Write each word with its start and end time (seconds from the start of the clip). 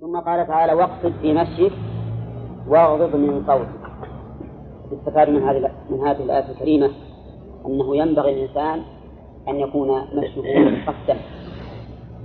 ثم 0.00 0.16
قال 0.16 0.46
تعالى 0.46 0.72
واقصد 0.72 1.12
في 1.22 1.32
مشيك 1.34 1.72
واغضض 2.68 3.16
من 3.16 3.44
صوتك. 3.46 3.86
يستفاد 4.92 5.30
من 5.30 5.42
هذه 5.42 5.70
من 5.90 6.00
هذه 6.06 6.22
الآية 6.22 6.50
الكريمة 6.50 6.90
أنه 7.66 7.96
ينبغي 7.96 8.34
للإنسان 8.34 8.82
أن 9.48 9.60
يكون 9.60 10.00
مشيه 10.14 10.84
قصدا 10.86 11.16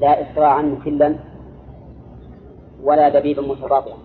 لا 0.02 0.22
إسراعا 0.32 0.62
مخلا 0.62 1.16
ولا 2.84 3.10
دبيبا 3.10 3.42
متباطئا 3.42 3.98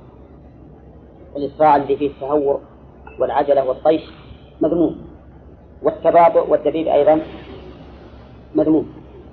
الإسراع 1.36 1.76
الذي 1.76 1.96
فيه 1.96 2.08
التهور 2.10 2.60
والعجلة 3.18 3.68
والطيش 3.68 4.02
مذموم 4.60 4.96
والتباطؤ 5.82 6.50
والدبيب 6.50 6.88
أيضا 6.88 7.20
مذموم. 8.54 8.86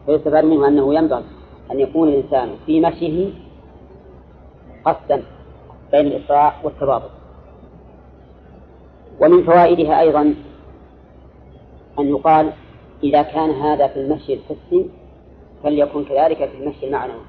فيستفاد 0.06 0.46
منه 0.46 0.68
أنه 0.68 0.96
ينبغي 0.96 1.24
أن 1.72 1.80
يكون 1.80 2.08
الإنسان 2.08 2.50
في 2.66 2.82
مشيه 2.82 3.30
قصدا 4.86 5.24
بين 5.92 6.08
الإسراع 6.08 6.54
والتباطؤ. 6.64 7.10
ومن 9.20 9.44
فوائدها 9.44 10.00
أيضا 10.00 10.22
أن 12.00 12.10
يقال 12.10 12.54
إذا 13.04 13.22
كان 13.22 13.50
هذا 13.50 13.88
في 13.88 14.00
المشي 14.00 14.34
الحسي 14.34 14.90
فليكن 15.64 16.04
كذلك 16.04 16.50
في 16.50 16.64
المشي 16.64 16.88
المعنوي 16.88 17.22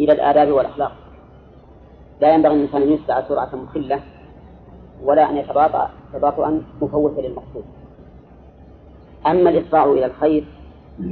إلى 0.00 0.12
الآداب 0.12 0.48
والأخلاق. 0.48 0.92
لا 2.20 2.34
ينبغي 2.34 2.54
الإنسان 2.54 2.82
أن 2.82 2.92
يسرع 2.92 3.28
سرعة 3.28 3.56
مخلة 3.56 4.00
ولا 5.02 5.30
أن 5.30 5.36
يتباطأ 5.36 5.90
تباطؤا 6.12 6.62
مفوتا 6.80 7.20
للمقصود. 7.20 7.64
أما 9.26 9.50
الإسراع 9.50 9.84
إلى 9.84 10.06
الخير 10.06 10.44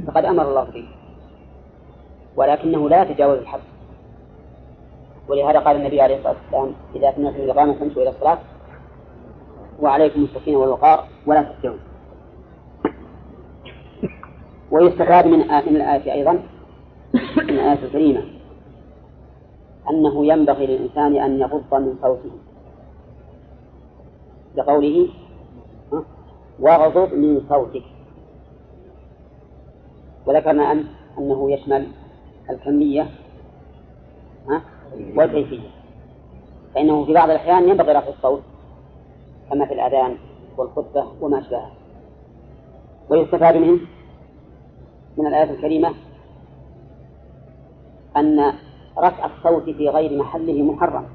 فقد 0.07 0.25
أمر 0.25 0.49
الله 0.49 0.63
به 0.63 0.87
ولكنه 2.35 2.89
لا 2.89 3.01
يتجاوز 3.01 3.39
الحد 3.39 3.59
ولهذا 5.31 5.59
قال 5.59 5.75
النبي 5.75 6.01
عليه 6.01 6.17
الصلاة 6.17 6.35
والسلام 6.43 6.73
إذا 6.95 7.15
سمعتم 7.15 7.35
الإقامة 7.35 7.73
فامشوا 7.73 8.01
إلى 8.01 8.09
الصلاة 8.09 8.37
وعليكم 9.81 10.23
السكينة 10.23 10.57
والوقار 10.57 11.07
ولا 11.27 11.43
تسجعوا 11.43 11.77
ويستفاد 14.71 15.27
من 15.27 15.37
من 15.39 15.75
الآية 15.75 16.13
أيضا 16.13 16.31
من 17.37 17.49
الآية 17.49 17.85
الكريمة 17.85 18.23
أنه 19.89 20.25
ينبغي 20.25 20.65
للإنسان 20.67 21.15
أن 21.15 21.39
يغض 21.39 21.73
من 21.73 21.95
صوته. 22.01 22.31
بقوله 24.55 25.09
واغضض 26.59 27.13
من 27.13 27.41
صوتك. 27.49 27.83
وذكرنا 30.25 30.71
أن 30.71 30.85
أنه 31.17 31.51
يشمل 31.51 31.87
الكمية 32.49 33.07
والكيفية 35.15 35.69
فإنه 36.75 37.05
في 37.05 37.13
بعض 37.13 37.29
الأحيان 37.29 37.69
ينبغي 37.69 37.91
رفع 37.93 38.09
الصوت 38.09 38.41
كما 39.49 39.65
في 39.65 39.73
الأذان 39.73 40.17
والخطبة 40.57 41.05
وما 41.21 41.39
أشبهها. 41.39 41.71
ويستفاد 43.09 43.57
منه 43.57 43.79
من 45.17 45.27
الآية 45.27 45.51
الكريمة 45.51 45.93
أن 48.17 48.53
رفع 48.97 49.25
الصوت 49.25 49.63
في 49.63 49.89
غير 49.89 50.17
محله 50.17 50.63
محرم. 50.63 51.05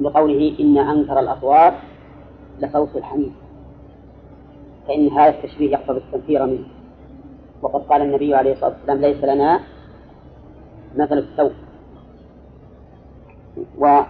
لقوله 0.00 0.56
إن 0.60 0.78
أنكر 0.78 1.20
الأصوات 1.20 1.74
لصوت 2.58 2.96
الحميد. 2.96 3.32
فإن 4.88 5.08
هذا 5.08 5.28
التشبيه 5.28 5.70
يقتضي 5.70 5.98
التنفير 5.98 6.46
منه. 6.46 6.64
وقد 7.62 7.80
قال 7.80 8.02
النبي 8.02 8.34
عليه 8.34 8.52
الصلاة 8.52 8.70
والسلام 8.70 8.98
ليس 8.98 9.24
لنا 9.24 9.60
مثل 10.96 11.18
السوء 11.18 11.52
و 13.78 14.02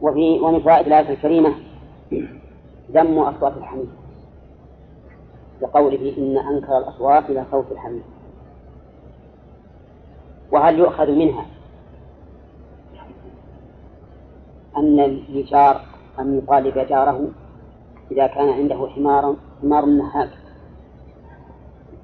وفي 0.00 0.38
ومن 0.40 0.60
فوائد 0.60 0.86
الآية 0.86 1.10
الكريمة 1.10 1.54
ذم 2.92 3.18
أصوات 3.18 3.56
الحميد. 3.56 3.88
لقوله 5.62 6.14
إن 6.18 6.38
أنكر 6.38 6.78
الأصوات 6.78 7.30
إلى 7.30 7.44
صوت 7.50 7.72
الحميد. 7.72 8.02
وهل 10.52 10.78
يؤخذ 10.78 11.10
منها 11.10 11.46
أن 14.76 15.00
الجار 15.00 15.80
أن 16.18 16.38
يطالب 16.38 16.78
جاره 16.78 17.28
إذا 18.10 18.26
كان 18.26 18.48
عنده 18.48 18.88
حمار 18.94 19.36
حمار 19.62 19.84
نهاك 19.84 20.30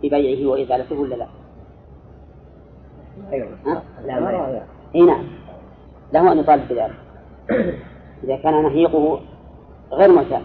ببيعه 0.02 0.50
وإزالته 0.50 1.00
ولا 1.00 1.14
لا؟ 1.14 1.43
أيوة. 3.32 3.48
لا 4.06 4.44
أي 4.94 5.02
نعم. 5.02 5.24
له 6.12 6.32
أن 6.32 6.38
يطالب 6.38 6.68
بذلك. 6.68 6.94
إذا 8.24 8.36
كان 8.36 8.62
نهيقه 8.62 9.20
غير 9.92 10.12
معتاد. 10.12 10.42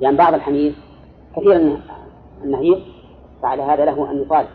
لأن 0.00 0.16
بعض 0.16 0.34
الحمير 0.34 0.74
كثير 1.36 1.78
النهيق 2.44 2.78
فعلى 3.42 3.62
هذا 3.62 3.84
له 3.84 4.10
أن 4.10 4.22
يطالب. 4.22 4.48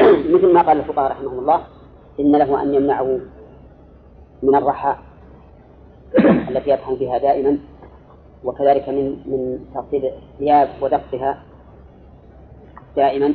مثل 0.34 0.52
ما 0.52 0.62
قال 0.62 0.78
الفقهاء 0.78 1.10
رحمهم 1.10 1.38
الله 1.38 1.60
إن 2.20 2.36
له 2.36 2.62
أن 2.62 2.74
يمنعه 2.74 3.20
من 4.42 4.54
الرحى 4.54 4.96
التي 6.50 6.70
يطحن 6.70 6.94
بها 6.94 7.18
دائما 7.18 7.58
وكذلك 8.44 8.88
من 8.88 9.16
من 9.26 9.58
تغسيل 9.74 10.04
الثياب 10.04 10.68
ودقها 10.80 11.42
دائما. 12.96 13.34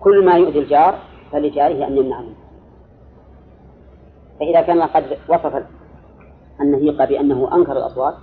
كل 0.00 0.24
ما 0.24 0.36
يؤذي 0.36 0.58
الجار 0.58 0.98
فلجاره 1.32 1.86
أن 1.86 1.96
يمنع 1.96 2.20
منه 2.20 2.36
فإذا 4.40 4.60
كان 4.60 4.82
قد 4.82 5.18
وصف 5.28 5.64
النهيق 6.60 7.04
بأنه 7.04 7.54
أنكر 7.54 7.72
الأصوات 7.72 8.14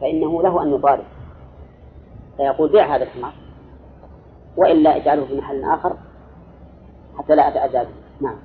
فإنه 0.00 0.42
له 0.42 0.62
أن 0.62 0.74
يطالب 0.74 1.04
فيقول 2.36 2.72
بيع 2.72 2.96
هذا 2.96 3.04
الحمار 3.04 3.32
وإلا 4.56 4.96
اجعله 4.96 5.26
في 5.26 5.36
محل 5.36 5.64
آخر 5.64 5.96
حتى 7.18 7.34
لا 7.34 7.48
أتأذى 7.48 7.84
به. 7.84 7.94
نعم. 8.20 8.36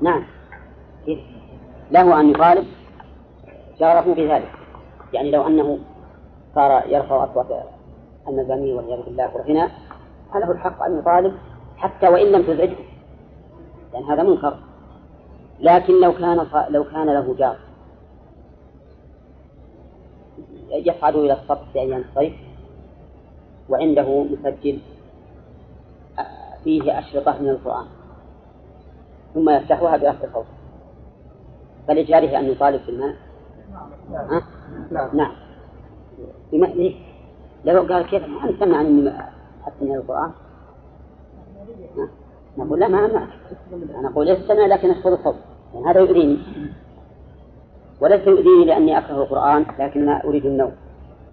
نعم. 0.00 0.24
له 1.90 2.20
أن 2.20 2.30
يطالب 2.30 2.66
جاره 3.80 4.14
بذلك. 4.14 4.52
يعني 5.12 5.30
لو 5.30 5.46
أنه 5.46 5.78
صار 6.54 6.82
يرفع 6.86 7.24
أصوات 7.24 7.77
المزامير 8.28 8.74
والعياذ 8.74 9.04
بالله 9.04 9.36
والغناء 9.36 9.70
فله 10.32 10.50
الحق 10.50 10.82
أن 10.82 10.98
يطالب 10.98 11.34
حتى 11.76 12.08
وإن 12.08 12.32
لم 12.32 12.42
تزعجه 12.42 12.76
لأن 13.92 14.04
هذا 14.04 14.22
منكر. 14.22 14.58
لكن 15.60 16.00
لو 16.00 16.12
كان 16.12 16.46
لو 16.70 16.84
كان 16.84 17.06
له 17.06 17.34
جار 17.38 17.56
يصعد 20.70 21.16
إلى 21.16 21.32
السطح 21.32 21.62
في 21.72 21.78
أيام 21.80 22.04
الصيف 22.10 22.34
وعنده 23.68 24.24
مسجل 24.24 24.78
فيه 26.64 26.98
أشرطة 26.98 27.38
من 27.42 27.48
القرآن 27.48 27.86
ثم 29.34 29.50
يفتحها 29.50 29.96
برفع 29.96 30.32
صوت 30.32 30.46
فلجاره 31.88 32.38
أن 32.38 32.44
يطالب 32.44 32.86
بالماء 32.86 33.16
نعم. 34.12 34.42
نعم, 34.90 35.16
نعم. 35.16 35.32
ليه؟ 36.52 37.07
لو 37.72 37.82
قال 37.82 38.06
كيف 38.06 38.22
ما 38.26 38.50
نسمع 38.50 38.76
عني 38.76 39.10
حتى 39.66 39.84
من 39.84 39.94
القرآن. 39.94 40.30
نقول 42.58 42.80
لا 42.80 42.88
ما 42.88 43.04
أمنعك 43.04 43.28
أنا 43.98 44.08
أقول 44.08 44.28
استمع 44.28 44.66
لكن 44.66 44.90
أخفض 44.90 45.12
الصوت. 45.12 45.36
يعني 45.74 45.86
هذا 45.86 46.00
يؤذيني. 46.00 46.38
وليس 48.00 48.26
يؤذيني 48.26 48.64
لأني 48.64 48.98
أكره 48.98 49.22
القرآن 49.22 49.66
لكن 49.78 50.02
أنا 50.02 50.24
أريد 50.24 50.46
النوم. 50.46 50.72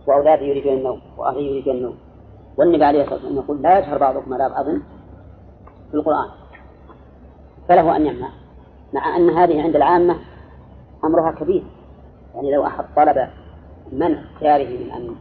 وأولادي 0.07 0.45
يريدون 0.45 0.73
النوم 0.73 1.01
وأهلي 1.17 1.47
يريدون 1.47 1.75
النوم. 1.75 1.97
والنبي 2.57 2.83
عليه 2.83 3.01
الصلاة 3.01 3.15
والسلام 3.15 3.35
يقول 3.35 3.61
لا 3.61 3.79
يجهر 3.79 3.97
بعضكم 3.97 4.33
على 4.33 4.49
بعض 4.49 4.65
في 5.91 5.93
القرآن. 5.93 6.29
فله 7.69 7.95
أن 7.95 8.05
يمنع 8.05 8.29
مع 8.93 9.15
أن 9.15 9.29
هذه 9.29 9.61
عند 9.61 9.75
العامة 9.75 10.15
أمرها 11.03 11.31
كبير. 11.31 11.63
يعني 12.35 12.55
لو 12.55 12.65
أحد 12.65 12.85
طلب 12.95 13.29
منع 13.91 14.21
جاره 14.41 14.67
من 14.67 14.91
أن 14.91 15.15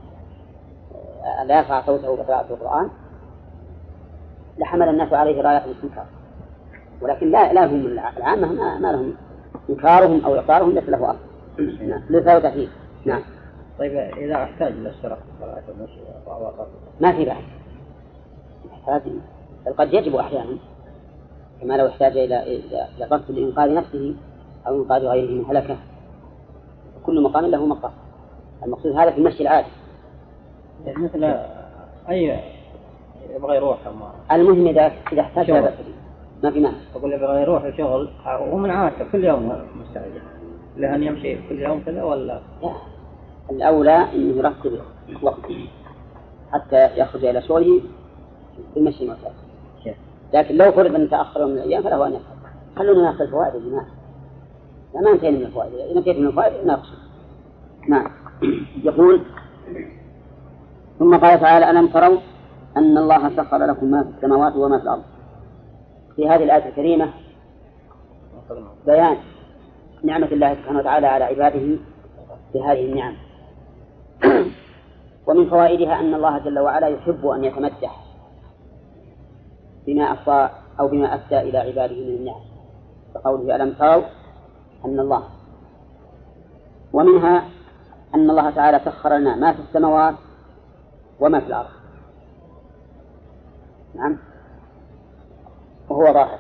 لا 1.47 1.59
يرفع 1.59 1.87
صوته 1.87 2.17
بقراءة 2.17 2.47
القرآن. 2.51 2.91
لحمل 4.59 4.89
الناس 4.89 5.13
عليه 5.13 5.43
راية 5.43 5.65
الاستنكار 5.65 6.07
ولكن 7.03 7.31
لا 7.31 7.53
لا 7.53 7.67
هم 7.67 7.87
العامة 7.87 8.53
ما 8.79 8.93
لهم 8.93 9.15
إنكارهم 9.71 10.25
أو 10.25 10.35
إقرارهم 10.35 10.71
ليس 10.71 10.89
له 10.89 11.11
أصل. 11.11 11.19
نعم. 11.89 12.03
ليس 12.11 12.47
فيه 12.47 12.69
نعم. 13.05 13.23
طيب 13.79 13.93
إذا 13.97 14.35
احتاج 14.35 14.73
إلى 14.73 14.89
الشرف 14.89 15.19
صلاة 15.41 15.63
المشي 15.69 16.01
وهو 16.27 16.53
ما 17.01 17.13
في 17.13 17.25
بأس. 17.25 17.37
يحتاج 18.73 19.03
قد 19.79 19.95
يجب 19.95 20.17
أحيانا 20.17 20.57
كما 21.61 21.75
لو 21.75 21.87
احتاج 21.87 22.17
إلى 22.17 22.43
إلى 22.43 23.05
قصد 23.11 23.31
لإنقاذ 23.31 23.75
نفسه 23.75 24.15
أو 24.67 24.83
إنقاذ 24.83 25.03
غيره 25.03 25.31
من 25.31 25.45
هلكة. 25.45 25.77
كل 27.07 27.23
مقام 27.23 27.47
له 27.47 27.67
مقام. 27.67 27.93
المقصود 28.65 28.97
هذا 28.97 29.11
في 29.11 29.19
المشي 29.19 29.43
العادي. 29.43 29.69
مثل 30.87 31.25
أي 32.09 32.41
يبغى 33.35 33.57
يروح 33.57 33.79
المهم 34.33 34.67
إذا 34.67 34.93
إذا 35.13 35.21
احتاج 35.21 35.47
شغل. 35.47 35.63
لا. 35.63 35.73
ما 36.43 36.51
في 36.51 36.61
مانع. 36.61 36.77
أقول 36.97 37.13
يبغى 37.13 37.43
يروح 37.43 37.63
الشغل 37.63 38.09
وهو 38.27 38.57
من 38.57 38.71
عادته 38.71 39.05
كل 39.13 39.25
يوم 39.25 39.63
مستعجل. 39.77 40.23
له 40.77 40.95
أن 40.95 41.03
يمشي 41.03 41.49
كل 41.49 41.59
يوم 41.59 41.83
كذا 41.87 42.03
ولا؟ 42.03 42.41
لا. 42.63 42.73
الأولى 43.51 43.97
أنه 44.15 44.37
يرتب 44.37 44.79
وقته 45.23 45.69
حتى 46.53 47.01
يخرج 47.01 47.25
إلى 47.25 47.43
شغله 47.43 47.81
بالمشي 48.75 49.05
المعتاد؟ 49.05 49.33
لكن 50.35 50.57
لو 50.57 50.73
فرض 50.73 51.09
تأخر 51.09 51.41
يوم 51.41 51.51
من 51.51 51.59
الأيام 51.59 51.83
فله 51.83 52.07
أن 52.07 52.13
يفعل 52.13 52.37
خلونا 52.77 53.03
نأخذ 53.03 53.23
الفوائد 53.23 53.55
يا 53.55 53.61
جماعة. 53.61 53.87
لا 54.95 55.01
ما 55.01 55.11
انتهينا 55.11 55.39
من 55.39 55.45
الفوائد. 55.45 55.75
إذا 55.75 55.99
انتهيت 55.99 56.19
من 56.19 56.27
الفوائد 56.27 56.67
ناقش 56.67 56.89
نعم. 57.89 58.11
يقول 58.85 59.21
ثم 60.99 61.17
قال 61.17 61.41
تعالى 61.41 61.71
ألم 61.71 61.87
تروا 61.87 62.19
أن 62.77 62.99
الله 62.99 63.37
سخر 63.37 63.67
لكم 63.67 63.87
ما 63.87 64.03
في 64.03 64.09
السماوات 64.09 64.57
وما 64.57 64.79
في 64.79 64.85
الأرض؟ 64.85 65.03
في 66.17 66.29
هذه 66.29 66.45
الآية 66.45 66.69
الكريمة 66.69 67.09
بيان 68.87 69.17
نعمة 70.05 70.27
الله 70.27 70.55
سبحانه 70.55 70.79
وتعالى 70.79 71.07
على 71.07 71.25
عباده 71.25 71.77
بهذه 72.55 72.85
النعم. 72.85 73.15
ومن 75.27 75.51
فوائدها 75.51 76.01
أن 76.01 76.15
الله 76.15 76.39
جل 76.39 76.59
وعلا 76.59 76.89
يحب 76.89 77.27
أن 77.27 77.45
يتمدح 77.45 78.05
بما 79.87 80.13
أفضى 80.13 80.51
أو 80.81 80.89
بما 80.89 81.15
أفدى 81.15 81.41
إلى 81.41 81.59
عباده 81.59 81.95
من 81.95 82.17
النعم. 82.17 82.41
كقوله 83.15 83.57
ألم 83.57 83.73
تروا 83.73 84.03
أن 84.85 85.01
الله. 85.01 85.23
ومنها 86.93 87.45
أن 88.15 88.31
الله 88.31 88.51
تعالى 88.51 88.81
سخر 88.85 89.17
لنا 89.17 89.37
ما 89.37 89.53
في 89.53 89.59
السماوات 89.59 90.15
وما 91.25 91.41
في 91.41 91.47
الأرض 91.47 91.69
نعم. 93.95 94.19
وهو 95.89 96.13
ظاهر 96.13 96.39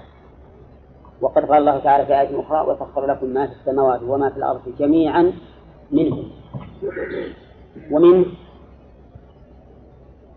وقد 1.20 1.44
قال 1.44 1.58
الله 1.58 1.78
تعالى 1.78 2.06
في 2.06 2.20
آية 2.20 2.40
أخرى 2.40 2.60
وسخر 2.60 3.06
لكم 3.06 3.26
ما 3.26 3.46
في 3.46 3.52
السماوات 3.52 4.02
وما 4.02 4.30
في 4.30 4.36
الأرض 4.36 4.60
جميعا 4.78 5.32
منه. 5.90 6.24
ومن 7.90 8.24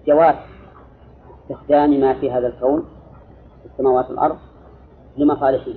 جواز 0.08 0.36
استخدام 1.42 2.00
ما 2.00 2.14
في 2.14 2.32
هذا 2.32 2.48
الكون 2.48 2.86
في 3.64 3.70
السماوات 3.74 4.10
والأرض 4.10 4.38
لمصالحه. 5.18 5.72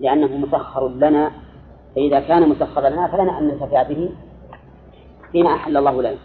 لأنه 0.00 0.36
مسخر 0.36 0.88
لنا 0.88 1.30
فإذا 1.94 2.20
كان 2.20 2.48
مسخرا 2.48 2.88
لنا 2.88 3.08
فلنا 3.08 3.38
أن 3.38 3.48
ننتفع 3.48 3.82
به 3.82 4.10
فيما 5.32 5.54
أحل 5.54 5.76
الله 5.76 6.02
لنا 6.02 6.18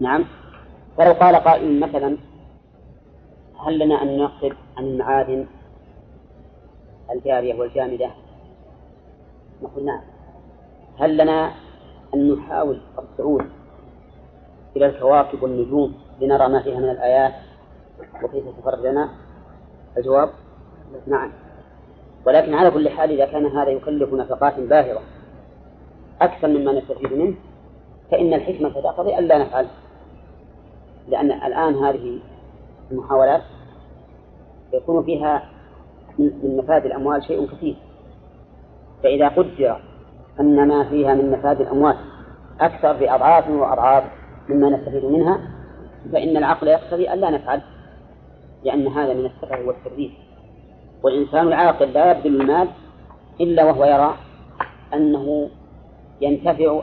نعم. 0.00 0.24
ولو 0.98 1.12
قال 1.12 1.36
قائل 1.36 1.80
مثلا 1.80 2.16
هل 3.66 3.78
لنا 3.78 4.02
أن 4.02 4.18
نقصد 4.18 4.52
عن 4.76 4.84
المعادن 4.84 5.46
الجارية 7.10 7.54
والجامدة؟ 7.54 8.10
نقول 9.62 9.84
نعم. 9.84 10.00
هل 10.98 11.16
لنا 11.16 11.52
أن 12.14 12.32
نحاول 12.32 12.80
الصعود 12.98 13.46
إلى 14.76 14.86
الكواكب 14.86 15.42
والنجوم 15.42 15.94
لنرى 16.20 16.48
ما 16.48 16.62
فيها 16.62 16.78
من 16.78 16.90
الآيات 16.90 17.34
وكيف 18.22 18.44
تفرج 18.60 18.86
لنا 18.86 19.08
الجواب؟ 19.96 20.30
نعم. 21.06 21.32
ولكن 22.26 22.54
على 22.54 22.70
كل 22.70 22.88
حال 22.88 23.10
إذا 23.10 23.32
كان 23.32 23.46
هذا 23.46 23.70
يكلف 23.70 24.12
نفقات 24.12 24.60
باهظة 24.60 25.00
أكثر 26.20 26.48
مما 26.48 26.72
نستفيد 26.72 27.12
منه 27.12 27.34
فإن 28.10 28.34
الحكمة 28.34 28.68
تقتضي 28.68 29.18
ألا 29.18 29.38
نفعل. 29.38 29.66
لأن 31.08 31.32
الآن 31.32 31.74
هذه 31.74 32.18
المحاولات 32.90 33.42
يكون 34.72 35.04
فيها 35.04 35.42
من 36.18 36.56
مفاد 36.56 36.86
الأموال 36.86 37.24
شيء 37.24 37.46
كثير. 37.46 37.76
فإذا 39.02 39.28
قدر 39.28 39.80
أن 40.40 40.68
ما 40.68 40.84
فيها 40.84 41.14
من 41.14 41.30
مفاد 41.30 41.60
الأموال 41.60 41.96
أكثر 42.60 42.92
بأضعاف 42.92 43.50
وأضعاف 43.50 44.04
مما 44.48 44.70
نستفيد 44.70 45.04
منها 45.04 45.40
فإن 46.12 46.36
العقل 46.36 46.68
يقتضي 46.68 47.12
ألا 47.12 47.30
نفعل 47.30 47.60
لأن 48.64 48.86
هذا 48.86 49.14
من 49.14 49.26
السفه 49.26 49.66
والتبذير 49.66 50.10
والإنسان 51.02 51.48
العاقل 51.48 51.92
لا 51.92 52.10
يبذل 52.10 52.40
المال 52.40 52.68
إلا 53.40 53.64
وهو 53.64 53.84
يرى 53.84 54.14
أنه 54.94 55.48
ينتفع 56.20 56.80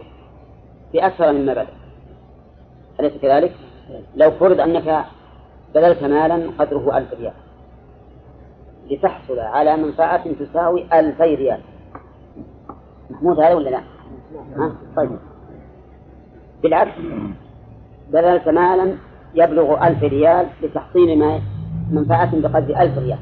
بأكثر 0.95 1.31
مما 1.31 1.53
بذل 1.53 1.68
أليس 3.00 3.13
كذلك؟ 3.21 3.53
لو 4.15 4.31
فرض 4.31 4.59
أنك 4.59 5.06
بذلت 5.75 6.03
مالا 6.03 6.51
قدره 6.59 6.97
ألف 6.97 7.13
ريال. 7.13 7.33
لتحصل 8.92 9.39
على 9.39 9.77
منفعة 9.77 10.33
تساوي 10.33 11.00
ألفي 11.00 11.36
ريال. 11.36 11.59
محمود 13.09 13.39
هذا 13.39 13.53
ولا 13.53 13.69
لا؟ 13.69 13.81
ها؟ 14.57 14.75
طيب. 14.95 15.19
بالعكس 16.63 16.92
بذلت 18.09 18.48
مالا 18.48 18.95
يبلغ 19.36 19.88
ألف 19.88 20.03
ريال 20.03 20.48
لتحصيل 20.62 21.19
ما 21.19 21.41
منفعة 21.91 22.39
بقدر 22.39 22.81
ألف 22.81 22.98
ريال. 22.98 23.19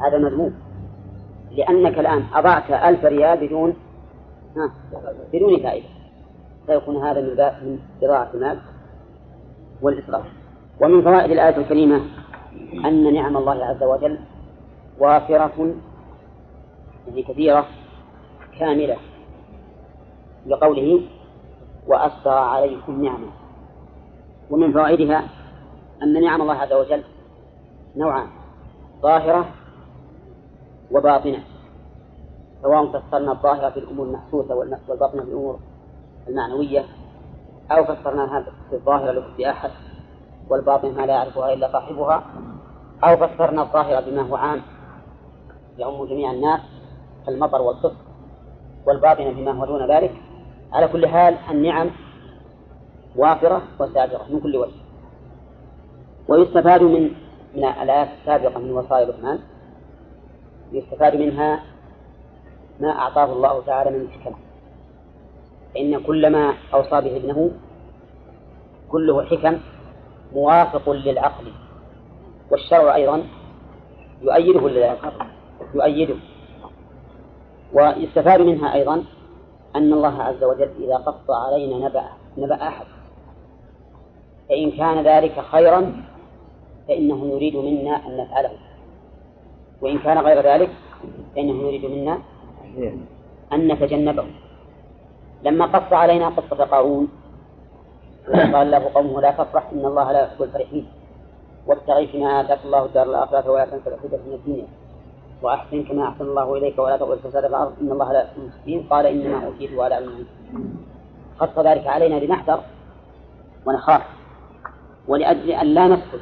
هذا 0.00 0.18
مذموم. 0.18 0.54
لأنك 1.50 1.98
الآن 1.98 2.22
أضعت 2.34 2.70
ألف 2.70 3.04
ريال 3.04 3.46
بدون 3.46 3.74
ها؟ 4.56 4.70
بدون 5.32 5.62
فائدة. 5.62 5.97
فيكون 6.68 6.96
هذا 6.96 7.20
من 7.20 7.34
باب 7.34 7.52
من 7.62 7.78
إضاعة 8.02 8.30
المال 8.34 8.58
والإسراف 9.82 10.24
ومن 10.80 11.02
فوائد 11.02 11.30
الآية 11.30 11.56
الكريمة 11.56 12.00
أن 12.84 13.14
نعم 13.14 13.36
الله 13.36 13.64
عز 13.64 13.82
وجل 13.82 14.18
وافرة 14.98 15.74
يعني 17.08 17.22
كثيرة 17.22 17.66
كاملة 18.58 18.96
لقوله 20.46 21.00
وأسرى 21.86 22.34
عليكم 22.34 23.04
نعمة. 23.04 23.28
ومن 24.50 24.72
فوائدها 24.72 25.24
أن 26.02 26.22
نعم 26.22 26.42
الله 26.42 26.54
عز 26.54 26.72
وجل 26.72 27.02
نوعان 27.96 28.26
ظاهرة 29.02 29.48
وباطنة 30.90 31.42
سواء 32.62 32.86
فسرنا 32.86 33.32
الظاهرة 33.32 33.70
في 33.70 33.80
الأمور 33.80 34.06
المحسوسة 34.06 34.54
والباطنة 34.54 35.22
في 35.22 35.28
الأمور 35.28 35.58
المعنوية 36.28 36.84
أو 37.70 37.84
فسرناها 37.84 38.44
بالظاهرة 38.70 39.12
لكل 39.12 39.44
أحد 39.44 39.70
والباطن 40.50 40.94
ما 40.94 41.06
لا 41.06 41.12
يعرفها 41.12 41.52
إلا 41.52 41.72
صاحبها 41.72 42.24
أو 43.04 43.16
فسرنا 43.16 43.62
الظاهرة 43.62 44.00
بما 44.00 44.22
هو 44.22 44.36
عام 44.36 44.62
يعم 45.78 46.04
جميع 46.04 46.30
الناس 46.30 46.60
كالمطر 47.26 47.62
والصدق 47.62 47.96
والباطن 48.86 49.34
بما 49.34 49.52
هو 49.52 49.64
دون 49.64 49.90
ذلك. 49.90 50.14
على 50.72 50.88
كل 50.88 51.06
حال 51.06 51.36
النعم 51.50 51.90
وافرة 53.16 53.62
وسابرة 53.80 54.26
من 54.30 54.40
كل 54.40 54.56
وجه. 54.56 54.72
ويستفاد 56.28 56.82
من 56.82 57.10
من 57.54 57.64
الآيات 57.64 58.08
السابقة 58.20 58.58
من 58.58 58.70
وصايا 58.70 59.04
الرحمن. 59.04 59.38
يستفاد 60.72 61.16
منها 61.16 61.62
ما 62.80 62.90
أعطاه 62.90 63.32
الله 63.32 63.62
تعالى 63.66 63.90
من 63.90 64.00
الحكم 64.00 64.34
فإن 65.78 66.02
كل 66.02 66.30
ما 66.30 66.54
أوصى 66.74 67.00
به 67.00 67.16
ابنه 67.16 67.50
كله 68.90 69.24
حكم 69.24 69.58
موافق 70.34 70.90
للعقل. 70.90 71.52
والشرع 72.50 72.94
أيضا 72.94 73.22
يؤيده 74.22 74.60
ولا 74.60 74.96
يؤيده. 75.74 76.14
ويستفاد 77.74 78.40
منها 78.40 78.74
أيضا 78.74 79.04
أن 79.76 79.92
الله 79.92 80.22
عز 80.22 80.44
وجل 80.44 80.70
إذا 80.84 80.96
قص 80.96 81.30
علينا 81.30 81.88
نبأ 81.88 82.04
نبأ 82.38 82.68
أحد. 82.68 82.86
فإن 84.48 84.70
كان 84.70 85.04
ذلك 85.04 85.40
خيرا 85.52 86.02
فإنه 86.88 87.26
يريد 87.26 87.56
منا 87.56 88.06
أن 88.06 88.16
نفعله. 88.16 88.50
وإن 89.82 89.98
كان 89.98 90.18
غير 90.18 90.40
ذلك 90.40 90.70
فإنه 91.34 91.62
يريد 91.62 91.84
منا 91.84 92.18
أن 93.52 93.68
نتجنبه. 93.68 94.24
لما 95.42 95.66
قص 95.66 95.92
علينا 95.92 96.28
قصة 96.28 96.64
قارون 96.64 97.08
قال 98.52 98.70
له 98.70 98.90
قومه 98.94 99.20
لا 99.20 99.30
تفرح 99.30 99.70
إن 99.72 99.84
الله 99.86 100.12
لا 100.12 100.20
يحب 100.22 100.42
الفرحين. 100.42 100.86
وابتغي 101.66 102.06
فيما 102.06 102.40
آتاك 102.40 102.58
الله 102.64 102.84
الدار 102.84 103.06
الآخرة 103.06 103.50
ولا 103.50 103.64
تنس 103.64 103.80
نصيبك 103.80 104.20
من 104.26 104.32
الدنيا. 104.32 104.66
وأحسن 105.42 105.84
كما 105.84 106.08
أحسن 106.08 106.24
الله 106.24 106.56
إليك 106.56 106.78
ولا 106.78 106.96
تقل 106.96 107.12
الفساد 107.12 107.42
في 107.42 107.48
الأرض 107.48 107.72
إن 107.80 107.92
الله 107.92 108.12
لا 108.12 108.22
يحب 108.22 108.36
المفسدين. 108.38 108.86
قال 108.90 109.06
إنما 109.06 109.46
أوتيته 109.46 109.84
على 109.84 109.94
علم 109.94 110.26
قص 111.38 111.58
ذلك 111.58 111.86
علينا 111.86 112.24
لنحذر 112.24 112.60
ونخاف 113.66 114.02
ولأجل 115.08 115.50
أن 115.50 115.66
لا 115.66 115.88
نسكت 115.88 116.20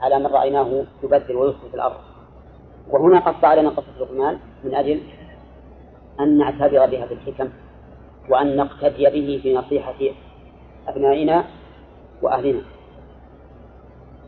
على 0.00 0.18
من 0.18 0.26
رأيناه 0.26 0.84
يبذر 1.02 1.36
ويفسد 1.36 1.68
في 1.70 1.74
الأرض. 1.74 1.96
وهنا 2.90 3.18
قص 3.18 3.44
علينا 3.44 3.68
قصة 3.68 3.98
لقمان 4.00 4.38
من 4.64 4.74
أجل 4.74 5.00
أن 6.20 6.38
نعتبر 6.38 6.86
بهذه 6.86 7.12
الحكم 7.12 7.48
وأن 8.30 8.56
نقتدي 8.56 9.04
به 9.04 9.40
في 9.42 9.54
نصيحة 9.54 9.94
أبنائنا 10.88 11.44
وأهلنا. 12.22 12.62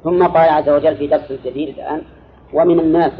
ثم 0.04 0.26
قال 0.26 0.48
عز 0.48 0.68
وجل 0.68 0.96
في 0.96 1.06
درس 1.06 1.32
جديد 1.32 1.68
الآن 1.68 2.02
ومن 2.54 2.80
الناس 2.80 3.12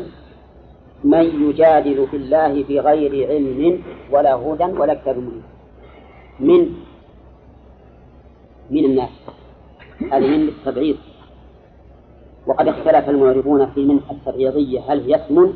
من 1.05 1.51
يجادل 1.51 2.07
في 2.11 2.17
الله 2.17 2.63
بغير 2.63 3.29
علم 3.29 3.83
ولا 4.11 4.35
هدى 4.35 4.65
ولا 4.65 4.95
كتاب 4.95 5.17
من 6.41 6.75
من 8.71 8.85
الناس؟ 8.85 9.11
هذه 10.13 10.37
من 10.37 10.49
التبعيض. 10.49 10.97
وقد 12.47 12.69
اختلف 12.69 13.09
المعربون 13.09 13.67
في 13.67 13.85
من 13.85 14.01
التبعيضية 14.11 14.81
هل 14.89 15.01
هي 15.01 15.17
اسم؟ 15.17 15.55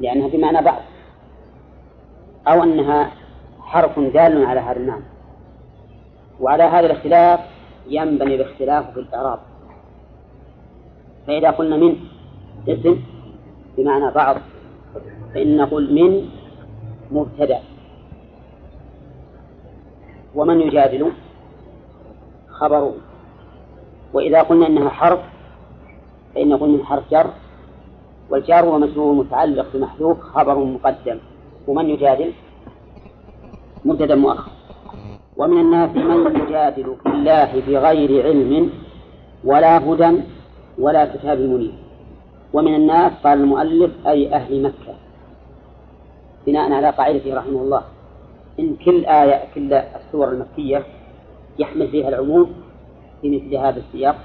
لأنها 0.00 0.28
بمعنى 0.28 0.62
بعض. 0.62 0.82
أو 2.48 2.62
أنها 2.62 3.10
حرف 3.74 3.98
دال 3.98 4.44
على 4.44 4.60
هذا 4.60 4.76
المعنى 4.76 5.04
وعلى 6.40 6.62
هذا 6.62 6.86
الاختلاف 6.86 7.40
ينبني 7.88 8.34
الاختلاف 8.34 8.90
في 8.90 9.00
الإعراب. 9.00 9.38
فإذا 11.26 11.50
قلنا 11.50 11.76
من 11.76 11.96
اسم 12.68 13.00
بمعنى 13.76 14.14
بعض 14.14 14.36
فإن 15.34 15.56
نقول 15.56 15.94
من 15.94 16.28
مبتدأ. 17.10 17.60
ومن 20.34 20.60
يجادل؟ 20.60 21.12
خبر. 22.48 22.92
وإذا 24.12 24.42
قلنا 24.42 24.66
إنها 24.66 24.88
حرف 24.88 25.20
فإن 26.34 26.48
نقول 26.48 26.70
من 26.70 26.84
حرف 26.84 27.10
جر. 27.10 27.30
والجار 28.30 28.64
ومجرور 28.64 29.14
متعلق 29.14 29.66
بمحذوف 29.74 30.20
خبر 30.20 30.64
مقدم. 30.64 31.18
ومن 31.68 31.90
يجادل؟ 31.90 32.32
مبتدا 33.84 34.14
مؤخر. 34.14 34.50
ومن 35.36 35.60
الناس 35.60 35.90
من 35.90 36.40
يجادل 36.40 36.96
في 37.02 37.08
الله 37.08 37.62
بغير 37.66 38.26
علم 38.26 38.70
ولا 39.44 39.78
هدى 39.78 40.20
ولا 40.78 41.16
كتاب 41.16 41.38
منير. 41.38 41.74
ومن 42.52 42.74
الناس 42.74 43.12
قال 43.24 43.40
المؤلف 43.40 44.06
أي 44.06 44.34
أهل 44.34 44.62
مكة. 44.62 44.94
بناء 46.46 46.72
على 46.72 46.90
قاعدته 46.90 47.34
رحمه 47.34 47.60
الله. 47.62 47.82
إن 48.60 48.76
كل 48.84 49.04
آية 49.04 49.42
كل 49.54 49.72
السور 49.72 50.28
المكية 50.28 50.82
يحمل 51.58 51.88
فيها 51.88 52.08
العموم 52.08 52.52
في 53.22 53.36
مثل 53.36 53.56
هذا 53.56 53.78
السياق. 53.80 54.16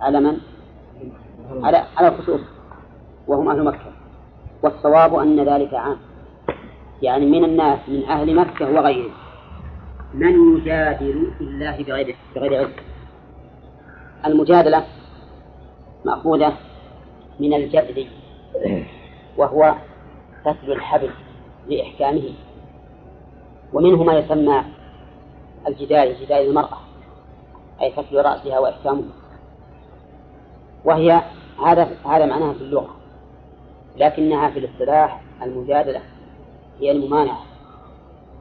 على 0.00 0.20
من؟ 0.20 0.36
على 1.62 1.84
على 1.96 2.08
الخصوص. 2.08 2.40
وهم 3.28 3.48
أهل 3.48 3.64
مكة. 3.64 3.92
والصواب 4.62 5.14
أن 5.14 5.40
ذلك 5.40 5.74
عام. 5.74 5.96
يعني 7.02 7.26
من 7.26 7.44
الناس 7.44 7.78
من 7.88 8.04
أهل 8.04 8.34
مكة 8.34 8.70
وغيرهم. 8.70 9.10
من 10.14 10.56
يجادل 10.56 11.32
في 11.38 11.44
الله 11.44 11.82
بغير 11.82 12.16
بغير 12.36 12.56
علم؟ 12.56 12.72
المجادلة 14.26 14.84
مأخوذة 16.04 16.52
من 17.40 17.54
الجدل 17.54 18.06
وهو 19.36 19.74
فتل 20.44 20.72
الحبل 20.72 21.10
لإحكامه. 21.68 22.30
ومنه 23.72 24.02
ما 24.02 24.12
يسمى 24.18 24.64
الجدال 25.68 26.16
جدال 26.20 26.46
المرأة 26.46 26.78
أي 27.82 27.92
فتل 27.92 28.16
رأسها 28.16 28.58
وإحكامه. 28.58 29.04
وهي 30.84 31.22
هذا 31.66 31.88
هذا 32.06 32.26
معناها 32.26 32.52
في 32.52 32.60
اللغة 32.60 32.94
لكنها 33.96 34.50
في 34.50 34.58
الاصطلاح 34.58 35.20
المجادلة. 35.42 36.00
هي 36.80 36.90
الممانعة. 36.90 37.42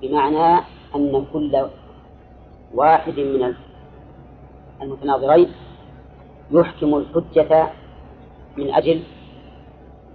بمعنى 0.02 0.62
أن 0.96 1.26
كل 1.34 1.66
واحد 2.74 3.20
من 3.20 3.54
المتناظرين 4.82 5.52
يحكم 6.52 6.96
الحجة 6.96 7.68
من 8.58 8.74
أجل 8.74 9.04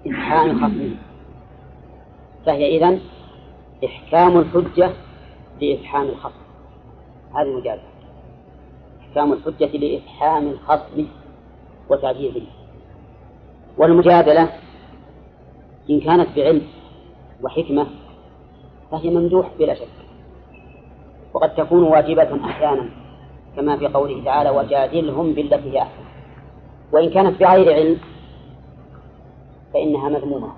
إمحان 0.07 0.55
خصمه 0.57 0.97
فهي 2.47 2.77
إذن 2.77 3.01
إحكام 3.85 4.39
الحجة 4.39 4.91
لإفحام 5.61 6.03
الخصم 6.09 6.41
هذه 7.35 7.43
المجادلة 7.43 7.83
إحكام 9.01 9.33
الحجة 9.33 9.77
لإفحام 9.77 10.47
الخصم 10.49 11.07
وتعجيزه 11.91 12.43
والمجادلة 13.79 14.49
إن 15.91 16.01
كانت 16.01 16.29
بعلم 16.37 16.63
وحكمة 17.43 17.87
فهي 18.97 19.11
ممدوح 19.11 19.50
بلا 19.59 19.75
شك. 19.75 19.88
وقد 21.35 21.55
تكون 21.55 21.83
واجبة 21.83 22.45
أحيانا 22.45 22.88
كما 23.57 23.76
في 23.76 23.87
قوله 23.87 24.25
تعالى 24.25 24.50
وجادلهم 24.50 25.33
بالتي 25.33 25.73
هي 25.73 25.83
أحسن. 25.83 26.05
وإن 26.93 27.11
كانت 27.11 27.41
بغير 27.41 27.75
علم 27.75 27.99
فإنها 29.75 30.09
مذمومة. 30.09 30.49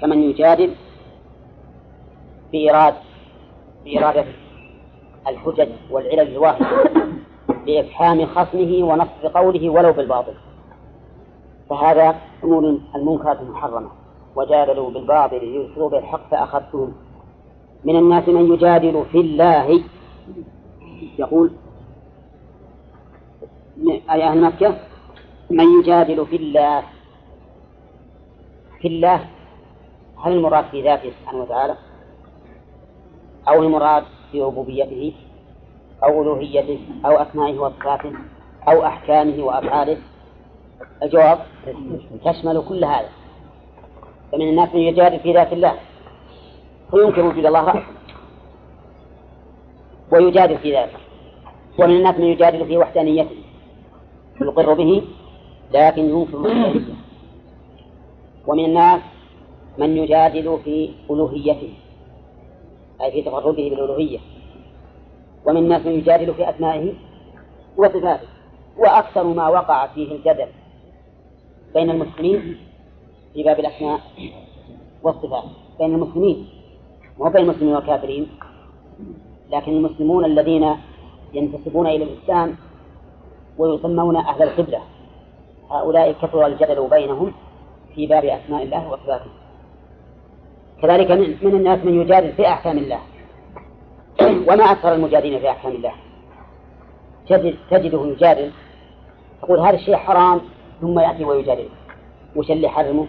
كمن 0.00 0.22
يجادل 0.22 0.74
بإرادة 2.52 2.96
بإرادة 3.84 4.24
الحجج 5.28 5.68
والعلل 5.90 6.20
الواحدة 6.32 6.66
لإفحام 7.66 8.26
خصمه 8.26 8.84
ونصف 8.84 9.26
قوله 9.26 9.70
ولو 9.70 9.92
بالباطل 9.92 10.34
فهذا 11.70 12.14
أمور 12.44 12.78
المنكرات 12.94 13.40
المحرمة. 13.40 14.01
وجادلوا 14.36 14.90
بالباطل 14.90 15.44
ليشروا 15.44 15.90
بالحق 15.90 16.30
فأخذتهم. 16.30 16.92
من 17.84 17.96
الناس 17.96 18.28
من 18.28 18.52
يجادل 18.52 19.04
في 19.12 19.20
الله. 19.20 19.82
يقول 21.18 21.50
أي 24.10 24.24
أهل 24.24 24.40
مكة؟ 24.40 24.76
من 25.50 25.80
يجادل 25.80 26.26
في 26.26 26.36
الله. 26.36 26.82
في 28.80 28.88
الله 28.88 29.28
هل 30.24 30.32
المراد 30.32 30.64
في 30.64 30.82
ذاته 30.82 31.10
سبحانه 31.10 31.42
وتعالى؟ 31.42 31.76
أو 33.48 33.62
المراد 33.62 34.04
في 34.32 34.42
ربوبيته؟ 34.42 35.12
أو 36.04 36.22
ألوهيته؟ 36.22 36.80
أو 37.06 37.16
أسمائه 37.16 37.58
وصفاته؟ 37.58 38.12
أو 38.68 38.86
أحكامه 38.86 39.44
وأفعاله؟ 39.44 39.98
الجواب 41.02 41.38
تشمل 42.24 42.64
كل 42.68 42.84
هذا. 42.84 43.08
فمن 44.32 44.48
الناس 44.48 44.74
من 44.74 44.80
يجادل 44.80 45.20
في 45.20 45.32
ذات 45.32 45.52
الله 45.52 45.74
فينكر 46.90 47.26
وجود 47.26 47.46
الله 47.46 47.60
رأسا 47.64 47.86
ويجادل 50.12 50.58
في 50.58 50.76
ذلك 50.76 50.96
ومن 51.78 51.96
الناس 51.96 52.16
من 52.16 52.24
يجادل 52.24 52.66
في 52.66 52.76
وحدانيته 52.76 53.36
يقر 54.40 54.74
به 54.74 55.02
لكن 55.74 56.02
ينكر 56.02 56.36
الوحدانية 56.38 56.94
ومن 58.46 58.64
الناس 58.64 59.00
من 59.78 59.96
يجادل 59.96 60.58
في 60.64 60.90
ألوهيته 61.10 61.74
أي 63.02 63.12
في 63.12 63.22
تفرده 63.22 63.52
بالألوهية. 63.52 64.18
ومن 65.46 65.56
الناس 65.56 65.86
من 65.86 65.92
يجادل 65.92 66.34
في 66.34 66.50
أسمائه 66.50 66.92
وصفاته 67.76 68.28
وأكثر 68.78 69.24
ما 69.24 69.48
وقع 69.48 69.86
فيه 69.86 70.12
الجدل 70.12 70.46
بين 71.74 71.90
المسلمين 71.90 72.56
في 73.34 73.42
باب 73.42 73.60
الأسماء 73.60 74.00
والصفات 75.02 75.44
بين 75.78 75.94
المسلمين 75.94 76.48
مو 77.18 77.30
بين 77.30 77.42
المسلمين 77.42 77.74
والكافرين 77.74 78.28
لكن 79.50 79.72
المسلمون 79.72 80.24
الذين 80.24 80.76
ينتسبون 81.32 81.86
إلى 81.86 82.04
الإسلام 82.04 82.56
ويسمون 83.58 84.16
أهل 84.16 84.42
القبلة 84.42 84.80
هؤلاء 85.70 86.12
كثر 86.12 86.46
الجدل 86.46 86.88
بينهم 86.90 87.32
في 87.94 88.06
باب 88.06 88.24
أسماء 88.24 88.62
الله 88.62 88.92
وصفاته. 88.92 89.30
كذلك 90.82 91.10
من 91.44 91.54
الناس 91.54 91.84
من 91.84 92.00
يجادل 92.00 92.32
في 92.32 92.48
أحكام 92.48 92.78
الله 92.78 92.98
وما 94.20 94.64
أكثر 94.64 94.94
المجادلين 94.94 95.40
في 95.40 95.50
أحكام 95.50 95.72
الله. 95.72 95.92
تجد 97.28 97.54
تجده 97.70 98.06
يجادل 98.06 98.50
يقول 99.42 99.60
هذا 99.60 99.76
الشيء 99.76 99.96
حرام 99.96 100.40
ثم 100.80 100.98
يأتي 100.98 101.24
ويجادل. 101.24 101.68
وش 102.36 102.50
اللي 102.50 102.68
حرمه 102.68 103.06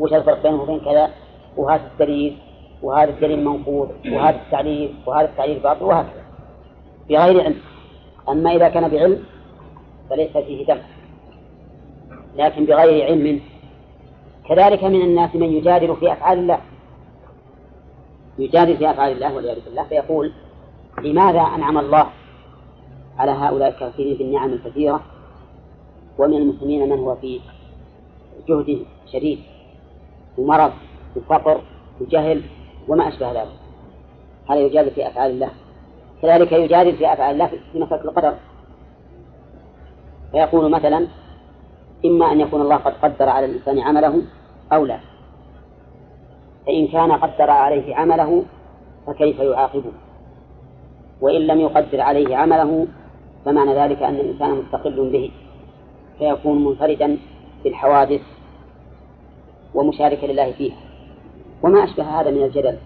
وش 0.00 0.12
الفرق 0.12 0.42
بينه 0.42 0.62
وبين 0.62 0.80
كذا؟ 0.80 1.10
وهذا 1.56 1.90
الدليل 1.92 2.36
وهذا 2.82 3.10
الدليل 3.10 3.44
منقوض 3.44 3.90
وهذا 4.06 4.36
التعليل 4.36 4.94
وهذا 5.06 5.28
التعليل 5.28 5.58
باطل 5.58 5.84
وهكذا. 5.84 6.22
بغير 7.08 7.40
علم. 7.40 7.56
أما 8.28 8.52
إذا 8.56 8.68
كان 8.68 8.88
بعلم 8.88 9.24
فليس 10.10 10.36
فيه 10.36 10.66
دم. 10.66 10.78
لكن 12.36 12.64
بغير 12.64 13.04
علم 13.04 13.40
كذلك 14.48 14.84
من 14.84 15.02
الناس 15.02 15.34
من 15.34 15.52
يجادل 15.52 15.96
في 15.96 16.12
أفعال 16.12 16.38
الله. 16.38 16.58
يجادل 18.38 18.76
في 18.76 18.90
أفعال 18.90 19.12
الله 19.12 19.34
والعياذ 19.34 19.64
بالله 19.64 19.84
فيقول 19.84 20.32
لماذا 21.02 21.40
أنعم 21.40 21.78
الله 21.78 22.06
على 23.18 23.30
هؤلاء 23.30 23.68
الكافرين 23.68 24.18
بالنعم 24.18 24.52
الكثيرة؟ 24.52 25.00
ومن 26.18 26.36
المسلمين 26.36 26.88
من 26.88 26.98
هو 26.98 27.14
في 27.16 27.40
جهد 28.48 28.86
شديد؟ 29.12 29.38
ومرض 30.38 30.72
وفقر 31.16 31.60
وجهل 32.00 32.42
وما 32.88 33.08
أشبه 33.08 33.32
ذلك. 33.32 33.48
هذا 34.50 34.60
يجادل 34.60 34.90
في 34.90 35.06
أفعال 35.08 35.30
الله. 35.30 35.50
كذلك 36.22 36.52
يجادل 36.52 36.96
في 36.96 37.12
أفعال 37.12 37.34
الله 37.34 37.46
في 37.46 37.78
مسألة 37.78 38.04
القدر. 38.04 38.34
فيقول 40.32 40.70
مثلا 40.70 41.06
إما 42.04 42.32
أن 42.32 42.40
يكون 42.40 42.60
الله 42.60 42.76
قد 42.76 42.92
قدر 42.92 43.28
على 43.28 43.46
الإنسان 43.46 43.78
عمله 43.78 44.22
أو 44.72 44.86
لا. 44.86 44.98
فإن 46.66 46.88
كان 46.88 47.12
قدر 47.12 47.50
عليه 47.50 47.96
عمله 47.96 48.44
فكيف 49.06 49.38
يعاقبه؟ 49.38 49.92
وإن 51.20 51.40
لم 51.40 51.60
يقدر 51.60 52.00
عليه 52.00 52.36
عمله 52.36 52.86
فمعنى 53.44 53.74
ذلك 53.74 54.02
أن 54.02 54.14
الإنسان 54.14 54.50
مستقل 54.50 55.10
به. 55.10 55.30
فيكون 56.18 56.64
منفردا 56.64 57.18
بالحوادث 57.64 58.20
ومشاركا 59.74 60.26
لله 60.26 60.52
فيها. 60.52 60.76
وما 61.62 61.84
أشبه 61.84 62.20
هذا 62.20 62.30
من 62.30 62.42
الجدل 62.42 62.76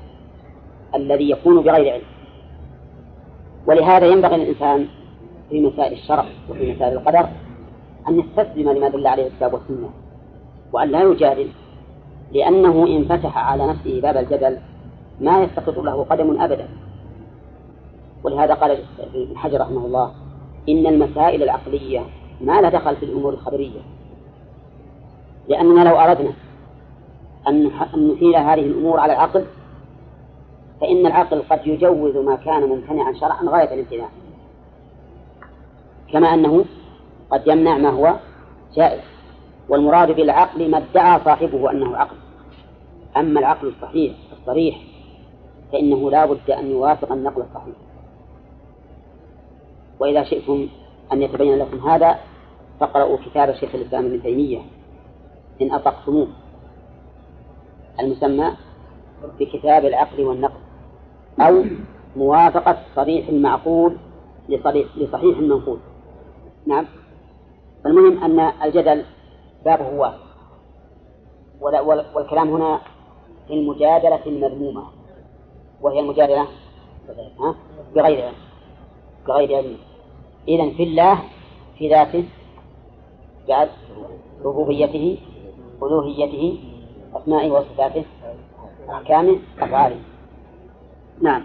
الذي 0.94 1.30
يكون 1.30 1.62
بغير 1.62 1.92
علم. 1.92 2.04
ولهذا 3.66 4.06
ينبغي 4.06 4.36
للإنسان 4.36 4.86
في 5.50 5.60
مسائل 5.60 5.92
الشرع 5.92 6.24
وفي 6.50 6.72
مسائل 6.72 6.92
القدر 6.92 7.28
أن 8.08 8.18
يستسلم 8.20 8.70
لما 8.70 8.88
دل 8.88 9.06
عليه 9.06 9.26
الكتاب 9.26 9.52
والسنة 9.54 9.90
وأن 10.72 10.88
لا 10.88 11.02
يجادل 11.02 11.48
لأنه 12.32 12.86
إن 12.86 13.04
فتح 13.04 13.38
على 13.38 13.66
نفسه 13.66 14.00
باب 14.00 14.16
الجدل 14.16 14.58
ما 15.20 15.42
يستقر 15.42 15.82
له 15.82 16.04
قدم 16.04 16.40
أبدا. 16.40 16.68
ولهذا 18.24 18.54
قال 18.54 18.78
ابن 19.14 19.36
حجر 19.36 19.60
رحمه 19.60 19.86
الله 19.86 20.10
إن 20.68 20.86
المسائل 20.86 21.42
العقلية 21.42 22.00
ما 22.40 22.60
لا 22.60 22.68
دخل 22.68 22.96
في 22.96 23.02
الأمور 23.02 23.32
الخبرية 23.32 23.80
لأننا 25.48 25.88
لو 25.88 25.96
أردنا 25.96 26.32
أن 27.48 27.70
نثير 27.94 28.38
هذه 28.38 28.60
الأمور 28.60 29.00
على 29.00 29.12
العقل 29.12 29.44
فإن 30.80 31.06
العقل 31.06 31.42
قد 31.50 31.66
يجوز 31.66 32.16
ما 32.16 32.36
كان 32.36 32.68
ممتنعا 32.68 33.12
شرعا 33.12 33.42
غاية 33.44 33.74
الامتناع. 33.74 34.08
كما 36.12 36.34
أنه 36.34 36.64
قد 37.30 37.42
يمنع 37.46 37.78
ما 37.78 37.90
هو 37.90 38.16
جائز. 38.74 39.00
والمراد 39.68 40.10
بالعقل 40.10 40.70
ما 40.70 40.78
ادعى 40.78 41.20
صاحبه 41.24 41.70
أنه 41.70 41.96
عقل. 41.96 42.16
أما 43.16 43.40
العقل 43.40 43.68
الصحيح 43.68 44.14
الصريح 44.32 44.76
فإنه 45.72 46.10
لا 46.10 46.26
بد 46.26 46.50
أن 46.50 46.70
يوافق 46.70 47.12
النقل 47.12 47.42
الصحيح. 47.42 47.76
وإذا 50.00 50.24
شئتم 50.24 50.68
أن 51.12 51.22
يتبين 51.22 51.58
لكم 51.58 51.88
هذا 51.88 52.18
فاقرأوا 52.80 53.16
كتاب 53.26 53.48
الشيخ 53.48 53.74
الإسلام 53.74 54.06
ابن 54.06 54.22
تيمية 54.22 54.60
إن 55.62 55.72
أطقتموه. 55.72 56.28
المسمى 58.00 58.52
بكتاب 59.40 59.84
العقل 59.84 60.24
والنقل 60.24 60.60
أو 61.40 61.64
موافقة 62.16 62.78
صريح 62.96 63.28
المعقول 63.28 63.96
لصحيح 64.96 65.38
المنقول 65.38 65.78
نعم. 66.66 66.86
المهم 67.86 68.24
أن 68.24 68.52
الجدل 68.62 69.04
بابه 69.64 69.88
واسع 69.88 70.26
والكلام 72.14 72.48
هنا 72.48 72.80
في 73.48 73.54
المجادلة 73.54 74.26
المذمومة. 74.26 74.82
وهي 75.82 76.00
المجادلة 76.00 76.46
بغير 77.94 78.24
علم. 78.24 78.34
بغير 79.28 79.56
علم. 79.56 79.76
إذا 80.48 80.70
في 80.70 80.82
الله 80.82 81.18
في 81.78 81.88
ذاته 81.88 82.24
بعد 83.48 83.68
ربوبيته 84.44 85.18
ألوهيته 85.82 86.58
أسمائه 87.14 87.50
وصفاته 87.50 88.04
أحكامه 88.90 89.38
أفعاله. 89.60 89.96
نعم. 91.22 91.44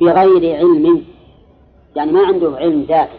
بغير 0.00 0.56
علم 0.56 1.04
يعني 1.96 2.12
ما 2.12 2.26
عنده 2.26 2.56
علم 2.56 2.82
ذاتي 2.82 3.18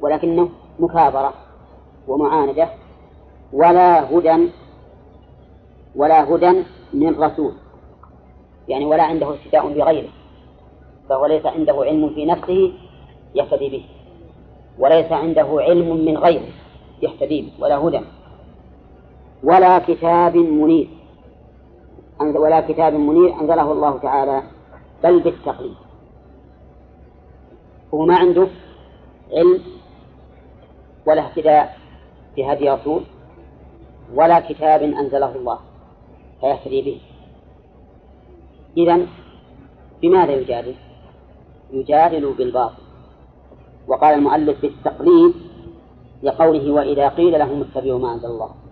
ولكنه 0.00 0.48
مكابرة 0.78 1.34
ومعاندة 2.08 2.68
ولا 3.52 4.18
هدى 4.18 4.48
ولا 5.96 6.34
هدى 6.34 6.62
من 6.92 7.22
رسول 7.22 7.52
يعني 8.68 8.84
ولا 8.84 9.02
عنده 9.02 9.32
اهتداء 9.32 9.68
بغيره 9.68 10.08
فهو 11.08 11.26
ليس 11.26 11.46
عنده 11.46 11.72
علم 11.72 12.10
في 12.14 12.26
نفسه 12.26 12.72
يهتدي 13.34 13.68
به 13.68 13.84
وليس 14.78 15.12
عنده 15.12 15.46
علم 15.50 16.04
من 16.04 16.18
غيره 16.18 16.48
يهتدي 17.02 17.42
به 17.42 17.64
ولا 17.64 17.76
هدى. 17.76 18.00
ولا 19.44 19.78
كتاب 19.78 20.36
منير. 20.36 20.88
ولا 22.20 22.60
كتاب 22.60 22.94
منير 22.94 23.40
أنزله 23.40 23.72
الله 23.72 23.98
تعالى 23.98 24.42
بل 25.04 25.20
بالتقليد. 25.20 25.74
هو 27.94 28.06
ما 28.06 28.16
عنده 28.16 28.48
علم 29.32 29.60
ولا 31.06 31.26
اهتداء 31.26 31.78
بهدي 32.36 32.70
رسول 32.70 33.02
ولا 34.14 34.40
كتاب 34.40 34.82
أنزله 34.82 35.36
الله 35.36 35.58
فيهتدي 36.40 36.82
به. 36.82 37.00
إذا 38.76 39.06
بماذا 40.02 40.32
يجادل؟ 40.32 40.74
يجادل 41.72 42.32
بالباطل. 42.32 42.82
وقال 43.88 44.14
المؤلف 44.14 44.62
بالتقليد 44.62 45.34
لقوله 46.22 46.70
وإذا 46.70 47.08
قيل 47.08 47.38
لهم 47.38 47.60
اتبعوا 47.60 47.98
ما 47.98 48.14
أنزل 48.14 48.28
الله. 48.28 48.63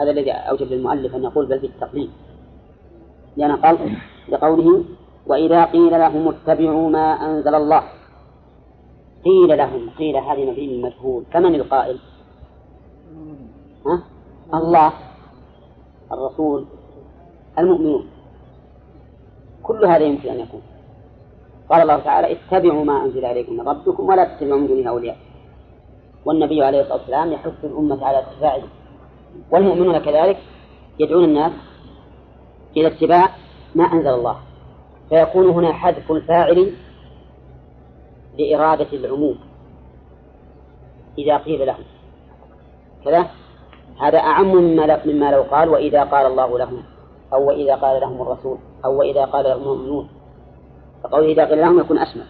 هذا 0.00 0.10
الذي 0.10 0.30
أوجب 0.30 0.72
للمؤلف 0.72 1.14
أن 1.14 1.24
يقول 1.24 1.46
بل 1.46 1.58
بالتقليد 1.58 2.10
لأن 3.36 3.56
قال 3.56 3.96
لقوله 4.28 4.84
وإذا 5.26 5.64
قيل 5.64 5.90
لهم 5.90 6.28
اتبعوا 6.28 6.90
ما 6.90 7.12
أنزل 7.26 7.54
الله. 7.54 7.82
قيل 9.24 9.58
لهم 9.58 9.90
قيل 9.98 10.16
هذه 10.16 10.50
نبي 10.50 10.82
مجهول. 10.82 11.24
فمن 11.32 11.54
القائل؟ 11.54 11.98
ها؟ 13.86 14.02
الله 14.54 14.92
الرسول 16.12 16.64
المؤمنون. 17.58 18.06
كل 19.62 19.84
هذا 19.84 20.04
يمكن 20.04 20.28
أن 20.28 20.40
يكون. 20.40 20.62
قال 21.70 21.82
الله 21.82 21.98
تعالى 21.98 22.32
اتبعوا 22.32 22.84
ما 22.84 23.04
أنزل 23.04 23.24
إليكم 23.24 23.52
من 23.52 23.68
ربكم 23.68 24.08
ولا 24.08 24.24
تتبعوا 24.24 24.60
من 24.60 24.66
دونه 24.66 24.90
أولياء. 24.90 25.16
والنبي 26.24 26.62
عليه 26.62 26.80
الصلاة 26.80 26.98
والسلام 26.98 27.32
يحث 27.32 27.64
الأمة 27.64 28.04
على 28.06 28.18
اتباعه. 28.18 28.62
والمؤمنون 29.50 29.98
كذلك 29.98 30.38
يدعون 30.98 31.24
الناس 31.24 31.52
إلى 32.76 32.86
اتباع 32.86 33.28
ما 33.74 33.84
أنزل 33.84 34.08
الله. 34.08 34.36
فيكون 35.08 35.48
هنا 35.48 35.72
حذف 35.72 36.12
الفاعل 36.12 36.72
لإرادة 38.38 38.86
العموم. 38.92 39.38
إذا 41.18 41.36
قيل 41.36 41.66
لهم. 41.66 41.84
كذا؟ 43.04 43.26
هذا 44.00 44.18
أعم 44.18 44.54
مما 44.54 45.00
مما 45.06 45.30
لو 45.30 45.42
قال 45.42 45.68
وإذا 45.68 46.04
قال 46.04 46.26
الله 46.26 46.58
لهم. 46.58 46.82
أو 47.32 47.48
وإذا 47.48 47.74
قال 47.74 48.00
لهم 48.00 48.22
الرسول. 48.22 48.58
أو 48.84 48.98
وإذا 48.98 49.24
قال 49.24 49.44
لهم 49.44 49.62
المؤمنون. 49.62 50.08
فقوله 51.02 51.32
إذا 51.32 51.44
قيل 51.44 51.60
لهم 51.60 51.80
يكون 51.80 51.98
أشمل 51.98 52.24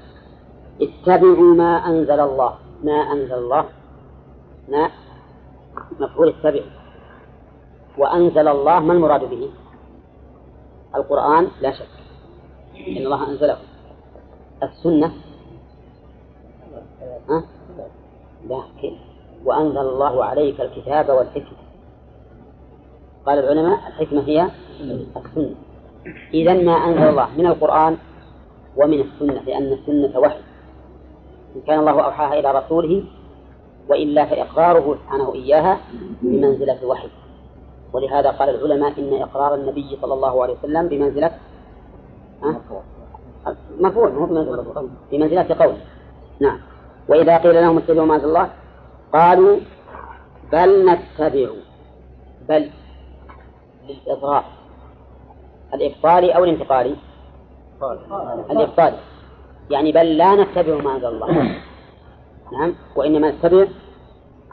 اتبعوا 0.82 1.54
ما 1.54 1.76
أنزل 1.86 2.20
الله. 2.20 2.54
ما 2.84 2.92
أنزل 2.92 3.34
الله. 3.34 3.64
ما؟ 4.68 4.90
مفعول 6.00 6.28
اتبع 6.28 6.60
وأنزل 7.98 8.48
الله 8.48 8.78
ما 8.78 8.92
المراد 8.92 9.30
به؟ 9.30 9.50
القرآن 10.94 11.48
لا 11.60 11.72
شك 11.72 11.88
إن 12.88 12.96
الله 12.96 13.30
أنزله. 13.30 13.58
السنة؟ 14.62 15.12
ها؟ 17.28 17.44
لا. 18.48 18.60
كيف 18.80 18.98
وأنزل 19.44 19.78
الله 19.78 20.24
عليك 20.24 20.60
الكتاب 20.60 21.08
والحكمة. 21.08 21.58
قال 23.26 23.38
العلماء 23.38 23.78
الحكمة 23.88 24.22
هي 24.22 24.50
السنة. 24.80 25.54
إذا 26.34 26.54
ما 26.54 26.72
أنزل 26.72 27.08
الله 27.08 27.28
من 27.38 27.46
القرآن 27.46 27.96
ومن 28.76 29.00
السنة 29.00 29.40
لأن 29.40 29.72
السنة 29.72 30.18
وحي. 30.18 30.40
إن 31.56 31.60
كان 31.66 31.78
الله 31.78 32.04
أوحاها 32.04 32.38
إلى 32.38 32.58
رسوله 32.58 33.04
وإلا 33.88 34.24
فإقراره 34.24 34.94
سبحانه 34.94 35.34
إياها 35.34 35.80
بمنزلة 36.22 36.86
وحي. 36.86 37.08
ولهذا 37.92 38.30
قال 38.30 38.48
العلماء 38.48 38.92
إن 38.98 39.22
إقرار 39.22 39.54
النبي 39.54 39.98
صلى 40.02 40.14
الله 40.14 40.42
عليه 40.42 40.54
وسلم 40.54 40.88
بمنزلة 40.88 41.30
مفعول 43.80 44.12
مو 44.12 44.26
بمنزلة 44.26 44.88
بمنزلة 45.12 45.56
قول. 45.58 45.74
نعم. 46.40 46.58
وإذا 47.08 47.38
قيل 47.38 47.54
لهم 47.54 47.78
اتبعوا 47.78 48.06
ما 48.06 48.14
أنزل 48.14 48.28
الله 48.28 48.50
قالوا 49.12 49.58
بل 50.52 50.90
نتبع 50.90 51.48
بل 52.48 52.70
للإضرار. 53.88 54.44
الإبطالي 55.74 56.36
أو 56.36 56.44
الانتقالي؟ 56.44 56.96
الإبطالي. 58.50 58.98
يعني 59.70 59.92
بل 59.92 60.16
لا 60.16 60.34
نتبع 60.34 60.82
ما 60.82 60.94
أنزل 60.94 61.06
الله. 61.06 61.60
نعم. 62.52 62.74
وإنما 62.96 63.30
نتبع 63.30 63.66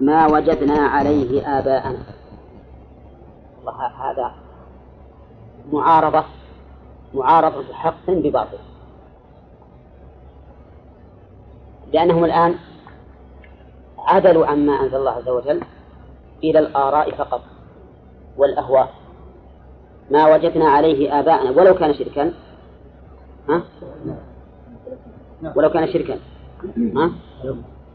ما 0.02 0.28
وجدنا 0.28 0.80
عليه 0.80 1.60
آباءنا. 1.60 2.04
هذا 3.71 4.32
معارضة 5.71 6.23
معارضة 7.13 7.73
حق 7.73 8.10
بباطل 8.10 8.58
لأنهم 11.93 12.26
الآن 12.26 12.56
عدلوا 13.97 14.45
عما 14.45 14.82
أنزل 14.82 14.95
الله 14.95 15.12
عز 15.12 15.30
وجل 15.30 15.62
إلى 16.43 16.60
الآراء 16.60 17.12
فقط 17.12 17.41
والأهواء 18.38 18.93
ما 20.12 20.34
وجدنا 20.34 20.69
عليه 20.69 21.19
آباءنا 21.19 21.52
ولو 21.52 21.76
كان 21.76 21.93
شركا 21.93 22.34
ها؟ 23.49 23.63
ولو 25.56 25.69
كان 25.69 25.88
شركا 25.93 26.19
ها؟ 26.95 27.12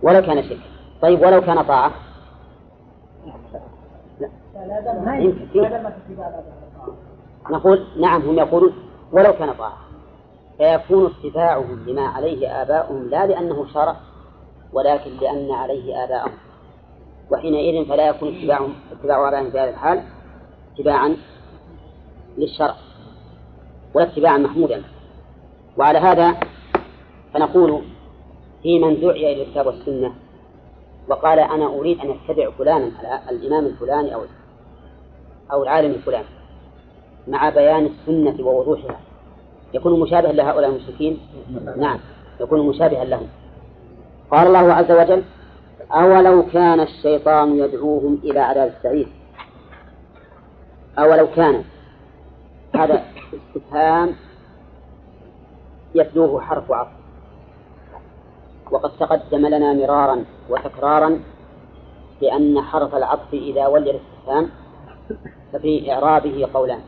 ولو 0.03 0.23
كان 0.23 0.43
شركا 0.43 0.63
طيب 1.03 1.21
ولو 1.21 1.41
كان 1.41 1.63
طاعة 1.63 1.93
يمكن 5.19 5.49
نقول 7.51 7.87
نعم 8.01 8.23
هم 8.23 8.39
يقولون 8.39 8.73
ولو 9.13 9.33
كان 9.33 9.55
طاعة. 9.55 9.79
فيكون 10.59 11.07
اتباعهم 11.07 11.85
لما 11.87 12.07
عليه 12.07 12.63
آباؤهم 12.63 13.09
لا 13.09 13.27
لأنه 13.27 13.67
شرع 13.67 13.97
ولكن 14.73 15.11
لأن 15.21 15.51
عليه 15.51 16.05
آباءهم. 16.05 16.33
وحينئذ 17.31 17.89
فلا 17.89 18.09
يكون 18.09 18.37
اتباعهم 18.37 18.75
اتباع 18.93 19.29
آبائهم 19.29 19.51
في 19.51 19.59
هذه 19.59 19.71
الحال 19.71 20.03
اتباعا 20.75 21.17
للشرع 22.39 22.75
ولا 23.95 24.07
اتباعا 24.07 24.39
محمودا. 24.39 24.83
وعلى 25.79 25.99
هذا 25.99 26.37
فنقول 27.35 27.83
في 28.63 28.79
من 28.79 29.01
دعي 29.01 29.33
إلى 29.33 29.43
الكتاب 29.43 29.67
والسنة 29.67 30.13
وقال 31.09 31.39
أنا 31.39 31.67
أريد 31.67 32.01
أن 32.01 32.11
أتبع 32.11 32.51
فلانا 32.51 32.91
الإمام 33.31 33.67
الفلاني 33.67 34.15
أو 34.15 34.21
أو 35.53 35.63
العالم 35.63 35.91
الفلاني 35.91 36.27
مع 37.29 37.49
بيان 37.49 37.87
السنة 37.87 38.47
ووضوحها. 38.47 39.01
يكون 39.75 40.01
مشابها 40.01 40.33
لهؤلاء 40.33 40.71
المشركين؟ 40.71 41.21
نعم 41.77 41.99
يكون 42.41 42.69
مشابها 42.69 43.05
لهم. 43.05 43.29
قال 44.31 44.47
الله 44.47 44.73
عز 44.73 44.93
وجل 44.93 45.23
أولو 45.93 46.43
كان 46.43 46.81
الشيطان 46.81 47.59
يدعوهم 47.59 48.19
إلى 48.25 48.41
عذاب 48.41 48.73
السعير. 48.77 49.09
أولو 50.99 51.27
كان. 51.37 51.65
هذا 52.75 53.03
استفهام 53.35 54.15
يتلوه 55.95 56.41
حرف 56.41 56.73
عطف. 56.73 56.91
وقد 58.71 58.91
تقدم 59.01 59.47
لنا 59.47 59.73
مرارا 59.73 60.25
وتكرارا 60.51 61.21
بأن 62.21 62.61
حرف 62.61 62.95
العطف 62.95 63.35
إذا 63.35 63.67
ولي 63.67 63.91
الاستفهام 63.91 64.51
ففي 65.53 65.93
إعرابه 65.93 66.49
قولان 66.55 66.81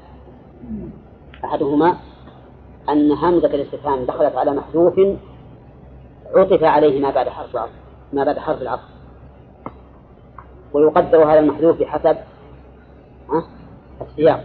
أحدهما 1.45 1.97
أن 2.89 3.13
همزة 3.13 3.49
الاستفهام 3.49 4.05
دخلت 4.05 4.37
على 4.37 4.53
محذوف 4.53 5.01
عطف 6.35 6.65
عليه 6.65 7.01
ما 7.01 7.11
بعد 7.11 7.29
حرف 7.29 7.55
العطف 7.55 7.73
ما 8.13 8.25
بعد 8.25 8.39
حرف 8.39 8.63
العطف. 8.63 8.89
ويقدر 10.73 11.25
هذا 11.25 11.39
المحذوف 11.39 11.81
بحسب 11.81 12.17
السياق. 14.01 14.45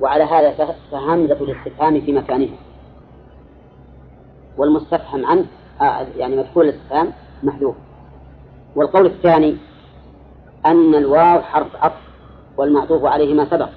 وعلى 0.00 0.24
هذا 0.24 0.74
فهمزة 0.90 1.34
الاستفهام 1.40 2.00
في 2.00 2.12
مكانها 2.12 2.56
والمستفهم 4.56 5.26
عنه 5.26 5.46
آه 5.80 6.06
يعني 6.16 6.36
مدخول 6.36 6.68
الاستفهام 6.68 7.12
محذوف. 7.42 7.74
والقول 8.76 9.06
الثاني 9.06 9.56
أن 10.66 10.94
الواو 10.94 11.40
حرف 11.42 11.76
عطف. 11.76 12.03
والمعطوف 12.56 13.04
عليه 13.04 13.34
ما 13.34 13.50
سبق. 13.50 13.68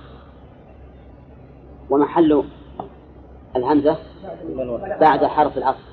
ومحل 1.89 2.43
الهمزة 3.55 3.97
بعد 4.99 5.25
حرف 5.25 5.57
العطف. 5.57 5.87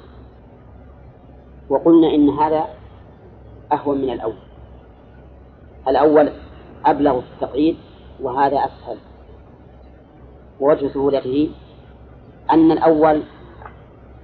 وقلنا 1.69 2.15
إن 2.15 2.29
هذا 2.31 2.65
أهون 3.73 3.99
من 3.99 4.11
الأول. 4.11 4.35
الأول 5.89 6.31
أبلغ 6.87 7.21
في 7.21 7.27
التقعيد 7.35 7.77
وهذا 8.21 8.57
أسهل. 8.57 8.97
ووجه 10.61 10.89
سهولته 10.89 11.51
أن 12.51 12.73
الأول 12.73 13.23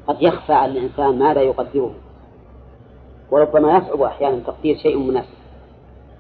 قد 0.06 0.22
يخفى 0.22 0.52
على 0.52 0.72
الإنسان 0.72 1.18
ماذا 1.18 1.42
يقدره 1.42 1.94
وربما 3.30 3.76
يصعب 3.76 4.02
أحيانا 4.02 4.42
تقدير 4.46 4.76
شيء 4.76 4.98
مناسب. 4.98 5.40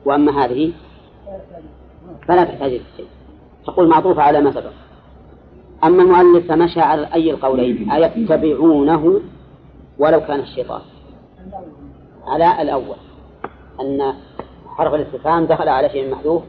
وأما 0.04 0.44
هذه 0.44 0.72
فلا 2.28 2.44
تحتاج 2.44 2.72
إلى 2.72 2.84
شيء. 2.96 3.06
تقول 3.66 3.88
معطوفة 3.88 4.22
على 4.22 4.40
ما 4.40 4.52
سبق. 4.52 4.72
أما 5.84 6.02
المؤلف 6.02 6.48
فمشى 6.48 6.80
على 6.80 7.08
أي 7.14 7.30
القولين؟ 7.30 7.90
أيتبعونه 7.90 9.20
ولو 9.98 10.20
كان 10.20 10.40
الشيطان. 10.40 10.80
على 12.26 12.62
الأول. 12.62 12.96
أن 13.80 14.14
حرف 14.66 14.94
الاستفهام 14.94 15.46
دخل 15.46 15.68
على 15.68 15.88
شيء 15.90 16.10
محذوف 16.10 16.42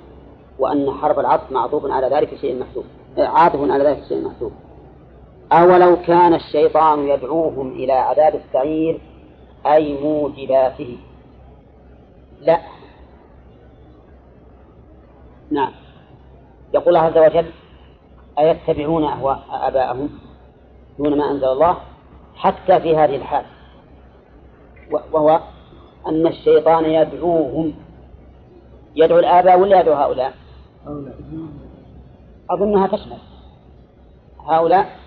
وأن 0.60 0.92
حرف 0.92 1.20
العطف 1.20 1.52
معطوف 1.52 1.92
على 1.92 2.16
ذلك 2.16 2.36
شيء 2.36 2.60
محذوف. 2.60 2.86
عاطف 3.18 3.72
على 3.72 3.84
ذلك 3.84 4.04
شيء 4.10 4.26
محذوف. 4.26 4.52
أولو 5.52 5.96
كان 5.96 6.34
الشيطان 6.34 7.08
يدعوهم 7.08 7.72
إلى 7.72 7.94
عذاب 7.94 8.36
السعير 8.36 9.02
أي 9.66 9.98
موجباته؟ 10.04 10.98
لا. 12.42 12.60
نعم. 15.52 15.72
يقول 16.74 16.98
الله 16.98 17.00
عز 17.00 17.18
وجل 17.18 17.52
أيتبعون 18.40 19.04
أهواء 19.04 19.44
آباءهم 19.52 20.10
دون 20.98 21.18
ما 21.18 21.32
أنزل 21.32 21.48
الله 21.48 21.78
حتى 22.36 22.80
في 22.80 22.98
هذه 22.98 23.16
الحال 23.16 23.46
وهو 24.92 25.40
أن 26.08 26.28
الشيطان 26.28 26.86
يدعوهم. 26.86 27.74
يدعو 28.96 29.20
الآباء 29.20 29.60
ولا 29.60 29.80
يدعو 29.80 29.96
هؤلاء؟ 29.96 30.34
أظنها 32.50 32.88
تشمل 32.88 33.18
هؤلاء 34.48 34.98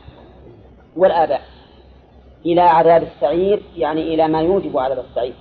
والآباء 0.97 1.41
إلى 2.47 2.61
عذاب 2.61 3.03
السعير 3.03 3.63
يعني 3.77 4.15
إلى 4.15 4.29
ما 4.29 4.41
يوجب 4.41 4.79
عذاب 4.79 4.99
السعير 4.99 5.35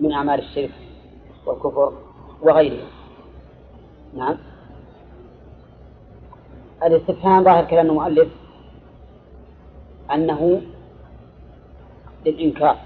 من 0.00 0.12
أعمال 0.12 0.38
الشرك 0.38 0.70
والكفر 1.46 1.92
وغيره 2.42 2.86
نعم. 4.16 4.36
الاستفهام 6.82 7.44
ظاهر 7.44 7.64
كلام 7.64 7.86
المؤلف 7.86 8.28
أنه 10.14 10.62
للإنكار 12.26 12.76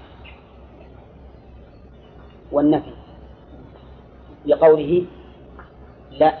والنفي 2.51 2.91
لقوله 4.45 5.05
لا 6.11 6.33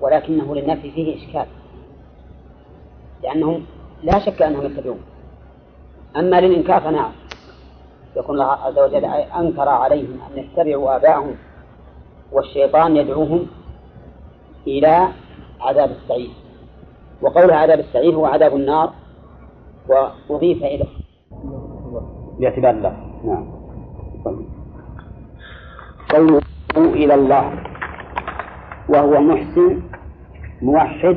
ولكنه 0.00 0.54
للنفي 0.54 0.90
فيه 0.90 1.16
إشكال 1.16 1.46
لأنهم 3.22 3.66
لا 4.02 4.18
شك 4.18 4.42
أنهم 4.42 4.66
يتبعون. 4.66 5.02
أما 6.16 6.40
للإنكار 6.40 6.80
فنعم 6.80 7.12
يكون 8.16 8.34
الله 8.34 8.52
عز 8.52 8.78
وجل 8.78 9.04
أنكر 9.04 9.68
عليهم 9.68 10.20
أن 10.30 10.38
يتبعوا 10.38 10.96
آباءهم. 10.96 11.36
والشيطان 12.32 12.96
يدعوهم 12.96 13.46
إلى 14.66 15.08
عذاب 15.60 15.90
السعير. 15.90 16.30
وقول 17.22 17.50
عذاب 17.50 17.78
السعير 17.78 18.14
هو 18.14 18.26
عذاب 18.26 18.56
النار 18.56 18.92
وأضيف 19.88 20.62
إلى 20.62 20.86
باعتبار 22.40 22.70
الله. 22.70 22.96
نعم. 23.24 23.46
قوله 26.10 26.40
إلى 26.76 27.14
الله 27.14 27.44
وهو 28.88 29.20
محسن 29.20 29.82
موحد 30.62 31.16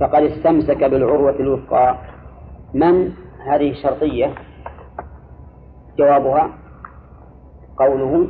فقد 0.00 0.22
استمسك 0.22 0.84
بالعروة 0.84 1.36
الوثقى. 1.40 1.98
من 2.74 3.12
هذه 3.44 3.72
شرطية 3.82 4.34
جوابها 5.98 6.50
قوله 7.76 8.28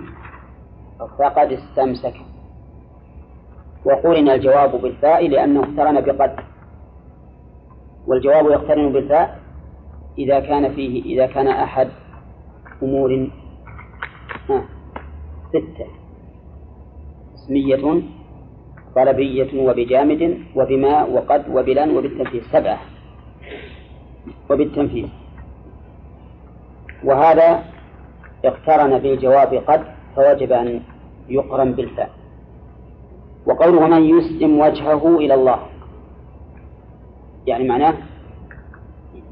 فقد 1.19 1.53
استمسك. 1.53 2.15
وقرن 3.85 4.29
الجواب 4.29 4.83
بالفاء 4.83 5.29
لأنه 5.29 5.61
اقترن 5.61 6.01
بقد. 6.01 6.37
والجواب 8.07 8.47
يقترن 8.47 8.93
بالفاء 8.93 9.41
إذا 10.19 10.41
كان 10.41 10.75
فيه 10.75 11.03
إذا 11.05 11.27
كان 11.27 11.49
أحد 11.49 11.89
أمور 12.83 13.31
ستة. 15.49 15.87
اسمية 17.35 18.03
طلبية 18.97 19.69
وبجامد 19.69 20.39
وبما 20.57 21.05
وقد 21.05 21.49
وبلن 21.49 21.97
وبالتنفيذ. 21.97 22.43
سبعة. 22.53 22.79
وبالتنفيذ. 24.51 25.09
وهذا 27.05 27.63
اقترن 28.45 28.99
بالجواب 28.99 29.55
قد 29.55 29.85
فوجب 30.17 30.53
أن 30.53 30.83
يقرن 31.29 31.73
بالفاء. 31.73 32.11
وقوله 33.47 33.87
من 33.87 34.03
يسلم 34.03 34.61
وجهه 34.61 35.17
إلى 35.17 35.35
الله. 35.35 35.59
يعني 37.47 37.69
معناه 37.69 37.95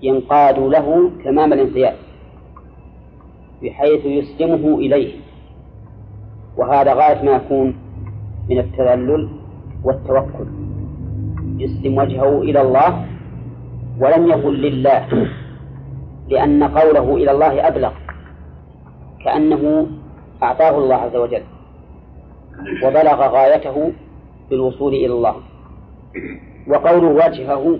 ينقاد 0.03 0.59
له 0.59 1.11
تمام 1.25 1.53
الانقياد. 1.53 1.97
بحيث 3.63 4.07
يسلمه 4.07 4.79
إليه. 4.79 5.15
وهذا 6.57 6.95
غاية 6.95 7.25
ما 7.25 7.33
يكون 7.33 7.75
من 8.51 8.59
التذلل 8.59 9.29
والتوكل. 9.85 10.47
يسلم 11.59 11.99
وجهه 11.99 12.43
إلى 12.43 12.61
الله 12.63 13.07
ولم 14.01 14.27
يقل 14.27 14.55
لله. 14.63 15.29
لأن 16.29 16.65
قوله 16.65 17.17
إلى 17.17 17.31
الله 17.31 17.69
أبلغ. 17.69 17.93
كأنه 19.25 19.87
أعطاه 20.43 20.79
الله 20.79 20.95
عز 20.95 21.17
وجل. 21.17 21.43
وبلغ 22.85 23.29
غايته 23.29 23.93
بالوصول 24.51 24.95
إلى 24.95 25.07
الله. 25.07 25.37
وقول 26.69 27.05
وجهه 27.05 27.79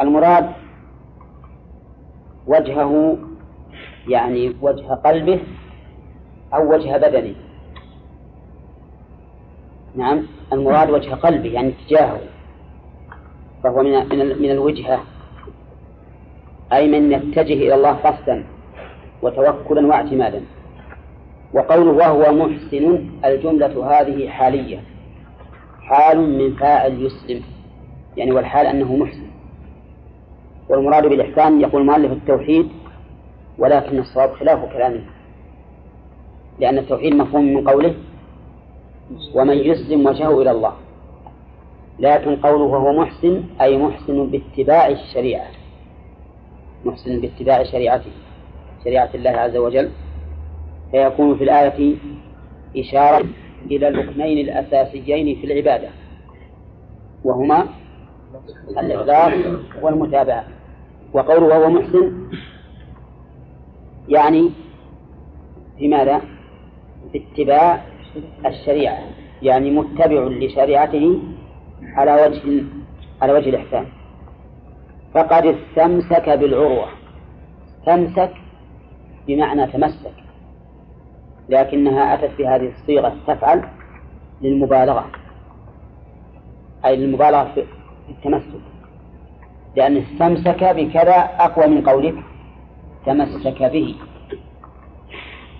المراد 0.00 0.50
وجهه 2.46 3.18
يعني 4.08 4.54
وجه 4.62 4.94
قلبه 4.94 5.40
أو 6.54 6.74
وجه 6.74 6.96
بدنه. 6.96 7.34
نعم 9.96 10.26
المراد 10.52 10.90
وجه 10.90 11.14
قلبه 11.14 11.52
يعني 11.52 11.68
اتجاهه 11.68 12.20
فهو 13.62 13.82
من 13.82 14.08
من 14.08 14.42
من 14.42 14.50
الوجهة. 14.50 15.00
أي 16.72 16.88
من 16.88 17.12
يتجه 17.12 17.52
إلى 17.52 17.74
الله 17.74 17.92
قصدا 17.92 18.44
وتوكلا 19.22 19.86
واعتمادا. 19.86 20.42
وقوله 21.54 21.92
وهو 21.92 22.32
محسن 22.32 23.08
الجملة 23.24 24.00
هذه 24.00 24.28
حالية. 24.28 24.82
حال 25.82 26.38
من 26.38 26.54
فاعل 26.54 27.02
يسلم 27.02 27.42
يعني 28.16 28.32
والحال 28.32 28.66
أنه 28.66 28.96
محسن. 28.96 29.26
والمراد 30.68 31.06
بالإحسان 31.06 31.60
يقول 31.60 31.82
المؤلف 31.82 32.12
التوحيد 32.12 32.68
ولكن 33.58 33.98
الصواب 33.98 34.32
خلاف 34.32 34.72
كلامه. 34.72 35.00
لأن 36.60 36.78
التوحيد 36.78 37.14
مفهوم 37.14 37.54
من 37.54 37.68
قوله 37.68 37.94
ومن 39.34 39.56
يسلم 39.58 40.06
وجهه 40.06 40.42
إلى 40.42 40.50
الله. 40.50 40.72
لكن 41.98 42.36
قوله 42.36 42.64
وهو 42.64 43.00
محسن 43.00 43.42
أي 43.60 43.76
محسن 43.76 44.26
باتباع 44.26 44.88
الشريعة. 44.88 45.46
محسن 46.84 47.20
باتباع 47.20 47.62
شريعته 47.62 48.10
شريعة 48.84 49.10
الله 49.14 49.30
عز 49.30 49.56
وجل. 49.56 49.90
فيكون 50.90 51.36
في 51.36 51.44
الآية 51.44 51.96
إشارة 52.76 53.26
إلى 53.70 53.88
الركنين 53.88 54.38
الأساسيين 54.48 55.40
في 55.40 55.46
العبادة 55.46 55.88
وهما 57.24 57.66
الإخلاص 58.78 59.32
والمتابعة. 59.82 60.44
وقوله 61.12 61.46
وهو 61.46 61.70
محسن 61.70 62.28
يعني 64.08 64.50
في 65.78 65.88
ماذا؟ 65.88 66.20
في 67.12 67.22
اتباع 67.32 67.84
الشريعة 68.46 68.98
يعني 69.42 69.70
متبع 69.70 70.20
لشريعته 70.24 71.18
على 71.82 72.26
وجه 72.26 72.64
على 73.22 73.32
وجه 73.32 73.48
الإحسان. 73.50 73.86
فقد 75.14 75.46
استمسك 75.46 76.30
بالعروة. 76.30 76.88
تمسك 77.86 78.32
بمعنى 79.26 79.66
تمسك. 79.66 80.27
لكنها 81.48 82.14
أتت 82.14 82.38
بهذه 82.38 82.68
الصيغة 82.68 83.16
تفعل 83.26 83.62
للمبالغة 84.42 85.06
أي 86.84 86.96
للمبالغة 86.96 87.52
في 87.54 87.64
التمسك. 88.08 88.60
لأن 89.76 89.96
استمسك 89.96 90.64
بكذا 90.64 91.16
أقوى 91.38 91.66
من 91.66 91.82
قولك 91.88 92.14
تمسك 93.06 93.62
به. 93.62 93.94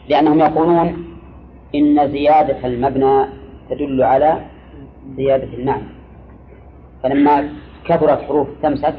لأنهم 0.09 0.39
يقولون 0.41 1.05
إن 1.75 2.09
زيادة 2.11 2.67
المبنى 2.67 3.25
تدل 3.71 4.03
على 4.03 4.41
زيادة 5.17 5.55
المعنى 5.55 5.89
فلما 7.03 7.49
كثرت 7.85 8.23
حروف 8.23 8.49
تمسك 8.63 8.95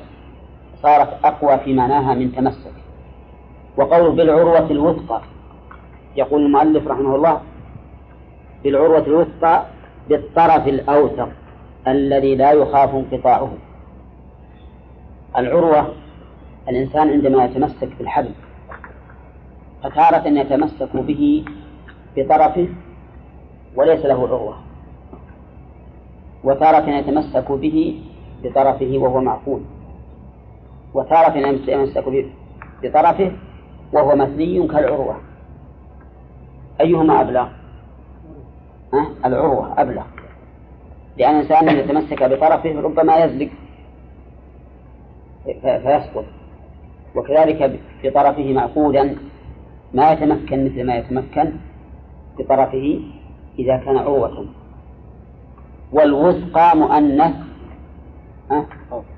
صارت 0.83 1.25
أقوى 1.25 1.57
في 1.57 1.73
معناها 1.73 2.13
من 2.13 2.31
تمسك. 2.35 2.71
وقول 3.77 4.15
بالعروة 4.15 4.71
الوثقى 4.71 5.21
يقول 6.19 6.45
المؤلف 6.45 6.87
رحمه 6.87 7.15
الله 7.15 7.41
بالعروة 8.63 9.05
الوثقى 9.07 9.65
بالطرف 10.09 10.67
الأوثق 10.67 11.29
الذي 11.87 12.35
لا 12.35 12.51
يخاف 12.51 12.95
انقطاعه. 12.95 13.51
العروة 15.37 15.93
الإنسان 16.69 17.09
عندما 17.09 17.45
يتمسك 17.45 17.89
بالحبل 17.99 18.31
فتارة 19.83 20.27
يتمسك 20.27 20.89
به 20.95 21.45
بطرفه 22.17 22.67
وليس 23.75 24.05
له 24.05 24.27
عروة. 24.27 24.55
وتارة 26.43 26.89
يتمسك 26.89 27.51
به 27.51 28.01
بطرفه 28.43 28.91
وهو 28.97 29.21
معقول. 29.21 29.61
وتارة 30.93 31.37
يتمسك 31.37 32.05
بطرفه 32.83 33.31
وهو 33.93 34.15
مثني 34.15 34.67
كالعروة. 34.67 35.28
أيهما 36.81 37.21
أبلغ؟ 37.21 37.47
أه؟ 38.93 39.07
العروة 39.25 39.81
أبلغ. 39.81 40.03
لأن 41.17 41.35
الإنسان 41.35 41.77
يتمسك 41.77 42.23
بطرفه 42.23 42.81
ربما 42.81 43.17
يزلق. 43.17 43.49
فيسقط. 45.61 46.25
وكذلك 47.15 47.79
بطرفه 48.03 48.53
معقودا 48.53 49.15
ما 49.93 50.11
يتمكن 50.11 50.65
مثل 50.65 50.83
ما 50.83 50.95
يتمكن 50.95 51.51
بطرفه 52.39 53.01
إذا 53.59 53.77
كان 53.77 53.97
عروة. 53.97 54.45
والوثقى 55.91 56.77
مؤنث 56.77 57.35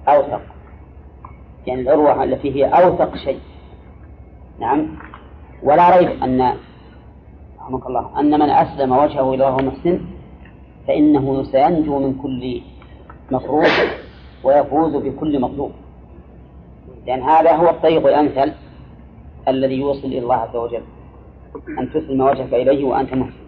أوثق. 0.07 0.41
يعني 1.67 1.81
العروة 1.81 2.23
التي 2.23 2.55
هي 2.55 2.65
أوثق 2.65 3.15
شيء. 3.15 3.39
نعم. 4.59 4.87
ولا 5.63 5.97
ريب 5.97 6.23
أن 6.23 6.53
رحمك 7.71 7.87
الله. 7.87 8.19
أن 8.19 8.39
من 8.39 8.49
أسلم 8.49 8.91
وجهه 8.91 9.33
إلى 9.33 9.47
الله 9.47 9.57
محسن 9.57 9.99
فإنه 10.87 11.43
سينجو 11.43 11.99
من 11.99 12.13
كل 12.13 12.61
مكروه 13.31 13.65
ويفوز 14.43 14.95
بكل 14.95 15.39
مطلوب. 15.39 15.71
لأن 17.07 17.21
هذا 17.21 17.55
هو 17.55 17.69
الطريق 17.69 18.07
الأمثل 18.07 18.51
الذي 19.47 19.79
يوصل 19.79 20.07
إلى 20.07 20.19
الله 20.19 20.35
عز 20.35 20.55
وجل 20.55 20.81
أن 21.79 21.89
تسلم 21.93 22.21
وجهك 22.21 22.53
إليه 22.53 22.85
وأنت 22.85 23.13
محسن. 23.13 23.45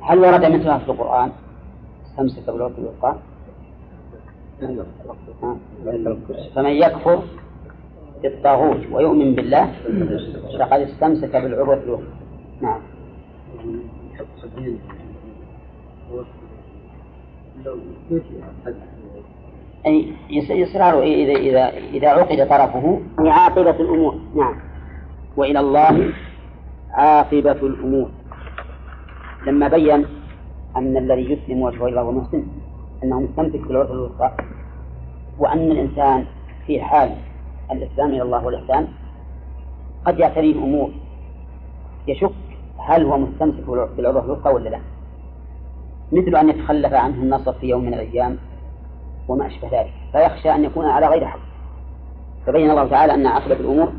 هل 0.00 0.18
ورد 0.18 0.44
مثلها 0.44 0.78
في 0.78 0.88
القرآن؟ 0.88 1.30
استمسك 2.06 2.46
بالعروة 2.46 2.72
الوثقى 2.78 3.14
فمن 6.54 6.70
يكفر 6.70 7.22
بالطاغوت 8.22 8.80
ويؤمن 8.92 9.34
بالله 9.34 9.72
فقد 10.58 10.80
استمسك 10.80 11.36
بالعروة 11.36 11.74
الوثقى. 11.74 12.23
نعم. 12.62 12.80
أي 19.86 20.12
إصرار 20.62 21.02
إذا 21.02 21.32
إذا 21.32 21.68
إذا 21.68 22.08
عقد 22.08 22.48
طرفه 22.48 23.00
هي 23.20 23.30
عاقبة 23.30 23.70
الأمور. 23.70 24.18
نعم. 24.34 24.54
وإلى 25.36 25.60
الله 25.60 26.12
عاقبة 26.90 27.52
الأمور. 27.52 28.10
لما 29.46 29.68
بين 29.68 30.06
أن 30.76 30.96
الذي 30.96 31.32
يسلم 31.32 31.62
وجهه 31.62 31.86
إلى 31.86 32.00
الله 32.00 32.10
محسن 32.12 32.44
أنه 33.04 33.20
مستمسك 33.20 33.60
بالعرف 33.68 33.90
الوثقى 33.90 34.36
وأن 35.38 35.70
الإنسان 35.70 36.24
في 36.66 36.80
حال 36.80 37.16
الإسلام 37.72 38.10
إلى 38.10 38.22
الله 38.22 38.46
والإحسان 38.46 38.88
قد 40.04 40.18
يعتريه 40.18 40.54
أمور 40.54 40.90
يشك 42.08 42.32
هل 42.86 43.04
هو 43.04 43.18
مستمسك 43.18 43.64
بالعروة 43.96 44.24
الوثقى 44.24 44.54
ولا 44.54 44.68
لا؟ 44.68 44.78
مثل 46.12 46.36
أن 46.36 46.48
يتخلف 46.48 46.92
عنه 46.92 47.14
النصر 47.14 47.52
في 47.52 47.66
يوم 47.66 47.84
من 47.84 47.94
الأيام 47.94 48.38
وما 49.28 49.46
أشبه 49.46 49.68
ذلك 49.68 49.92
فيخشى 50.12 50.54
أن 50.54 50.64
يكون 50.64 50.86
على 50.86 51.06
غير 51.06 51.26
حق. 51.26 51.38
فبين 52.46 52.70
الله 52.70 52.88
تعالى 52.88 53.14
أن 53.14 53.26
عاقبة 53.26 53.54
الأمور 53.54 53.92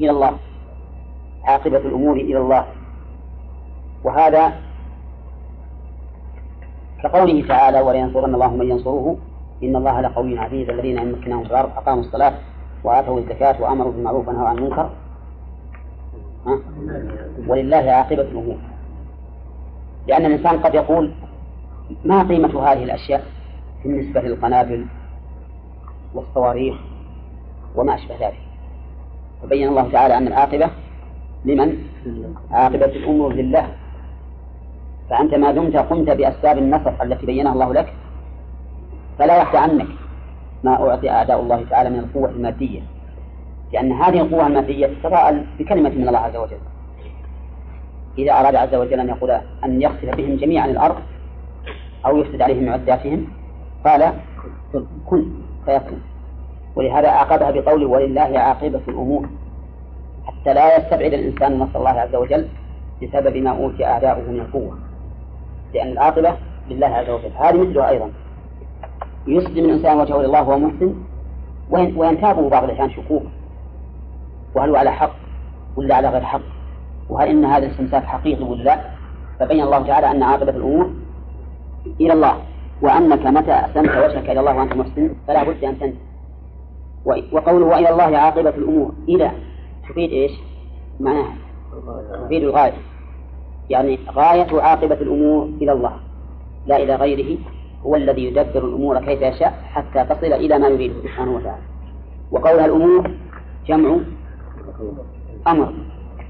إلى 0.00 0.10
الله 0.10 0.32
عاقبة 1.44 1.78
الأمور 1.78 2.16
إلى 2.16 2.38
الله. 2.38 2.66
وهذا 4.04 4.52
كقوله 7.02 7.48
تعالى 7.48 7.80
ولينصرن 7.80 8.34
الله 8.34 8.56
من 8.56 8.70
ينصره 8.70 9.16
إن 9.62 9.76
الله 9.76 10.00
لقوي 10.00 10.38
عزيز 10.38 10.70
الذين 10.70 10.98
إن 10.98 11.12
مكناهم 11.12 11.44
في 11.44 11.50
الأرض 11.50 11.70
أقاموا 11.76 12.02
الصلاة 12.02 12.34
وآتوا 12.84 13.18
الزكاة 13.18 13.62
وأمروا 13.62 13.92
بالمعروف 13.92 14.28
ونهوا 14.28 14.48
عن 14.48 14.58
المنكر. 14.58 14.90
ولله 17.48 17.76
عاقبة 17.76 18.22
الأمور. 18.22 18.56
لأن 20.06 20.26
الإنسان 20.26 20.58
قد 20.58 20.74
يقول 20.74 21.12
ما 22.04 22.22
قيمة 22.22 22.72
هذه 22.72 22.84
الأشياء 22.84 23.24
بالنسبة 23.84 24.20
للقنابل 24.20 24.86
والصواريخ 26.14 26.74
وما 27.74 27.94
أشبه 27.94 28.14
ذلك؟ 28.20 28.40
فبين 29.42 29.68
الله 29.68 29.92
تعالى 29.92 30.16
أن 30.18 30.26
العاقبة 30.26 30.70
لمن؟ 31.44 31.78
عاقبة 32.50 32.84
الأمور 32.86 33.32
لله. 33.32 33.68
فأنت 35.10 35.34
ما 35.34 35.52
دمت 35.52 35.76
قمت 35.76 36.10
بأسباب 36.10 36.58
النصر 36.58 37.02
التي 37.02 37.26
بينها 37.26 37.52
الله 37.52 37.72
لك 37.72 37.92
فلا 39.18 39.42
يخفى 39.42 39.56
عنك 39.56 39.86
ما 40.64 40.90
أعطي 40.90 41.10
أعداء 41.10 41.40
الله 41.40 41.64
تعالى 41.70 41.90
من 41.90 41.98
القوة 41.98 42.30
المادية. 42.30 42.80
لأن 43.72 43.92
هذه 43.92 44.20
القوة 44.20 44.46
المادية 44.46 44.86
تتضاءل 44.86 45.46
بكلمة 45.58 45.90
من 45.90 46.08
الله 46.08 46.18
عز 46.18 46.36
وجل. 46.36 46.58
إذا 48.18 48.32
أراد 48.32 48.54
عز 48.54 48.74
وجل 48.74 49.00
أن 49.00 49.08
يقول 49.08 49.30
أن 49.64 49.82
يخسف 49.82 50.16
بهم 50.16 50.36
جميعا 50.36 50.66
الأرض 50.66 50.96
أو 52.06 52.16
يفسد 52.16 52.42
عليهم 52.42 52.64
معداتهم 52.64 53.26
قال 53.84 54.12
كن 55.06 55.24
فيكون. 55.64 56.02
ولهذا 56.76 57.08
عاقبها 57.08 57.50
بقوله 57.50 57.86
ولله 57.86 58.38
عاقبة 58.38 58.80
الأمور 58.88 59.28
حتى 60.26 60.54
لا 60.54 60.76
يستبعد 60.76 61.12
الإنسان 61.12 61.58
نصر 61.58 61.78
الله 61.78 61.90
عز 61.90 62.14
وجل 62.14 62.48
بسبب 63.02 63.36
ما 63.36 63.50
أوتي 63.50 63.84
أعداؤه 63.84 64.30
من 64.30 64.40
القوة. 64.40 64.78
لأن 65.74 65.92
العاقبة 65.92 66.36
لله 66.70 66.86
عز 66.86 67.10
وجل. 67.10 67.30
هذه 67.38 67.56
مثلها 67.56 67.90
أيضا. 67.90 68.10
يسلم 69.26 69.64
الإنسان 69.64 70.00
وجهه 70.00 70.22
لله 70.22 70.42
وهو 70.42 70.58
محسن 70.58 70.94
وينتابه 71.70 72.48
بعض 72.48 72.64
الأحيان 72.64 72.90
شكوك 72.90 73.22
وهل 74.54 74.70
هو 74.70 74.76
على 74.76 74.92
حق 74.92 75.14
ولا 75.76 75.94
على 75.94 76.08
غير 76.08 76.20
حق؟ 76.20 76.53
وهل 77.10 77.28
إن 77.28 77.44
هذا 77.44 77.66
الاستمساك 77.66 78.04
حقيقي 78.04 78.44
ولا 78.44 78.62
لا؟ 78.62 78.80
فبين 79.40 79.60
الله 79.64 79.86
تعالى 79.86 80.10
أن 80.10 80.22
عاقبة 80.22 80.50
الأمور 80.50 80.90
إلى 82.00 82.12
الله 82.12 82.36
وأنك 82.82 83.26
متى 83.26 83.52
أسلمت 83.52 83.96
وجهك 83.96 84.30
إلى 84.30 84.40
الله 84.40 84.56
وأنت 84.56 84.72
محسن 84.72 85.14
فلا 85.28 85.44
بد 85.44 85.64
أن 85.64 85.78
تنتهي 85.78 85.92
وقوله 87.32 87.66
وإلى 87.66 87.90
الله 87.90 88.18
عاقبة 88.18 88.50
الأمور 88.50 88.92
إلى 89.08 89.30
تفيد 89.88 90.10
إيش؟ 90.10 90.32
معناها 91.00 91.34
تفيد 92.24 92.42
الغاية. 92.42 92.72
يعني 93.70 93.98
غاية 94.12 94.62
عاقبة 94.62 94.94
الأمور 94.94 95.44
إلى 95.44 95.72
الله 95.72 95.92
لا 96.66 96.76
إلى 96.76 96.94
غيره 96.94 97.38
هو 97.86 97.96
الذي 97.96 98.24
يدبر 98.24 98.64
الأمور 98.64 98.98
كيف 98.98 99.22
يشاء 99.22 99.54
حتى 99.72 100.04
تصل 100.04 100.32
إلى 100.32 100.58
ما 100.58 100.68
يريده 100.68 100.94
سبحانه 101.02 101.32
وتعالى. 101.32 101.62
وقولها 102.30 102.66
الأمور 102.66 103.10
جمع 103.66 103.96
أمر 105.46 105.72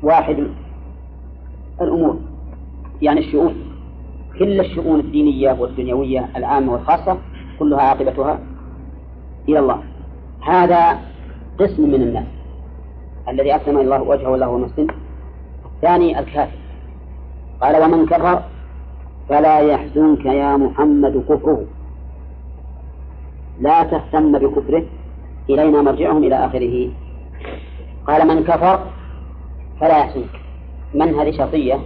واحد 0.02 0.46
الأمور 1.80 2.18
يعني 3.02 3.20
الشؤون 3.20 3.54
كل 4.38 4.60
الشؤون 4.60 5.00
الدينية 5.00 5.52
والدنيوية 5.52 6.28
العامة 6.36 6.72
والخاصة 6.72 7.18
كلها 7.58 7.80
عاقبتها 7.80 8.38
إلى 9.48 9.58
الله. 9.58 9.82
هذا 10.42 10.98
قسم 11.58 11.82
من 11.88 12.02
الناس 12.02 12.26
الذي 13.28 13.56
أسلم 13.56 13.78
الله 13.78 14.02
وجهه 14.02 14.36
له 14.36 14.58
مسلم 14.58 14.86
الثاني 15.76 16.18
الكافر. 16.18 16.58
قال 17.60 17.82
ومن 17.82 18.06
كفر 18.06 18.42
فلا 19.28 19.58
يحزنك 19.60 20.24
يا 20.24 20.56
محمد 20.56 21.24
كفره. 21.28 21.64
لا 23.60 23.82
تهتم 23.82 24.38
بكفره 24.38 24.84
إلينا 25.50 25.82
مرجعهم 25.82 26.24
إلى 26.24 26.46
آخره. 26.46 26.90
قال 28.06 28.28
من 28.28 28.44
كفر 28.44 28.80
فلا 29.80 29.98
يحزنك. 29.98 30.43
من 30.94 31.14
هذه 31.14 31.30
شرطية؟ 31.30 31.78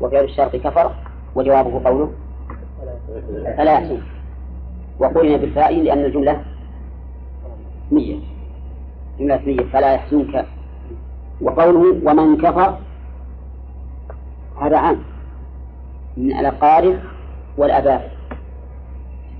وفعل 0.00 0.24
الشرط 0.24 0.56
كفر 0.56 0.90
وجوابه 1.34 1.80
قوله 1.84 2.12
فلا 3.56 3.72
يحزنك 3.72 4.02
وقرن 4.98 5.36
بالفاء 5.36 5.82
لأن 5.82 6.04
الجملة 6.04 6.40
اسمية 7.88 8.16
جملة 9.18 9.34
اسمية 9.36 9.62
فلا 9.72 9.94
يحزنك 9.94 10.46
وقوله 11.40 12.10
ومن 12.10 12.36
كفر 12.36 12.78
هذا 14.60 14.76
عام. 14.78 14.98
من 16.16 16.32
الأقارب 16.38 16.98
والأباء. 17.58 18.10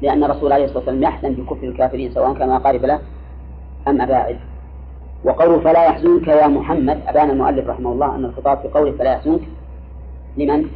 لأن 0.02 0.24
الرسول 0.24 0.52
عليه 0.52 0.64
الصلاة 0.64 0.78
والسلام 0.78 1.02
يحزن 1.02 1.32
بكفر 1.32 1.66
الكافرين 1.66 2.12
سواء 2.14 2.34
كان 2.34 2.50
أقارب 2.50 2.84
له 2.84 3.00
أم 3.88 4.00
أباعد 4.00 4.36
وقوله 5.24 5.60
فلا 5.60 5.84
يحزنك 5.84 6.28
يا 6.28 6.46
محمد 6.46 7.00
أبان 7.06 7.30
المؤلف 7.30 7.68
رحمه 7.68 7.92
الله 7.92 8.14
أن 8.14 8.24
الخطاب 8.24 8.58
في 8.58 8.68
قوله 8.68 8.92
فلا 8.92 9.12
يحزنك 9.12 9.40
لمن؟ 10.36 10.66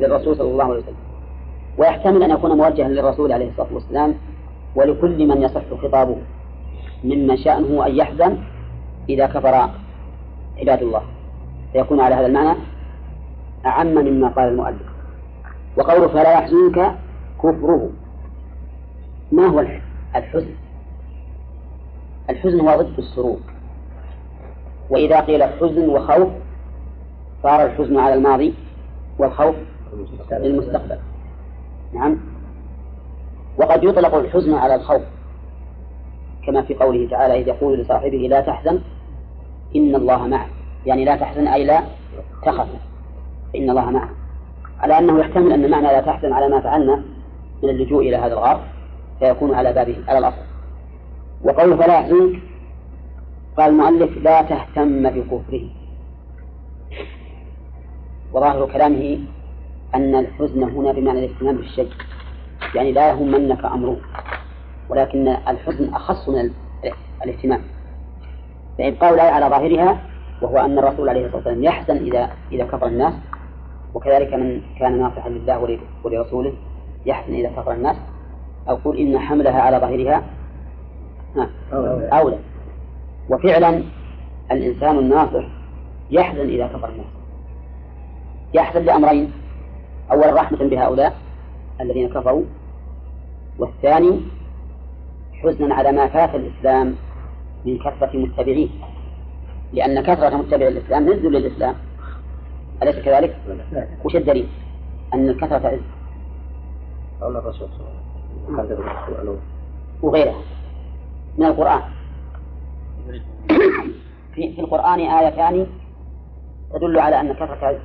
للرسول 0.00 0.36
صلى 0.36 0.50
الله 0.50 0.64
عليه 0.64 0.82
وسلم. 0.82 0.96
ويحتمل 1.78 2.22
أن 2.22 2.30
يكون 2.30 2.56
موجها 2.56 2.88
للرسول 2.88 3.32
عليه 3.32 3.50
الصلاة 3.50 3.74
والسلام 3.74 4.14
ولكل 4.74 5.28
من 5.28 5.42
يصح 5.42 5.62
خطابه 5.82 6.16
ممن 7.04 7.36
شأنه 7.36 7.86
أن 7.86 7.96
يحزن 7.96 8.38
إذا 9.08 9.26
كفر 9.26 9.54
عباد 10.58 10.82
الله. 10.82 11.02
فيكون 11.72 12.00
على 12.00 12.14
هذا 12.14 12.26
المعنى 12.26 12.58
أعم 13.66 13.94
مما 13.94 14.28
قال 14.28 14.48
المؤلف. 14.48 14.94
وقوله 15.76 16.08
فلا 16.08 16.32
يحزنك 16.32 16.94
كفره. 17.38 17.90
ما 19.32 19.46
هو 19.46 19.64
الحزن؟ 20.16 20.54
الحزن 22.30 22.60
هو 22.60 22.82
ضد 22.82 22.98
السرور. 22.98 23.53
وإذا 24.90 25.20
قيل 25.20 25.42
حزن 25.42 25.88
وخوف 25.88 26.28
صار 27.42 27.64
الحزن 27.64 27.98
على 27.98 28.14
الماضي 28.14 28.54
والخوف 29.18 29.54
للمستقبل. 30.32 30.98
نعم. 31.94 32.16
وقد 33.58 33.84
يطلق 33.84 34.14
الحزن 34.14 34.54
على 34.54 34.74
الخوف 34.74 35.02
كما 36.46 36.62
في 36.62 36.74
قوله 36.74 37.08
تعالى 37.08 37.40
إذ 37.40 37.48
يقول 37.48 37.78
لصاحبه 37.78 38.16
لا 38.30 38.40
تحزن 38.40 38.80
إن 39.76 39.94
الله 39.94 40.26
معه. 40.26 40.46
يعني 40.86 41.04
لا 41.04 41.16
تحزن 41.16 41.46
أي 41.46 41.64
لا 41.64 41.82
تخف 42.42 42.68
إن 43.56 43.70
الله 43.70 43.90
معه. 43.90 44.08
على 44.80 44.98
أنه 44.98 45.18
يحتمل 45.18 45.52
أن 45.52 45.64
المعنى 45.64 45.86
لا 45.86 46.00
تحزن 46.00 46.32
على 46.32 46.48
ما 46.48 46.60
فعلنا 46.60 47.02
من 47.62 47.68
اللجوء 47.68 48.08
إلى 48.08 48.16
هذا 48.16 48.32
الغار 48.32 48.60
فيكون 49.18 49.54
على 49.54 49.72
بابه 49.72 49.96
على 50.08 50.18
الأصل. 50.18 50.42
وقوله 51.44 51.76
فلا 51.76 52.00
يحزنك 52.00 52.42
قال 53.56 53.70
المؤلف 53.70 54.18
لا 54.18 54.42
تهتم 54.42 55.10
بكفره. 55.10 55.64
وظاهر 58.32 58.72
كلامه 58.72 59.18
أن 59.94 60.14
الحزن 60.14 60.62
هنا 60.62 60.92
بمعنى 60.92 61.24
الاهتمام 61.24 61.56
بالشيء 61.56 61.88
يعني 62.74 62.92
لا 62.92 63.08
يهمنك 63.08 63.64
أمره 63.64 63.96
ولكن 64.88 65.28
الحزن 65.28 65.94
أخص 65.94 66.28
من 66.28 66.50
الاهتمام. 67.24 67.60
فإبقاء 68.78 69.14
الآية 69.14 69.30
على 69.30 69.46
ظاهرها 69.46 69.98
وهو 70.42 70.58
أن 70.58 70.78
الرسول 70.78 71.08
عليه 71.08 71.26
الصلاة 71.26 71.36
والسلام 71.36 71.64
يحزن 71.64 71.96
إذا 71.96 72.30
إذا 72.52 72.64
كفر 72.64 72.86
الناس 72.86 73.14
وكذلك 73.94 74.34
من 74.34 74.62
كان 74.78 74.98
ناصحا 74.98 75.28
لله 75.28 75.78
ولرسوله 76.04 76.52
يحزن 77.06 77.34
إذا 77.34 77.48
كفر 77.48 77.72
الناس 77.72 77.96
أو 78.68 78.74
قل 78.84 78.98
إن 78.98 79.18
حملها 79.18 79.60
على 79.62 79.78
ظاهرها. 79.78 80.22
أولى. 82.12 82.38
وفعلا 83.30 83.82
الإنسان 84.52 84.98
الناصح 84.98 85.44
يحزن 86.10 86.48
إذا 86.48 86.66
كفر 86.66 86.88
الناس. 86.88 87.06
يحزن 88.54 88.84
لأمرين 88.84 89.32
أولا 90.12 90.34
رحمة 90.34 90.58
بهؤلاء 90.58 91.16
الذين 91.80 92.08
كفروا 92.08 92.44
والثاني 93.58 94.20
حزنا 95.42 95.74
على 95.74 95.92
ما 95.92 96.08
فات 96.08 96.34
الإسلام 96.34 96.94
من 97.64 97.78
كثرة 97.78 98.16
متبعيه. 98.16 98.68
لأن 99.72 100.00
كثرة 100.00 100.36
متبعي 100.36 100.68
الإسلام 100.68 101.12
نزل 101.12 101.32
للإسلام 101.32 101.74
أليس 102.82 102.96
كذلك؟ 102.96 103.36
وش 104.04 104.16
الدليل؟ 104.16 104.46
أن 105.14 105.28
الكثرة 105.28 105.68
عز 105.68 105.80
قول 107.20 107.36
الرسول 107.36 107.68
صلى 107.68 107.86
الله 108.48 108.60
عليه 108.60 108.74
وسلم. 108.74 109.38
وغيرها 110.02 110.42
من 111.38 111.46
القرآن. 111.46 111.82
في, 114.34 114.52
في 114.54 114.60
القرآن 114.60 115.00
آيتان 115.00 115.66
تدل 116.74 116.98
على 116.98 117.20
أن 117.20 117.32
كثرة 117.32 117.66
عز 117.66 117.76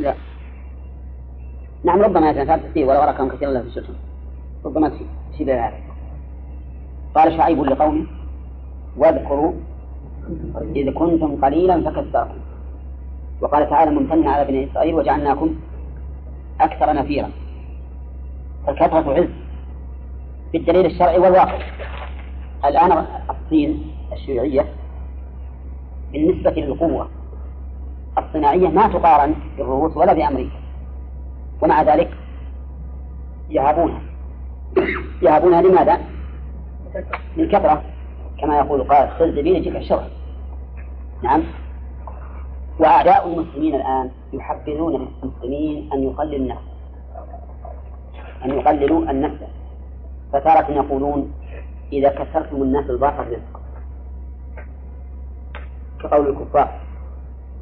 لا. 0.00 0.14
نعم 1.84 2.00
ربما 2.02 2.30
يتنفذ 2.30 2.72
فيه 2.72 2.84
ولو 2.84 3.02
أراكم 3.02 3.28
كثيرا 3.28 3.50
له 3.50 3.60
في 3.60 3.66
السلطان 3.66 3.96
ربما 4.64 4.92
تشير 5.32 5.52
هذا. 5.52 5.78
قال 7.14 7.36
شعيب 7.36 7.64
لقومه 7.64 8.06
واذكروا 8.96 9.52
إذ 10.76 10.92
كنتم 10.92 11.44
قليلا 11.44 11.90
فكثركم 11.90 12.38
وقال 13.40 13.70
تعالى 13.70 13.90
ممتنا 13.90 14.30
على 14.30 14.44
بني 14.44 14.70
إسرائيل 14.70 14.94
وجعلناكم 14.94 15.54
أكثر 16.60 16.92
نفيرا. 16.92 17.30
فالكثرة 18.66 19.12
عز 19.20 19.28
بالدليل 20.52 20.86
الشرعي 20.86 21.18
والواقع. 21.18 21.58
الآن 22.64 23.06
الصين 23.30 23.92
الشيوعية 24.12 24.66
بالنسبة 26.12 26.50
للقوة 26.50 27.08
الصناعية 28.18 28.68
ما 28.68 28.88
تقارن 28.88 29.34
بالروس 29.58 29.96
ولا 29.96 30.12
بأمريكا. 30.12 30.56
ومع 31.62 31.82
ذلك 31.82 32.10
يهابونها. 33.50 34.00
يهابونها 35.22 35.62
لماذا؟ 35.62 36.00
للكثرة. 37.36 37.82
كما 38.40 38.58
يقول 38.58 38.82
قال 38.82 39.10
خذ 39.10 39.42
بيدك 39.42 39.76
الشرع. 39.76 40.06
نعم. 41.22 41.42
وأعداء 42.78 43.28
المسلمين 43.28 43.74
الآن 43.74 44.10
يحبذون 44.32 44.92
للمسلمين 45.22 45.92
أن 45.92 46.02
يقللوا 46.02 46.36
النفس 46.36 46.62
أن 48.44 48.50
يقللوا 48.50 49.10
النفس. 49.10 49.40
فتارة 50.32 50.70
يقولون 50.70 51.32
إذا 51.92 52.08
كثرتم 52.08 52.62
الناس 52.62 52.90
الباطل 52.90 53.26
رزق. 53.28 53.60
كقول 56.02 56.28
الكفار 56.28 56.80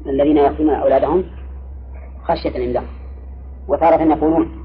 الذين 0.05 0.37
يقتلون 0.37 0.75
أولادهم 0.75 1.23
خشية 2.23 2.49
الإملاق. 2.49 2.83
وتارة 3.67 4.03
يقولون 4.03 4.63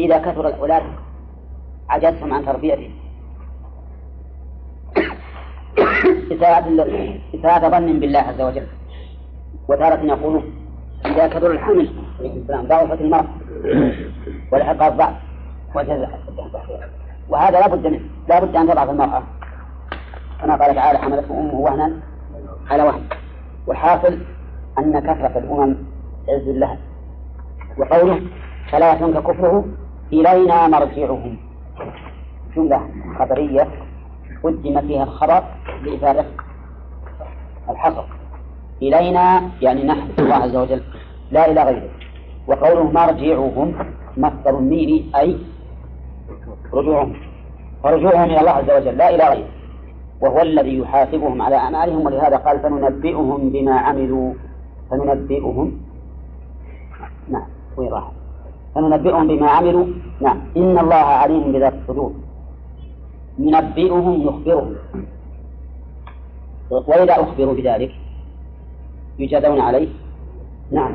إذا 0.00 0.18
كثر 0.18 0.48
الأولاد 0.48 0.82
عجزتم 1.88 2.34
عن 2.34 2.46
تربيتهم. 2.46 2.90
إساءة 7.34 7.68
ظن 7.68 8.00
بالله 8.00 8.18
عز 8.18 8.40
وجل. 8.40 8.66
وتارة 9.72 10.00
يقولون 10.04 10.44
إذا 11.06 11.26
كثر 11.28 11.50
الحمل 11.50 11.90
السلام 12.20 12.66
ضعفت 12.66 13.00
المرأة. 13.00 13.28
ولحق 14.52 14.82
الضعف 14.82 15.14
وهذا 17.28 17.60
لا 17.60 17.68
بد 17.68 17.86
منه. 17.86 18.00
لا 18.28 18.40
بد 18.40 18.56
أن 18.56 18.68
تضعف 18.68 18.90
المرأة. 18.90 19.22
كما 20.40 20.56
قال 20.56 20.74
تعالى 20.74 20.98
حملته 20.98 21.40
أمه 21.40 21.54
وهنا 21.54 21.92
على 22.70 22.82
وهن. 22.82 23.02
والحاصل 23.66 24.18
أن 24.78 25.00
كثرة 25.00 25.38
الأمم 25.38 25.76
عز 26.28 26.48
لها. 26.48 26.78
وقوله 27.78 28.20
فلا 28.70 28.92
يحزنك 28.92 29.22
كفره 29.22 29.64
إلينا 30.12 30.68
مرجعهم. 30.68 31.36
جملة 32.56 32.88
خبرية 33.18 33.68
قدم 34.42 34.80
فيها 34.80 35.04
الخبر 35.04 35.42
لإفادة 35.82 36.24
الحصر. 37.70 38.04
إلينا 38.82 39.26
يعني 39.62 39.84
نحن 39.84 40.08
الله 40.18 40.34
عز 40.34 40.56
وجل. 40.56 40.82
لا 41.30 41.50
إلى 41.50 41.62
غيره. 41.62 41.90
وقوله 42.48 42.82
مرجعهم 42.90 43.74
مصدر 44.16 44.54
ميري 44.60 45.10
أي 45.16 45.38
رجوعهم. 46.72 47.12
فرجوعهم 47.82 48.30
إلى 48.30 48.40
الله 48.40 48.50
عز 48.50 48.70
وجل 48.70 48.96
لا 48.96 49.14
إلى 49.14 49.24
غيره. 49.28 49.48
وهو 50.22 50.40
الذي 50.42 50.78
يحاسبهم 50.78 51.42
على 51.42 51.56
أعمالهم 51.56 52.06
ولهذا 52.06 52.36
قال 52.36 52.60
فننبئهم 52.60 53.50
بما 53.50 53.74
عملوا. 53.78 54.32
فننبئهم. 54.90 55.68
نعم 57.28 57.48
وين 57.76 57.94
فننبئهم 58.74 59.26
بما 59.28 59.50
عملوا. 59.50 59.86
نعم 60.20 60.38
إن 60.56 60.78
الله 60.78 61.04
عليم 61.22 61.52
بذات 61.52 61.74
الصدور. 61.82 62.12
ينبئهم 63.38 64.22
يخبرهم. 64.22 64.74
وإذا 66.70 67.12
أخبروا 67.12 67.54
بذلك 67.54 67.92
يجازون 69.18 69.60
عليه؟ 69.60 69.88
نعم. 70.70 70.94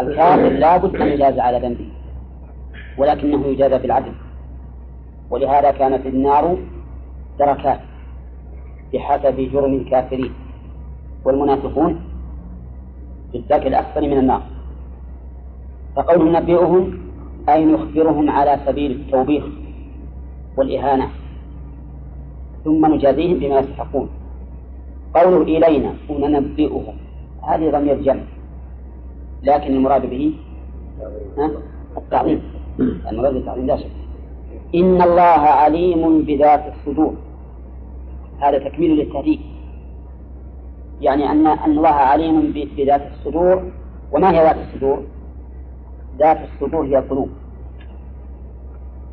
الكافر 0.00 0.48
لا 0.48 0.76
بد 0.76 0.96
أن 0.96 1.08
يجازى 1.08 1.40
على 1.40 1.58
ذنبه 1.58 1.88
ولكنه 2.98 3.46
يجازى 3.46 3.78
بالعدل 3.78 4.12
ولهذا 5.30 5.70
كانت 5.70 6.06
النار 6.06 6.58
دركات 7.38 7.80
بحسب 8.92 9.36
جرم 9.52 9.74
الكافرين 9.74 10.32
والمنافقون 11.24 12.00
في 13.32 13.38
الدرك 13.38 13.66
الأكثر 13.66 14.00
من 14.00 14.18
النار. 14.18 14.42
فقوله 15.96 16.24
ننبئهم 16.24 16.98
أي 17.48 17.64
نخبرهم 17.64 18.30
على 18.30 18.60
سبيل 18.66 18.90
التوبيخ 18.90 19.44
والإهانة 20.56 21.08
ثم 22.64 22.94
نجازيهم 22.94 23.38
بما 23.38 23.58
يستحقون. 23.58 24.08
قوله 25.14 25.42
إلينا 25.42 25.94
وننبئهم. 26.08 26.96
هذه 27.54 27.70
ضمير 27.70 28.02
جمع. 28.02 28.22
لكن 29.42 29.74
المراد 29.74 30.10
به 30.10 30.34
التعظيم. 31.96 32.42
المراد 32.80 33.34
بالتعظيم 33.34 33.66
لا 33.66 33.76
شك. 33.76 33.90
إن 34.74 35.02
الله 35.02 35.42
عليم 35.62 36.22
بذات 36.22 36.64
الصدور. 36.72 37.14
هذا 38.40 38.58
تكميل 38.58 38.90
للتهديد. 38.90 39.40
يعني 41.00 41.30
أن 41.30 41.46
أن 41.46 41.70
الله 41.70 41.88
عليم 41.88 42.52
بذات 42.76 43.02
الصدور. 43.12 43.62
وما 44.12 44.30
هي 44.30 44.44
ذات 44.44 44.56
الصدور؟ 44.56 45.02
ذات 46.18 46.38
الصدور 46.52 46.84
هي 46.86 46.98
القلوب. 46.98 47.28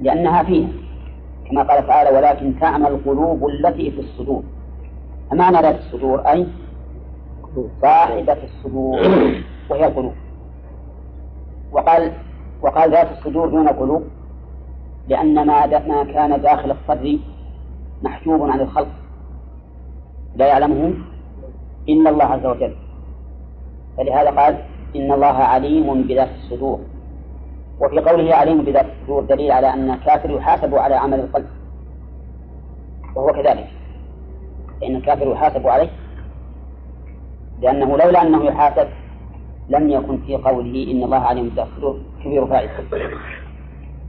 لأنها 0.01 0.43
فيها 0.43 0.67
كما 1.49 1.63
قال 1.63 1.88
تعالى 1.88 2.17
ولكن 2.17 2.59
تعمى 2.59 2.88
القلوب 2.88 3.47
التي 3.47 3.91
في 3.91 3.99
الصدور. 3.99 4.43
فمعنى 5.31 5.61
ذات 5.61 5.75
الصدور 5.75 6.19
أي 6.19 6.47
صاحبة 7.82 8.38
الصدور 8.43 8.99
وهي 9.70 9.86
القلوب. 9.86 10.14
وقال 11.72 12.12
وقال 12.62 12.91
ذات 12.91 13.12
الصدور 13.12 13.49
دون 13.49 13.68
قلوب 13.68 14.03
لأن 15.08 15.47
ما 15.47 15.66
ما 15.66 16.03
كان 16.03 16.41
داخل 16.41 16.72
الصدر 16.72 17.18
محجوب 18.03 18.49
عن 18.49 18.60
الخلق. 18.60 18.88
لا 20.36 20.47
يعلمه 20.47 20.93
إلا 21.89 22.10
الله 22.10 22.26
عز 22.26 22.45
وجل. 22.45 22.76
فلهذا 23.97 24.30
قال 24.30 24.58
إن 24.95 25.12
الله 25.12 25.26
عليم 25.26 26.01
بذات 26.01 26.30
الصدور. 26.30 26.80
وفي 27.82 27.99
قوله 27.99 28.36
عليم 28.36 28.62
بذات 28.62 28.86
الصدور 28.86 29.24
دليل 29.24 29.51
على 29.51 29.74
أن 29.74 29.91
الكافر 29.91 30.32
يحاسب 30.32 30.76
على 30.76 30.95
عمل 30.95 31.20
القلب. 31.20 31.47
وهو 33.16 33.28
كذلك. 33.28 33.68
فإن 34.82 34.95
الكافر 34.95 35.32
يحاسب 35.32 35.68
عليه 35.68 35.89
لأنه 37.62 37.97
لولا 37.97 38.22
أنه 38.22 38.43
يحاسب 38.45 38.88
لم 39.70 39.89
يكن 39.89 40.18
في 40.18 40.36
قوله 40.36 40.91
إن 40.91 41.03
الله 41.03 41.18
عليم 41.18 41.51
الصدور 41.60 41.99
كبير 42.24 42.47
فائدة 42.47 42.74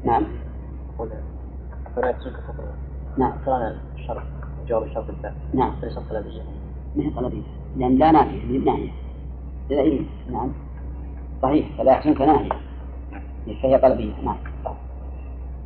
نعم. 0.04 0.22
نعم. 3.18 3.32
الشرط 3.96 4.22
جواب 4.68 4.82
الشرط 4.82 5.10
الثاني 5.10 5.34
نعم. 5.54 5.72
ليس 5.82 5.98
طلبيا 5.98 6.42
ما 6.96 7.04
هي 7.04 7.10
طلبية 7.10 7.42
لأن 7.76 7.98
لا 7.98 8.10
نافية 8.10 8.44
للناهية 8.44 8.90
لا 9.70 9.80
إيه 9.80 10.00
نعم. 10.32 10.52
صحيح. 11.42 11.66
فلا 11.78 11.92
يحزنك 11.92 12.20
ناهية 12.20 12.48
فهي 13.62 13.78
طلبية. 13.78 14.12
نعم. 14.24 14.36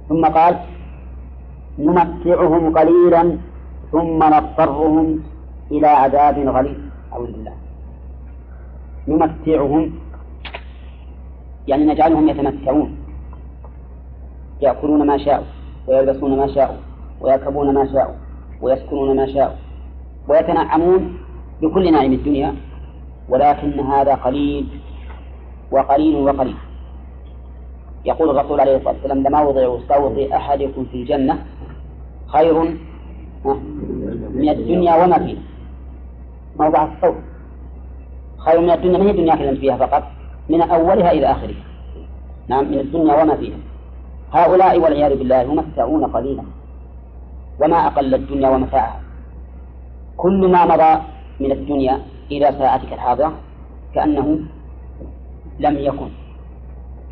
ثم 0.09 0.25
قال 0.25 0.61
نمتعهم 1.79 2.79
قليلا 2.79 3.39
ثم 3.93 4.19
نضطرهم 4.35 5.23
إلى 5.71 5.87
عذاب 5.87 6.39
غليظ. 6.39 6.79
أعوذ 7.13 7.33
بالله. 7.33 7.53
نمتعهم 9.09 9.93
يعني 11.69 11.85
نجعلهم 11.87 12.29
يتمتعون 12.29 12.97
يأكلون 14.61 15.07
ما 15.07 15.19
شاءوا 15.19 15.45
ويلبسون 15.87 16.39
ما 16.39 16.47
شاءوا 16.47 16.77
ويركبون 17.21 17.75
ما 17.75 17.93
شاءوا 17.93 18.15
ويسكنون 18.61 19.17
ما 19.17 19.27
شاءوا 19.27 19.57
ويتنعمون 20.29 21.19
بكل 21.63 21.93
نعيم 21.93 22.13
الدنيا 22.13 22.55
ولكن 23.29 23.81
هذا 23.81 24.15
قليل 24.15 24.69
وقليل 25.71 26.17
وقليل. 26.17 26.57
يقول 28.05 28.31
الرسول 28.31 28.61
عليه 28.61 28.77
الصلاة 28.77 28.93
والسلام 28.93 29.19
لموضع 29.19 29.79
صوت 29.89 30.19
أحدكم 30.33 30.85
في 30.85 30.97
الجنة 30.97 31.39
خير 32.27 32.63
من 34.35 34.49
الدنيا 34.49 35.05
وما 35.05 35.19
فيها 35.19 35.43
موضع 36.59 36.85
الصوت. 36.85 37.23
خير 38.45 38.61
من 38.61 38.71
الدنيا 38.71 38.99
من 38.99 39.07
هي 39.07 39.11
الدنيا 39.11 39.35
كلمت 39.35 39.59
فيها 39.59 39.77
فقط؟ 39.77 40.03
من 40.51 40.61
أولها 40.63 41.13
إلى 41.13 41.27
آخرها. 41.27 41.65
نعم 42.49 42.65
من 42.65 42.79
الدنيا 42.79 43.23
وما 43.23 43.37
فيها. 43.37 43.59
هؤلاء 44.33 44.79
والعياذ 44.79 45.19
بالله 45.19 45.41
يمتعون 45.43 46.05
قليلا. 46.05 46.43
وما 47.61 47.87
أقل 47.87 48.15
الدنيا 48.15 48.49
ومتاعها. 48.49 49.01
كل 50.17 50.49
ما 50.49 50.65
مضى 50.65 51.03
من 51.41 51.53
الدنيا 51.53 52.01
إلى 52.31 52.47
ساعتك 52.59 52.93
الحاضرة 52.93 53.33
كأنه 53.95 54.39
لم 55.61 55.79
يكن 55.79 56.09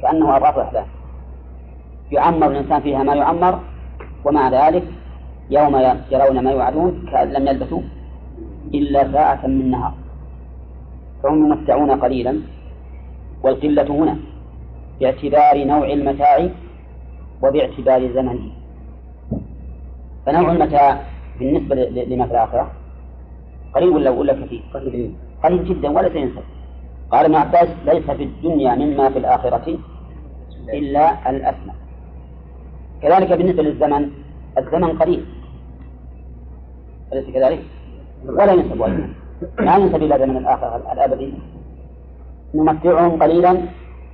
كأنه 0.02 0.36
أضعاف 0.36 0.58
أحلام 0.58 0.86
يعمر 2.12 2.46
الإنسان 2.46 2.80
فيها 2.80 3.02
ما 3.02 3.14
يعمر 3.14 3.58
ومع 4.24 4.48
ذلك 4.48 4.84
يوم 5.50 5.76
يرون 6.10 6.44
ما 6.44 6.50
يوعدون 6.50 7.06
كأن 7.12 7.28
لم 7.32 7.48
يلبثوا 7.48 7.82
إلا 8.74 9.12
ساعة 9.12 9.46
من 9.46 9.70
نهار 9.70 9.94
فهم 11.22 11.46
يمتعون 11.46 11.90
قليلا 11.90 12.40
والقلة 13.42 13.88
هنا 13.90 14.16
باعتبار 15.00 15.64
نوع 15.64 15.92
المتاع 15.92 16.48
وباعتبار 17.42 18.12
زمنه. 18.14 18.50
فنوع 20.26 20.52
المتاع 20.52 21.00
بالنسبة 21.38 21.74
لما 21.74 22.26
في 22.26 22.32
الآخرة 22.32 22.70
قليل 23.74 23.88
ولا 23.88 24.10
ولا 24.10 24.32
كثير؟ 24.32 24.62
قليل 24.74 25.14
قليل 25.44 25.64
جدا 25.64 25.88
ولا 25.90 26.08
سينسى 26.12 26.42
قال 27.10 27.24
ابن 27.24 27.34
عباس 27.34 27.68
ليس 27.86 28.10
في 28.10 28.22
الدنيا 28.22 28.74
مما 28.74 29.10
في 29.10 29.18
الآخرة 29.18 29.78
إلا 30.74 31.30
الأسمى 31.30 31.72
كذلك 33.02 33.32
بالنسبة 33.32 33.62
للزمن 33.62 34.10
الزمن 34.58 34.98
قليل. 34.98 35.24
أليس 37.12 37.26
كذلك؟ 37.34 37.62
ولا 38.26 38.52
ينسب 38.52 38.82
أيضا 38.82 39.08
لا 39.58 39.76
ينسب 39.76 40.02
إلى 40.02 40.18
زمن 40.18 40.36
الآخر 40.36 40.92
الأبدي. 40.92 41.34
نمتعهم 42.54 43.22
قليلا 43.22 43.58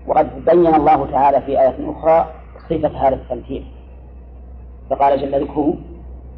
وقد 0.06 0.44
بين 0.44 0.74
الله 0.74 1.06
تعالى 1.12 1.40
في 1.40 1.60
آية 1.60 1.90
أخرى 1.90 2.26
صفة 2.70 3.08
هذا 3.08 3.14
التمثيل 3.14 3.64
فقال 4.90 5.20
جل 5.20 5.42
ذكره 5.42 5.74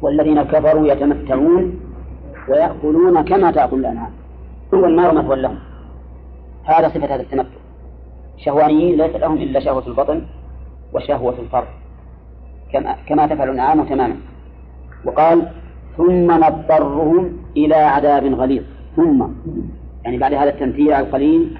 والذين 0.01 0.43
كفروا 0.43 0.87
يتمتعون 0.87 1.79
ويأكلون 2.49 3.21
كما 3.23 3.51
تأكل 3.51 3.79
الأنعام. 3.79 4.11
هو 4.73 4.85
النار 4.85 5.13
مثوى 5.13 5.35
لهم. 5.35 5.59
هذا 6.63 6.87
صفة 6.89 7.15
هذا 7.15 7.21
التمتع. 7.21 7.59
شهوانيين 8.37 8.97
ليس 8.97 9.15
لهم 9.15 9.37
إلا 9.37 9.59
شهوة 9.59 9.87
البطن 9.87 10.21
وشهوة 10.93 11.35
الفرد. 11.39 11.67
كما 12.73 12.95
كما 13.07 13.27
تفعل 13.27 13.49
الأنعام 13.49 13.83
تماما. 13.83 14.15
وقال 15.05 15.47
ثم 15.97 16.31
نضطرهم 16.31 17.37
إلى 17.57 17.75
عذاب 17.75 18.23
غليظ. 18.33 18.63
ثم 18.99 19.23
يعني 20.03 20.17
بعد 20.17 20.33
هذا 20.33 20.49
التمثيل 20.49 20.93
القليل 20.93 21.57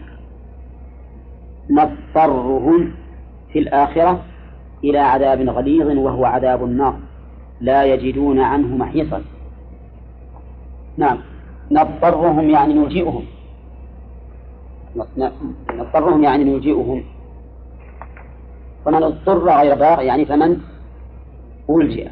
نضطرهم 1.69 2.91
في 3.53 3.59
الآخرة 3.59 4.23
إلى 4.83 4.99
عذاب 4.99 5.49
غليظ 5.49 5.97
وهو 5.97 6.25
عذاب 6.25 6.63
النار 6.63 6.95
لا 7.61 7.83
يجدون 7.83 8.39
عنه 8.39 8.77
محيصا. 8.77 9.21
نعم 10.97 11.17
نضطرهم 11.71 12.49
يعني 12.49 12.73
نلجئهم 12.73 13.23
نضطرهم 15.73 16.23
يعني 16.23 16.43
نلجئهم 16.43 17.03
فمن 18.85 19.03
اضطر 19.03 19.49
غير 19.49 19.75
باغ 19.75 20.01
يعني 20.01 20.25
فمن 20.25 20.57
ألجئ. 21.69 22.07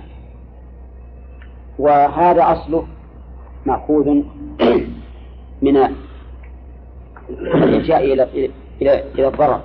وهذا 1.80 2.52
أصله 2.52 2.88
مأخوذ. 3.66 4.24
من 5.62 5.78
الإلجاء 7.30 8.14
إلى 8.14 8.24
إلى 8.82 9.04
إلى 9.16 9.28
الضرر. 9.28 9.62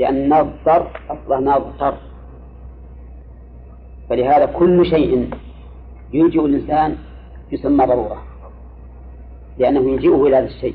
لأن 0.00 0.28
نضطر 0.28 0.90
أصله 1.10 1.40
نضطر 1.40 1.94
فلهذا 4.08 4.46
كل 4.46 4.86
شيء 4.86 5.30
يلجئ 6.12 6.44
الإنسان 6.44 6.96
يسمى 7.52 7.86
ضرورة 7.86 8.22
لأنه 9.58 9.90
يلجئه 9.90 10.26
إلى 10.26 10.36
هذا 10.36 10.46
الشيء. 10.46 10.74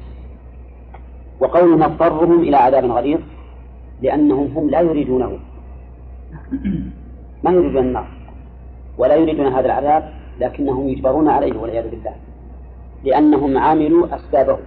وقول 1.39 1.80
نضطرهم 1.80 2.39
إلى 2.39 2.57
عذاب 2.57 2.86
غليظ 2.86 3.20
لأنهم 4.01 4.57
هم 4.57 4.70
لا 4.70 4.82
يريدونه. 4.82 5.39
ما 7.43 7.51
يريدون 7.51 7.78
النار 7.78 8.07
ولا 8.97 9.16
يريدون 9.16 9.47
هذا 9.47 9.66
العذاب 9.66 10.14
لكنهم 10.39 10.89
يجبرون 10.89 11.30
عليه 11.30 11.57
والعياذ 11.57 11.89
بالله. 11.89 12.16
لأنهم 13.04 13.58
عاملوا 13.58 14.16
أسبابه 14.16 14.58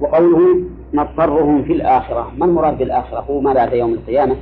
وقوله 0.00 0.60
نضطرهم 0.94 1.62
في 1.64 1.72
الآخرة 1.72 2.32
ما 2.36 2.44
المراد 2.46 2.78
بالآخرة؟ 2.78 3.20
هو 3.20 3.40
ما 3.40 3.52
بعد 3.52 3.72
يوم 3.72 3.92
القيامة 3.92 4.36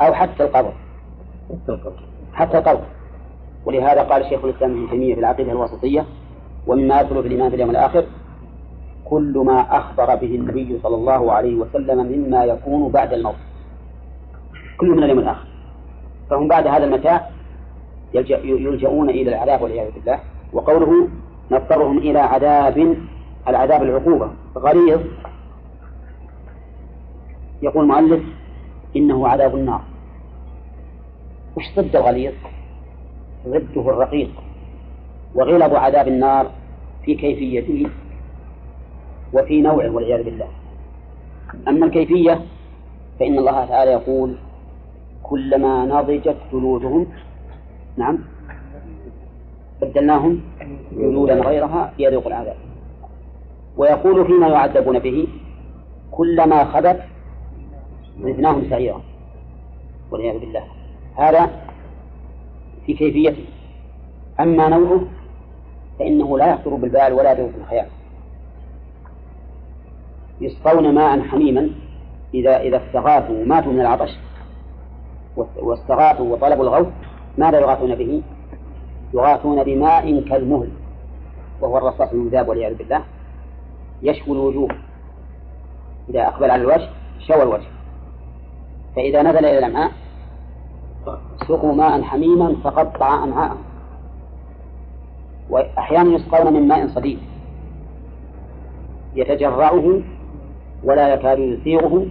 أو 0.00 0.14
حتى 0.14 0.44
القبر. 0.44 0.72
حتى 2.32 2.58
القبر. 2.58 2.84
ولهذا 3.66 4.02
قال 4.02 4.24
شيخ 4.28 4.44
الإسلام 4.44 4.70
ابن 4.70 4.90
تيمية 4.90 5.14
في 5.14 5.20
العقيدة 5.20 5.52
الوسطية 5.52 6.04
ومما 6.66 7.00
يدخل 7.00 7.22
في 7.22 7.28
الإيمان 7.28 7.48
باليوم 7.48 7.70
الآخر 7.70 8.04
كل 9.04 9.42
ما 9.46 9.60
أخبر 9.76 10.14
به 10.14 10.34
النبي 10.34 10.78
صلى 10.82 10.94
الله 10.96 11.32
عليه 11.32 11.54
وسلم 11.56 11.98
مما 11.98 12.44
يكون 12.44 12.92
بعد 12.92 13.12
الموت. 13.12 13.34
كل 14.78 14.88
من 14.90 15.02
اليوم 15.02 15.18
الآخر. 15.18 15.46
فهم 16.30 16.48
بعد 16.48 16.66
هذا 16.66 16.84
المتاع 16.84 17.30
يلجؤون 18.14 19.10
إلى 19.10 19.30
العذاب 19.30 19.62
والعياذ 19.62 19.90
بالله. 19.90 20.20
وقوله 20.54 21.08
نضطرهم 21.50 21.98
إلى 21.98 22.18
عذاب 22.18 22.96
العذاب 23.48 23.82
العقوبة. 23.82 24.30
غليظ. 24.56 25.00
يقول 27.62 27.84
المؤلف 27.84 28.22
إنه 28.96 29.28
عذاب 29.28 29.54
النار. 29.54 29.80
وش 31.56 31.64
ضد 31.76 31.96
الغليظ؟ 31.96 32.32
ضده 33.48 33.90
الرقيق. 33.90 34.30
وغلظ 35.34 35.74
عذاب 35.74 36.08
النار 36.08 36.50
في 37.04 37.14
كيفيته 37.14 37.90
وفي 39.32 39.60
نوعه 39.60 39.90
والعياذ 39.90 40.22
بالله. 40.22 40.48
أما 41.68 41.86
الكيفية 41.86 42.40
فإن 43.20 43.38
الله 43.38 43.66
تعالى 43.66 43.90
يقول 43.90 44.36
كلما 45.22 45.86
نضجت 45.86 46.36
جلودهم 46.52 47.06
نعم. 47.96 48.18
بدلناهم 49.82 50.40
جلودا 50.92 51.34
غيرها 51.34 51.92
ليذوقوا 51.98 52.28
العذاب. 52.28 52.56
ويقول 53.76 54.26
فيما 54.26 54.48
يعذبون 54.48 54.98
به 54.98 55.28
كلما 56.12 56.64
خبت 56.64 57.00
زدناهم 58.20 58.70
سعيرا 58.70 59.00
والعياذ 60.10 60.38
بالله. 60.38 60.64
هذا 61.16 61.50
في 62.86 62.94
كيفيته. 62.94 63.44
أما 64.40 64.68
نوعه 64.68 65.00
فإنه 65.98 66.38
لا 66.38 66.50
يخطر 66.50 66.74
بالبال 66.74 67.12
ولا 67.12 67.32
يدور 67.32 67.48
في 67.50 67.56
الخيال 67.56 67.86
يسقون 70.40 70.94
ماء 70.94 71.20
حميما 71.20 71.70
إذا 72.34 72.60
إذا 72.60 72.76
استغاثوا 72.86 73.42
وماتوا 73.42 73.72
من 73.72 73.80
العطش 73.80 74.10
واستغاثوا 75.56 76.32
وطلبوا 76.32 76.64
الغوث 76.64 76.86
ماذا 77.38 77.60
يغاثون 77.60 77.94
به؟ 77.94 78.22
يغاثون 79.14 79.62
بماء 79.62 80.20
كالمهل 80.20 80.68
وهو 81.60 81.78
الرصاص 81.78 82.12
المذاب 82.12 82.48
والعياذ 82.48 82.74
بالله 82.74 83.02
يشوي 84.02 84.32
الوجوه. 84.36 84.68
إذا 86.10 86.26
أقبل 86.26 86.50
على 86.50 86.62
الوجه 86.62 86.88
شوى 87.18 87.42
الوجه. 87.42 87.66
فإذا 88.96 89.22
نزل 89.22 89.38
إلى 89.38 89.58
الأمعاء 89.58 89.92
سقوا 91.48 91.74
ماء 91.74 92.02
حميما 92.02 92.56
فقطع 92.64 93.24
أمعاءهم 93.24 93.62
وأحيانا 95.50 96.10
يسقون 96.10 96.52
من 96.52 96.68
ماء 96.68 96.88
صديد. 96.88 97.18
يتجرعه 99.14 100.00
ولا 100.84 101.14
يكاد 101.14 101.38
يثيره 101.38 102.06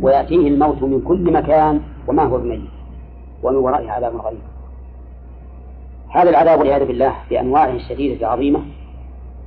ويأتيه 0.00 0.48
الموت 0.48 0.82
من 0.82 1.00
كل 1.00 1.32
مكان 1.32 1.80
وما 2.08 2.22
هو 2.22 2.38
بميت. 2.38 2.60
ومن 3.42 3.56
ورائه 3.56 3.90
عذاب 3.90 4.16
غليظ. 4.16 4.55
هذا 6.08 6.30
العذاب 6.30 6.58
والعياذ 6.58 6.86
بالله 6.86 7.14
بأنواعه 7.30 7.70
الشديدة 7.70 8.26
العظيمة 8.26 8.60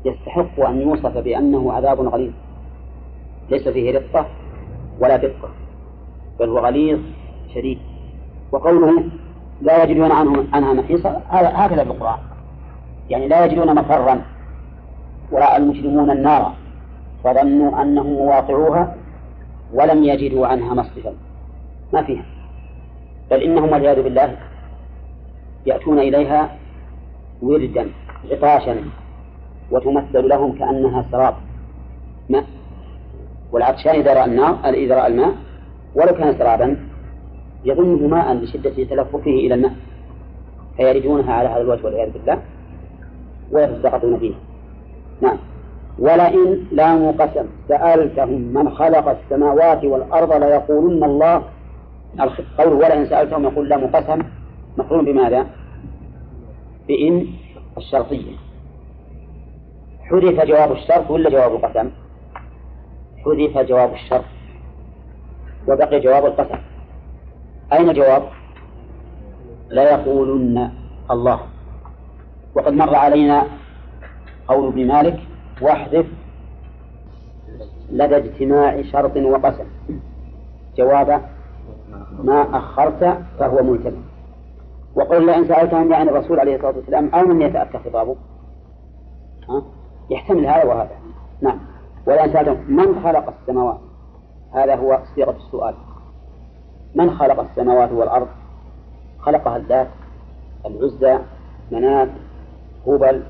يستحق 0.06 0.60
أن 0.60 0.82
يوصف 0.82 1.18
بأنه 1.18 1.74
عذاب 1.74 2.00
غليظ. 2.02 2.32
ليس 3.50 3.68
فيه 3.68 4.00
رقة 4.00 4.26
ولا 5.00 5.18
دقة 5.18 5.50
بل 6.40 6.50
هو 6.50 6.60
غليظ 6.60 7.00
شديد. 7.56 7.80
وقوله 8.52 9.04
لا 9.62 9.84
يجدون 9.84 10.12
عنه 10.12 10.46
عنها 10.54 10.74
محيصا 10.74 11.22
هكذا 11.30 11.84
في 11.84 11.92
القرآن. 11.92 12.20
يعني 13.10 13.28
لا 13.28 13.46
يجدون 13.46 13.76
مفرا 13.76 14.22
ورأى 15.32 15.58
المجرمون 15.58 16.12
النار. 16.12 16.54
فظنوا 17.24 17.82
أنهم 17.82 18.14
مواقعوها 18.14 18.96
ولم 19.74 20.04
يجدوا 20.04 20.48
عنها 20.48 20.74
مصرفا 20.74 21.14
ما 21.94 22.04
فيها. 22.04 22.26
بل 23.32 23.44
إنهم 23.44 23.72
والعياذ 23.72 24.04
بالله 24.04 24.49
يأتون 25.66 26.00
إليها 26.00 26.56
وردا 27.42 27.90
عطاشا 28.32 28.76
وتمثل 29.72 30.30
لهم 30.30 30.58
كأنها 30.58 31.06
سراب 31.12 31.34
ماء. 32.30 32.46
والعطشان 33.52 33.96
إذا 33.96 34.14
رأى 34.14 34.26
النار 34.26 34.60
إذا 34.66 34.96
رأى 34.96 35.08
الماء 35.08 35.34
ولو 35.96 36.14
كان 36.14 36.38
سرابا 36.38 36.78
يظنه 37.66 38.08
ماء 38.08 38.34
لشدة 38.34 38.84
تلففه 38.84 39.32
إلى 39.32 39.54
الماء 39.54 39.72
فيردونها 40.78 41.34
على 41.34 41.50
هذا 41.50 41.62
الوجه 41.62 41.86
والعياذ 41.86 42.10
بالله 42.12 42.42
ويتساقطون 43.52 44.20
فيها 44.20 44.38
نعم. 45.22 45.38
ولئن 46.00 46.66
لام 46.72 47.12
قسم 47.12 47.46
سألتهم 47.68 48.42
من 48.42 48.70
خلق 48.70 49.10
السماوات 49.10 49.84
والأرض 49.84 50.44
ليقولن 50.44 51.04
الله 51.04 51.44
قوله 52.58 52.76
ولئن 52.76 53.06
سألتهم 53.06 53.44
يقول 53.44 53.70
لام 53.70 53.88
قسم 53.88 54.22
مقرون 54.80 55.06
بماذا؟ 55.06 55.48
بإن 56.88 57.28
الشرطية 57.78 58.36
حذف 60.04 60.46
جواب 60.46 60.72
الشرط 60.72 61.12
ولا 61.12 61.30
جواب 61.30 61.56
القسم؟ 61.56 61.90
حذف 63.26 63.58
جواب 63.58 63.94
الشرط 63.94 64.26
وبقي 65.68 66.00
جواب 66.00 66.26
القسم 66.26 66.60
أين 67.74 67.94
جواب؟ 67.94 68.24
لا 69.70 69.92
يقولن 69.92 70.72
الله 71.12 71.40
وقد 72.56 72.74
مر 72.74 72.96
علينا 72.96 73.48
قول 74.48 74.68
ابن 74.68 74.88
مالك 74.88 75.20
واحذف 75.62 76.06
لدى 77.92 78.18
اجتماع 78.18 78.82
شرط 78.82 79.18
وقسم 79.18 79.66
جواب 80.78 81.22
ما 82.24 82.58
أخرت 82.58 83.18
فهو 83.40 83.64
ملتزم 83.64 84.02
وقل 84.96 85.26
لئن 85.26 85.48
سألتهم 85.48 85.94
عن 85.94 86.10
الرسول 86.10 86.40
عليه 86.40 86.56
الصلاة 86.56 86.76
والسلام 86.76 87.10
أو 87.10 87.26
من 87.26 87.42
يتأتى 87.42 87.78
خطابه؟ 87.78 88.16
ها؟ 89.50 89.64
يحتمل 90.10 90.46
هذا 90.46 90.64
وهذا. 90.64 90.96
نعم. 91.42 91.60
ولئن 92.08 92.34
سألتهم 92.34 92.64
من 92.68 93.04
خلق 93.04 93.34
السماوات؟ 93.42 93.80
هذا 94.54 94.76
هو 94.76 95.00
صيغة 95.16 95.36
السؤال. 95.38 95.76
من 96.96 97.12
خلق 97.12 97.40
السماوات 97.40 97.92
والأرض؟ 97.92 98.28
خلقها 99.20 99.58
الذات 99.58 99.88
العزى 100.66 101.20
منات 101.72 102.10
هبل 102.88 103.24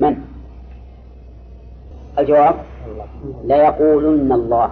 من؟ 0.00 0.16
الجواب؟ 2.18 2.54
لا 3.44 3.56
يقولن 3.56 4.32
الله. 4.32 4.70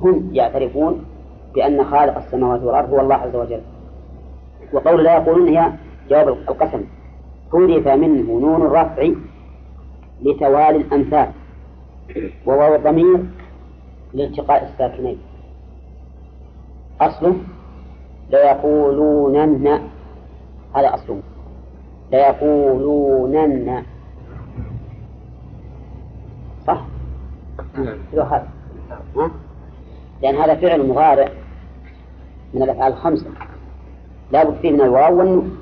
هم 0.00 0.30
يعترفون 0.32 1.04
بأن 1.54 1.84
خالق 1.84 2.16
السماوات 2.16 2.62
والأرض 2.62 2.90
هو 2.90 3.00
الله 3.00 3.14
عز 3.14 3.36
وجل. 3.36 3.60
وقول 4.72 5.04
لا 5.04 5.16
يقولون 5.16 5.48
هي 5.48 5.72
جواب 6.10 6.28
القسم. 6.28 6.84
حذف 7.52 7.88
منه 7.88 8.40
نون 8.40 8.62
الرفع 8.62 9.10
لتوالي 10.22 10.76
الأمثال 10.76 11.28
وواو 12.46 12.74
الضمير 12.74 13.24
لالتقاء 14.14 14.64
الساكنين. 14.64 15.18
أصله 17.00 17.36
ليقولونن 18.30 19.68
هذا 20.76 20.94
أصله. 20.94 21.20
ليقولونن 22.12 23.82
صح؟ 26.66 26.80
نعم. 27.78 27.98
هذا؟ 28.14 28.48
لأن 30.22 30.34
هذا 30.34 30.54
فعل 30.54 30.88
مضارع 30.88 31.28
من 32.54 32.62
الأفعال 32.62 32.92
الخمسة. 32.92 33.30
لا 34.30 34.44
بد 34.44 34.56
فيه 34.56 34.70
من 34.70 34.80
الواو 34.80 35.18
والنون. 35.18 35.58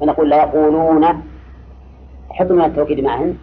فنقول 0.00 0.30
لا 0.30 0.36
يقولون 0.36 1.04
حط 2.30 2.50
من 2.50 2.64
التوكيد 2.64 3.00
معهن 3.00 3.36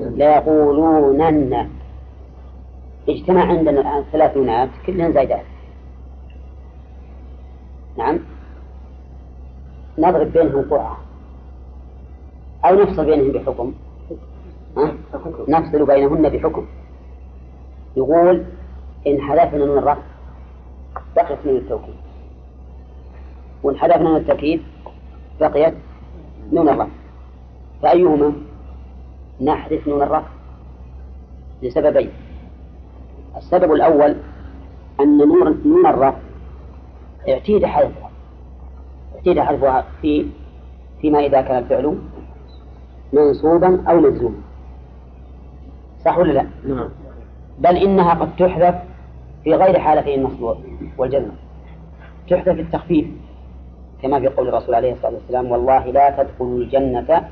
لا 0.00 0.36
يقولونن. 0.36 1.68
اجتمع 3.08 3.44
عندنا 3.44 3.80
الآن 3.80 4.04
ثلاث 4.12 4.36
نونات 4.36 4.68
كلهن 4.86 5.12
زايدات. 5.12 5.44
نعم. 7.98 8.18
نضرب 9.98 10.32
بينهم 10.32 10.64
قرعة. 10.70 10.98
أو 12.64 12.74
نفصل 12.74 13.04
بينهم 13.04 13.32
بحكم؟ 13.32 13.72
نفصل 15.48 15.86
بينهن 15.86 16.28
بحكم. 16.28 16.66
يقول 17.96 18.44
إن 19.06 19.20
حذفنا 19.20 19.64
من 19.64 19.78
الرفع 19.78 20.02
بقيت 21.16 21.38
من 21.46 21.56
التوكيد. 21.56 21.94
وإن 23.64 23.76
حذفنا 23.76 24.10
من 24.10 24.16
التوكيد 24.16 24.62
بقيت 25.40 25.74
نون 26.52 26.68
الرفع. 26.68 26.92
فأيهما؟ 27.82 28.32
نحذف 29.40 29.88
نون 29.88 30.02
الرفع 30.02 30.28
لسببين. 31.62 32.10
السبب 33.36 33.72
الأول 33.72 34.16
أن 35.00 35.18
نور 35.18 35.54
نون 35.64 35.86
الرفع 35.86 36.18
اعتيد 37.28 37.64
حذفها. 37.64 38.10
اعتيد 39.16 39.40
حذفها 39.40 39.84
في 40.02 40.26
فيما 41.00 41.18
إذا 41.18 41.40
كان 41.40 41.58
الفعل 41.58 41.98
منصوبا 43.12 43.82
أو 43.88 44.00
مجزوما. 44.00 44.36
صح 46.04 46.18
ولا 46.18 46.32
لا؟ 46.32 46.46
نعم. 46.68 46.88
بل 47.58 47.76
إنها 47.76 48.14
قد 48.14 48.36
تحذف 48.36 48.74
في 49.44 49.54
غير 49.54 49.78
حالتي 49.78 50.14
النصب 50.14 50.56
والجزم. 50.98 51.30
تحذف 52.28 52.58
التخفيف 52.58 53.06
كما 54.02 54.20
في 54.20 54.28
قول 54.28 54.48
الرسول 54.48 54.74
عليه 54.74 54.92
الصلاة 54.92 55.12
والسلام 55.14 55.50
والله 55.50 55.84
لا 55.86 56.22
تدخلوا 56.22 56.58
الجنة 56.58 57.28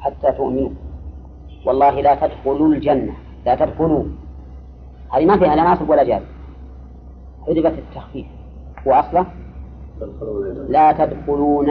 حتى 0.00 0.32
تؤمنوا. 0.32 0.70
والله 1.66 2.00
لا 2.00 2.14
تدخلوا 2.14 2.68
الجنة 2.68 3.12
لا 3.46 3.54
تدخلوا. 3.54 4.04
هذه 5.12 5.26
ما 5.26 5.38
فيها 5.38 5.56
لا 5.56 5.62
ناصب 5.62 5.90
ولا 5.90 6.02
جاز 6.02 6.22
حذفت 7.46 7.78
التخفيف. 7.78 8.26
وأصله؟ 8.86 9.26
لا 10.68 10.92
تدخلون 10.92 11.66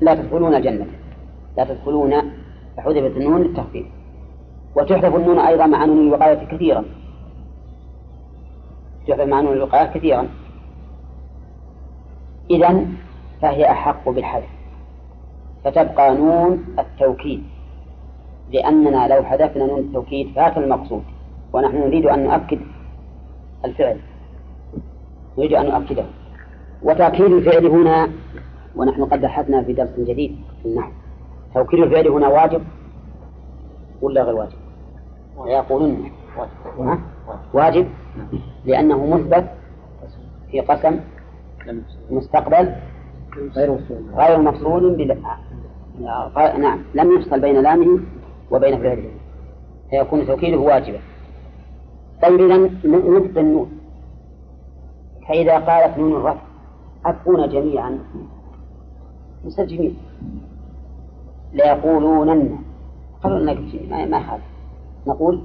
لا 0.00 0.14
تدخلون 0.14 0.54
الجنة. 0.54 0.86
لا 1.56 1.64
تدخلون. 1.64 2.14
حذفت 2.78 3.16
النون 3.16 3.42
للتخفيف. 3.42 3.86
وتحذف 4.76 5.14
النون 5.14 5.38
أيضا 5.38 5.66
مع 5.66 5.84
نون 5.84 5.98
الوقاية 5.98 6.44
كثيرا. 6.46 6.84
تحذف 9.06 9.20
مع 9.20 9.40
نون 9.40 9.52
الوقاية 9.52 9.86
كثيرا. 9.86 10.28
إذا 12.50 12.86
فهي 13.42 13.70
أحق 13.70 14.08
بالحذف. 14.08 14.48
فتبقى 15.64 16.14
نون 16.14 16.64
التوكيد 16.78 17.42
لأننا 18.52 19.08
لو 19.14 19.22
حذفنا 19.24 19.66
نون 19.66 19.78
التوكيد 19.78 20.32
فات 20.34 20.58
المقصود 20.58 21.02
ونحن 21.52 21.76
نريد 21.76 22.06
أن 22.06 22.24
نؤكد 22.24 22.58
الفعل. 23.64 23.98
نريد 25.38 25.52
أن 25.52 25.66
نؤكده. 25.66 26.04
وتأكيد 26.82 27.32
الفعل 27.32 27.66
هنا 27.66 28.08
ونحن 28.76 29.04
قد 29.04 29.20
بحثنا 29.20 29.62
في 29.62 29.72
درس 29.72 30.00
جديد 30.00 30.36
في 30.62 30.68
النحو 30.68 30.90
توكيد 31.54 31.80
الفعل 31.80 32.08
هنا 32.08 32.28
واجب 32.28 32.62
ولا 34.02 34.22
غير 34.22 34.34
واجب؟ 34.34 34.58
يقولون 35.46 36.10
واجب 37.54 37.86
لأنه 38.64 39.06
مثبت 39.06 39.50
في 40.50 40.60
قسم 40.60 41.00
مستقبل 42.10 42.72
غير 44.16 44.38
مفصول 44.38 44.96
بل... 44.96 45.16
نعم. 46.60 46.78
لم 46.94 47.18
يفصل 47.18 47.40
بين 47.40 47.62
لامه 47.62 48.00
وبين 48.50 48.78
فعله. 48.78 49.10
فيكون 49.90 50.26
توكيده 50.26 50.58
واجبا. 50.58 50.98
طيب 52.22 52.40
إذا 52.40 52.56
نبقي 52.84 53.40
النون. 53.40 53.70
فإذا 55.28 55.58
قالت 55.58 55.98
نون 55.98 56.12
الرفع 56.12 56.42
أكون 57.06 57.48
جميعا؟ 57.48 57.98
مستجمين 59.44 59.96
ليقولونن. 61.52 62.58
قالوا 63.22 63.38
لنا 63.38 64.06
ما 64.06 64.18
هذا 64.18 64.42
نقول 65.06 65.42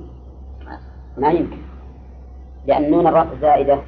ما 1.17 1.31
يمكن. 1.31 1.57
لأن 2.67 2.91
نون 2.91 3.07
الرفع 3.07 3.35
زائدة 3.41 3.79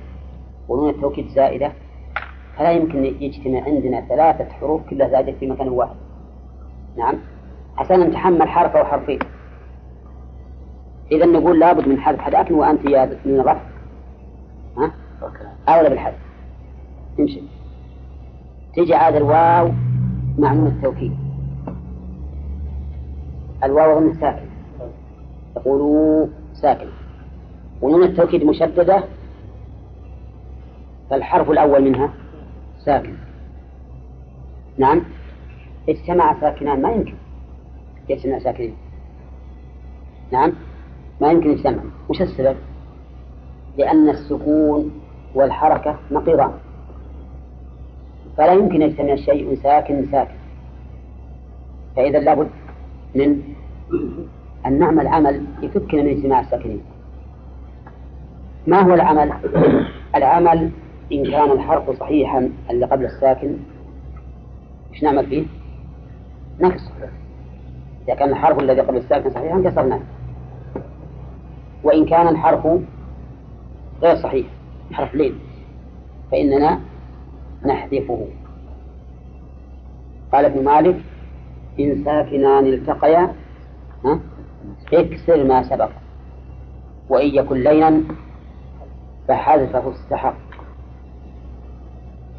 ونون 0.70 0.90
التوكيد 0.90 1.28
زائدة. 1.28 1.72
فلا 2.58 2.72
يمكن 2.72 3.06
يجتمع 3.06 3.64
عندنا 3.64 4.02
ثلاثة 4.02 4.54
حروف 4.54 4.90
كلها 4.90 5.10
زائدة 5.10 5.32
في 5.40 5.48
مكان 5.48 5.70
واحد. 5.70 5.96
نعم. 6.98 7.16
عشان 7.78 8.00
نتحمل 8.00 8.48
حرف 8.48 8.76
أو 8.76 8.86
حرفين. 8.86 9.20
إذا 11.12 11.26
نقول 11.26 11.60
لابد 11.60 11.88
من 11.88 12.00
حذف 12.00 12.28
لكن 12.28 12.54
وأنت 12.54 12.86
يا 12.86 13.06
من 13.26 13.40
الرفع. 13.40 13.62
ها؟ 14.78 14.92
أولى 15.70 15.90
بالحذف. 15.90 16.20
تمشي 17.18 17.42
تجي 18.76 18.96
عاد 18.96 19.16
الواو 19.16 19.72
مع 20.38 20.54
نون 20.54 20.68
التوكيد. 20.68 21.18
الواو 23.64 24.00
ضمن 24.00 24.14
ساكن 24.14 24.46
يقولوا 25.56 26.28
ساكن. 26.54 26.88
ونون 27.82 28.04
التوكيد 28.04 28.44
مشددة 28.44 29.04
فالحرف 31.10 31.52
الأول 31.52 31.84
منها. 31.84 32.14
ساكن 32.86 33.14
نعم. 34.78 35.02
اجتمع 35.90 36.42
ساكنان 36.42 36.82
ما 36.82 36.92
يمكن. 36.92 37.14
يجتمع 38.10 38.40
ساكنين. 38.40 38.76
نعم. 40.32 40.52
ما 41.22 41.32
يمكن 41.32 41.52
يجتمع 41.52 41.84
وش 42.10 42.22
السبب؟ 42.22 42.56
لأن 43.78 44.10
السكون 44.10 44.92
والحركة 45.36 46.00
نقيضان 46.12 46.52
فلا 48.38 48.54
يمكن 48.54 48.82
يجتمع 48.82 49.16
شيء 49.16 49.56
ساكن 49.64 50.06
ساكن. 50.12 50.36
فإذا 51.96 52.20
لابد 52.20 52.50
من 53.16 53.42
أن 54.66 54.80
نعمل 54.80 55.08
عمل 55.08 55.46
يفكنا 55.62 56.02
من 56.04 56.10
اجتماع 56.10 56.40
الساكنين. 56.40 56.82
ما 58.68 58.82
هو 58.82 58.94
العمل؟ 58.94 59.34
العمل 60.16 60.72
إن 61.12 61.32
كان 61.32 61.52
الحرف 61.52 62.00
صحيحا 62.00 62.50
اللي 62.70 62.86
قبل 62.86 63.06
الساكن 63.06 63.58
إيش 64.94 65.04
نعمل 65.04 65.28
فيه؟ 65.28 65.46
نكسر 66.60 67.10
إذا 68.08 68.16
كان 68.16 68.30
الحرف 68.30 68.60
الذي 68.60 68.82
قبل 68.82 68.98
الساكن 68.98 69.30
صحيحا 69.30 69.62
كسرناه. 69.62 70.00
وإن 71.84 72.06
كان 72.06 72.28
الحرف 72.28 72.68
غير 74.02 74.16
صحيح 74.16 74.48
حرف 74.92 75.16
لين 75.16 75.40
فإننا 76.32 76.80
نحذفه. 77.66 78.28
قال 80.32 80.46
ابن 80.46 80.64
مالك 80.64 81.02
إن 81.80 82.04
ساكنان 82.06 82.66
التقيا 82.66 83.34
اكسر 84.94 85.44
ما 85.44 85.64
سبق. 85.64 85.90
وإن 87.10 87.36
يكن 87.36 87.58
لينا 87.58 88.04
فحذفه 89.28 89.92
استحق 89.92 90.43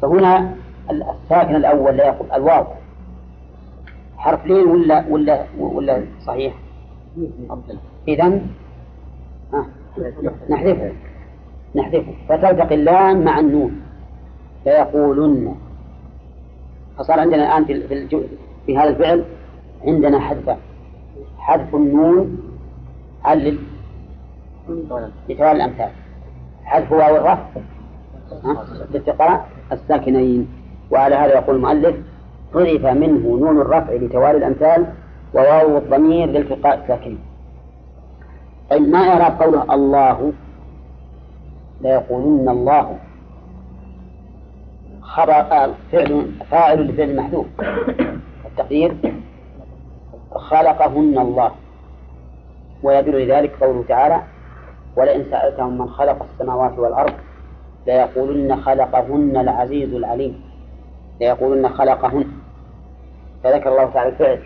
فهنا 0.05 0.55
الساكن 0.91 1.55
الأول 1.55 1.97
لا 1.97 2.05
يقول 2.05 2.31
الواو. 2.31 2.65
حرف 4.17 4.45
لين 4.45 4.67
ولا 4.67 5.05
ولا 5.09 5.45
ولا 5.59 6.03
صحيح؟ 6.25 6.53
إذا 8.07 8.41
نحذفه. 10.49 10.91
نحذفه. 11.75 12.13
فتلتقي 12.29 12.75
اللام 12.75 13.23
مع 13.23 13.39
النون. 13.39 13.81
فيقولن. 14.63 15.55
فصار 16.97 17.19
عندنا 17.19 17.43
الآن 17.43 17.65
في, 17.65 18.07
في, 18.65 18.77
هذا 18.77 18.89
الفعل 18.89 19.23
عندنا 19.85 20.19
حذف. 20.19 20.57
حذف 21.37 21.75
النون 21.75 22.37
علل 23.23 23.59
لتوالي 25.29 25.51
الأمثال. 25.51 25.89
حذف 26.63 26.91
واو 26.91 27.15
الرفع 27.15 27.45
لاتقاء 28.93 29.54
الساكنين. 29.71 30.47
وعلى 30.91 31.15
هذا 31.15 31.33
يقول 31.33 31.55
المؤلف 31.55 31.95
حذف 32.53 32.85
منه 32.85 33.37
نون 33.37 33.61
الرفع 33.61 33.93
لتوالي 33.93 34.37
الأمثال 34.37 34.85
وواو 35.33 35.77
الضمير 35.77 36.27
لالتقاء 36.29 36.81
الساكنين 36.83 37.19
طيب 38.69 38.81
ما 38.81 38.97
إعراب 38.99 39.41
قوله 39.41 39.73
الله 39.73 40.33
ليقولن 41.81 42.49
الله. 42.49 42.97
خبر 45.01 45.33
آه، 45.33 45.69
فعل 45.91 46.31
فاعل 46.51 46.87
لفعل 46.87 47.15
محذوف. 47.15 47.45
التقدير 48.45 48.95
خلقهن 50.31 51.17
الله. 51.17 51.51
ويدل 52.83 53.25
لذلك 53.25 53.63
قوله 53.63 53.83
تعالى 53.87 54.21
ولئن 54.97 55.25
سألتهم 55.31 55.77
من 55.77 55.89
خلق 55.89 56.25
السماوات 56.33 56.79
والأرض 56.79 57.13
ليقولن 57.87 58.55
خلقهن 58.55 59.37
العزيز 59.37 59.93
العليم. 59.93 60.41
ليقولن 61.21 61.69
خلقهن. 61.69 62.25
فذكر 63.43 63.71
الله 63.71 63.85
تعالى 63.85 64.09
الفعل. 64.09 64.39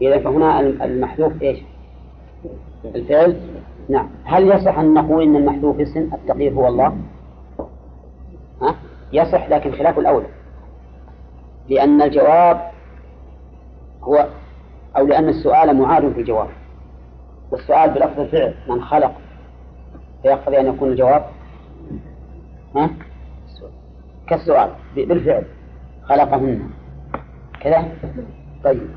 إذا 0.00 0.18
فهنا 0.18 0.60
المحذوف 0.60 1.42
إيش؟ 1.42 1.58
الفعل؟ 2.94 3.36
نعم. 3.88 4.08
هل 4.24 4.50
يصح 4.50 4.78
أن 4.78 4.94
نقول 4.94 5.22
إن 5.22 5.36
المحذوف 5.36 5.80
اسم؟ 5.80 6.10
التقدير 6.14 6.52
هو 6.52 6.68
الله؟ 6.68 6.96
ها؟ 8.62 8.74
يصح 9.12 9.48
لكن 9.48 9.72
خلاف 9.72 9.98
الأولى 9.98 10.26
لأن 11.68 12.02
الجواب 12.02 12.70
هو 14.02 14.26
أو 14.96 15.06
لأن 15.06 15.28
السؤال 15.28 15.76
معاد 15.76 16.12
في 16.12 16.20
الجواب. 16.20 16.48
والسؤال 17.50 17.90
بلفظ 17.90 18.20
الفعل 18.20 18.54
من 18.68 18.82
خلق. 18.82 19.12
فيقتضي 20.22 20.60
أن 20.60 20.66
يكون 20.66 20.88
الجواب 20.88 21.24
ها؟ 22.76 22.90
كالسؤال 24.28 24.70
بالفعل 24.96 25.44
خلقهن. 26.02 26.70
كذا؟ 27.60 27.88
طيب. 28.64 28.88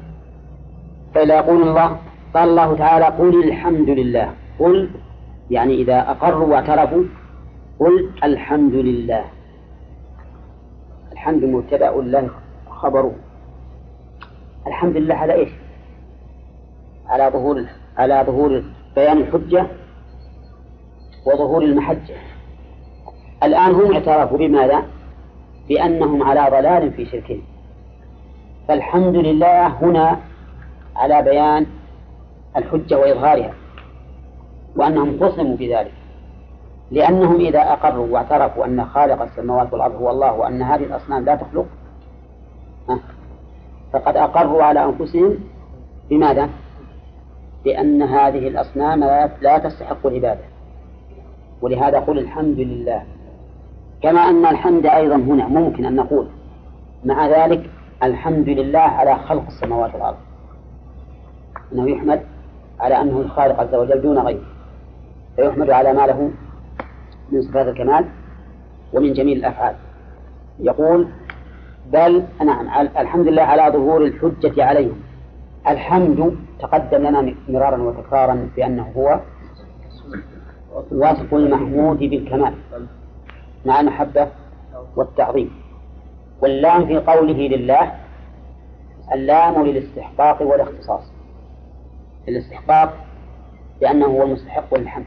فإذا 1.15 1.35
يقول 1.35 1.61
الله 1.61 1.97
قال 2.33 2.49
الله 2.49 2.77
تعالى 2.77 3.05
قل 3.05 3.43
الحمد 3.43 3.89
لله. 3.89 4.33
قل 4.59 4.89
يعني 5.51 5.73
إذا 5.73 6.11
أقروا 6.11 6.47
واعترفوا 6.47 7.03
قل 7.79 8.09
الحمد 8.23 8.73
لله. 8.73 9.25
الحمد 11.11 11.43
مبتدأ 11.43 11.89
الله 11.89 12.29
خبره 12.69 13.15
الحمد 14.67 14.97
لله 14.97 15.15
على 15.15 15.33
إيش؟ 15.33 15.49
على 17.07 17.29
ظهور 17.33 17.65
على 17.97 18.23
ظهور 18.27 18.63
بيان 18.95 19.17
الحجة 19.17 19.67
وظهور 21.25 21.63
المحجة. 21.63 22.15
الآن 23.43 23.71
هم 23.75 23.93
اعترفوا 23.93 24.37
بماذا؟ 24.37 24.83
بأنهم 25.69 26.23
على 26.23 26.47
ضلال 26.51 26.91
في 26.91 27.05
شركهم 27.05 27.41
فالحمد 28.67 29.15
لله 29.15 29.67
هنا 29.67 30.19
على 30.95 31.21
بيان 31.21 31.65
الحجة 32.57 32.99
وإظهارها 32.99 33.53
وأنهم 34.75 35.19
خصموا 35.19 35.57
بذلك 35.57 35.91
لأنهم 36.91 37.35
إذا 37.35 37.59
أقروا 37.59 38.07
واعترفوا 38.07 38.65
أن 38.65 38.85
خالق 38.85 39.21
السماوات 39.21 39.73
والأرض 39.73 39.95
هو 39.95 40.09
الله 40.09 40.33
وأن 40.33 40.61
هذه 40.61 40.83
الأصنام 40.83 41.25
لا 41.25 41.35
تخلق 41.35 41.65
فقد 43.93 44.17
أقروا 44.17 44.63
على 44.63 44.85
أنفسهم 44.85 45.37
بماذا؟ 46.09 46.49
بأن 47.65 48.01
هذه 48.01 48.47
الأصنام 48.47 49.03
لا 49.41 49.57
تستحق 49.57 50.07
العبادة 50.07 50.43
ولهذا 51.61 51.99
قل 51.99 52.19
الحمد 52.19 52.59
لله 52.59 53.03
كما 54.01 54.19
أن 54.29 54.45
الحمد 54.45 54.85
أيضا 54.85 55.15
هنا 55.15 55.47
ممكن 55.47 55.85
أن 55.85 55.95
نقول 55.95 56.27
مع 57.05 57.27
ذلك 57.27 57.69
الحمد 58.03 58.49
لله 58.49 58.79
على 58.79 59.15
خلق 59.15 59.45
السماوات 59.47 59.93
والأرض. 59.93 60.17
أنه 61.73 61.89
يحمد 61.89 62.21
على 62.79 63.01
أنه 63.01 63.21
الخالق 63.21 63.59
عز 63.59 63.75
وجل 63.75 64.01
دون 64.01 64.19
غيره. 64.19 64.45
فيحمد 65.35 65.69
على 65.69 65.93
ما 65.93 66.07
له 66.07 66.31
من 67.31 67.41
صفات 67.41 67.67
الكمال 67.67 68.05
ومن 68.93 69.13
جميل 69.13 69.37
الأفعال. 69.37 69.75
يقول 70.59 71.07
بل 71.93 72.23
نعم 72.45 72.87
الحمد 72.97 73.27
لله 73.27 73.41
على 73.41 73.77
ظهور 73.77 74.05
الحجة 74.05 74.63
عليهم. 74.63 75.01
الحمد 75.67 76.37
تقدم 76.59 76.97
لنا 76.97 77.33
مرارا 77.49 77.77
وتكرارا 77.77 78.49
بأنه 78.55 78.91
هو 78.97 79.19
وصف 80.91 81.33
المحمود 81.33 81.99
بالكمال. 81.99 82.53
مع 83.65 83.79
المحبة 83.79 84.27
والتعظيم. 84.95 85.51
واللام 86.41 86.85
في 86.85 86.97
قوله 86.97 87.47
لله 87.47 87.91
اللام 89.13 89.65
للاستحقاق 89.65 90.41
والاختصاص. 90.41 91.11
الاستحقاق 92.27 92.93
لأنه 93.81 94.05
هو 94.05 94.23
المستحق 94.23 94.73
للحمد 94.77 95.05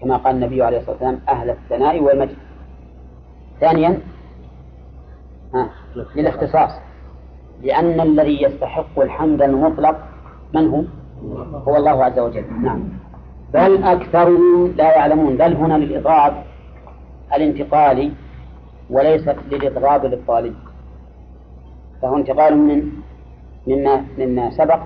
كما 0.00 0.16
قال 0.16 0.34
النبي 0.34 0.62
عليه 0.62 0.78
الصلاة 0.78 0.92
والسلام 0.92 1.20
أهل 1.28 1.50
الثناء 1.50 2.00
والمجد. 2.00 2.36
ثانيا 3.60 4.00
للاختصاص. 6.16 6.70
لأن 7.62 8.00
الذي 8.00 8.42
يستحق 8.42 9.00
الحمد 9.00 9.42
المطلق 9.42 9.96
من 10.54 10.68
هو؟ 10.68 10.82
هو 11.68 11.76
الله 11.76 12.04
عز 12.04 12.18
وجل. 12.18 12.44
نعم. 12.62 12.88
بل 13.54 13.82
أكثرهم 13.82 14.72
لا 14.76 14.96
يعلمون. 14.96 15.36
بل 15.36 15.54
هنا 15.56 15.74
للإضراب 15.74 16.44
الانتقالي 17.34 18.12
وليست 18.90 19.36
للإضراب 19.50 20.06
للطالب. 20.06 20.54
فهو 22.02 22.16
انتقال 22.16 22.58
من 22.58 22.92
مما 23.66 24.04
مما 24.18 24.50
سبق 24.50 24.80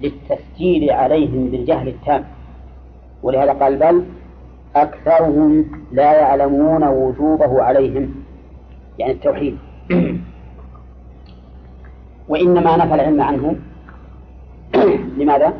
للتسجيل 0.00 0.90
عليهم 0.90 1.50
بالجهل 1.50 1.88
التام. 1.88 2.24
ولهذا 3.22 3.52
قال 3.52 3.76
بل 3.76 4.04
أكثرهم 4.76 5.64
لا 5.92 6.12
يعلمون 6.12 6.84
وجوبه 6.84 7.62
عليهم. 7.62 8.14
يعني 8.98 9.12
التوحيد. 9.12 9.58
وإنما 12.28 12.76
نفى 12.76 12.94
العلم 12.94 13.22
عنه. 13.22 13.56
لماذا؟ 15.18 15.52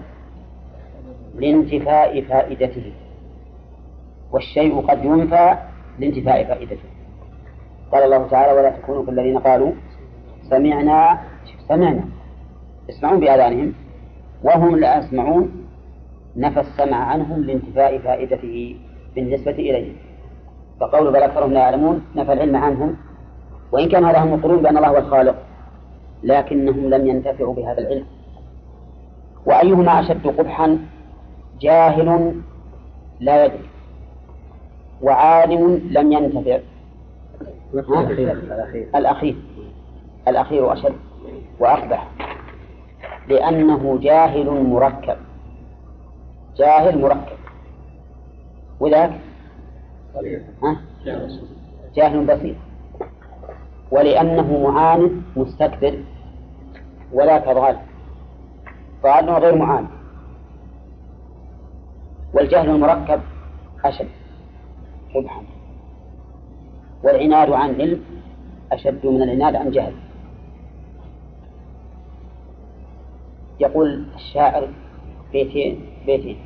لانتفاء 1.34 2.20
فائدته. 2.20 2.92
والشيء 4.32 4.80
قد 4.80 5.04
ينفى 5.04 5.69
لانتفاء 5.98 6.44
فائدته. 6.44 6.88
قال 7.92 8.02
الله 8.02 8.28
تعالى 8.28 8.52
ولا 8.58 8.70
تكونوا 8.70 9.06
كالذين 9.06 9.38
قالوا 9.38 9.72
سمعنا 10.50 11.18
سمعنا. 11.68 12.04
يسمعون 12.88 13.20
بآذانهم. 13.20 13.72
وهم 14.42 14.76
لا 14.76 14.98
يسمعون. 14.98 15.66
نفى 16.36 16.60
السمع 16.60 16.96
عنهم 16.96 17.44
لانتفاء 17.44 17.98
فائدته 17.98 18.76
بالنسبة 19.14 19.52
إليهم. 19.52 19.96
فقول 20.80 21.12
بل 21.12 21.22
أكثرهم 21.22 21.52
لا 21.52 21.60
يعلمون. 21.60 22.02
نفى 22.16 22.32
العلم 22.32 22.56
عنهم. 22.56 22.96
وإن 23.72 23.88
كان 23.88 24.04
هذا 24.04 24.18
هم 24.18 24.38
يقولون 24.38 24.62
بأن 24.62 24.76
الله 24.76 24.88
هو 24.88 24.98
الخالق 24.98 25.36
لكنهم 26.22 26.90
لم 26.90 27.06
ينتفعوا 27.06 27.54
بهذا 27.54 27.78
العلم. 27.78 28.06
وأيهما 29.46 30.00
أشد 30.00 30.26
قبحا؟ 30.26 30.78
جاهل 31.60 32.34
لا 33.20 33.44
يدري. 33.44 33.64
وعالم 35.02 35.80
لم 35.90 36.12
ينتفع. 36.12 36.58
الأخير. 38.94 39.36
الأخير. 40.28 40.72
أشد 40.72 40.94
وأقبح. 41.58 42.08
لأنه 43.28 43.98
جاهل 44.02 44.50
مركب. 44.50 45.16
جاهل 46.56 47.00
مركب. 47.00 47.36
وذاك؟ 48.80 49.12
جاهل 51.94 52.26
بسيط 52.26 52.56
ولأنه 53.90 54.70
معاند 54.70 55.22
مستكبر. 55.36 56.04
ولا 57.12 57.52
ضال. 57.52 57.76
ضال 59.02 59.30
غير 59.30 59.56
معاند. 59.56 59.88
والجهل 62.34 62.70
المركب 62.70 63.20
أشد. 63.84 64.08
قبحا 65.14 65.42
والعناد 67.04 67.52
عن 67.52 67.80
علم 67.80 68.00
أشد 68.72 69.06
من 69.06 69.22
العناد 69.22 69.56
عن 69.56 69.70
جهل. 69.70 69.92
يقول 73.60 74.04
الشاعر 74.14 74.68
بيتين 75.32 75.80
بيتين 76.06 76.38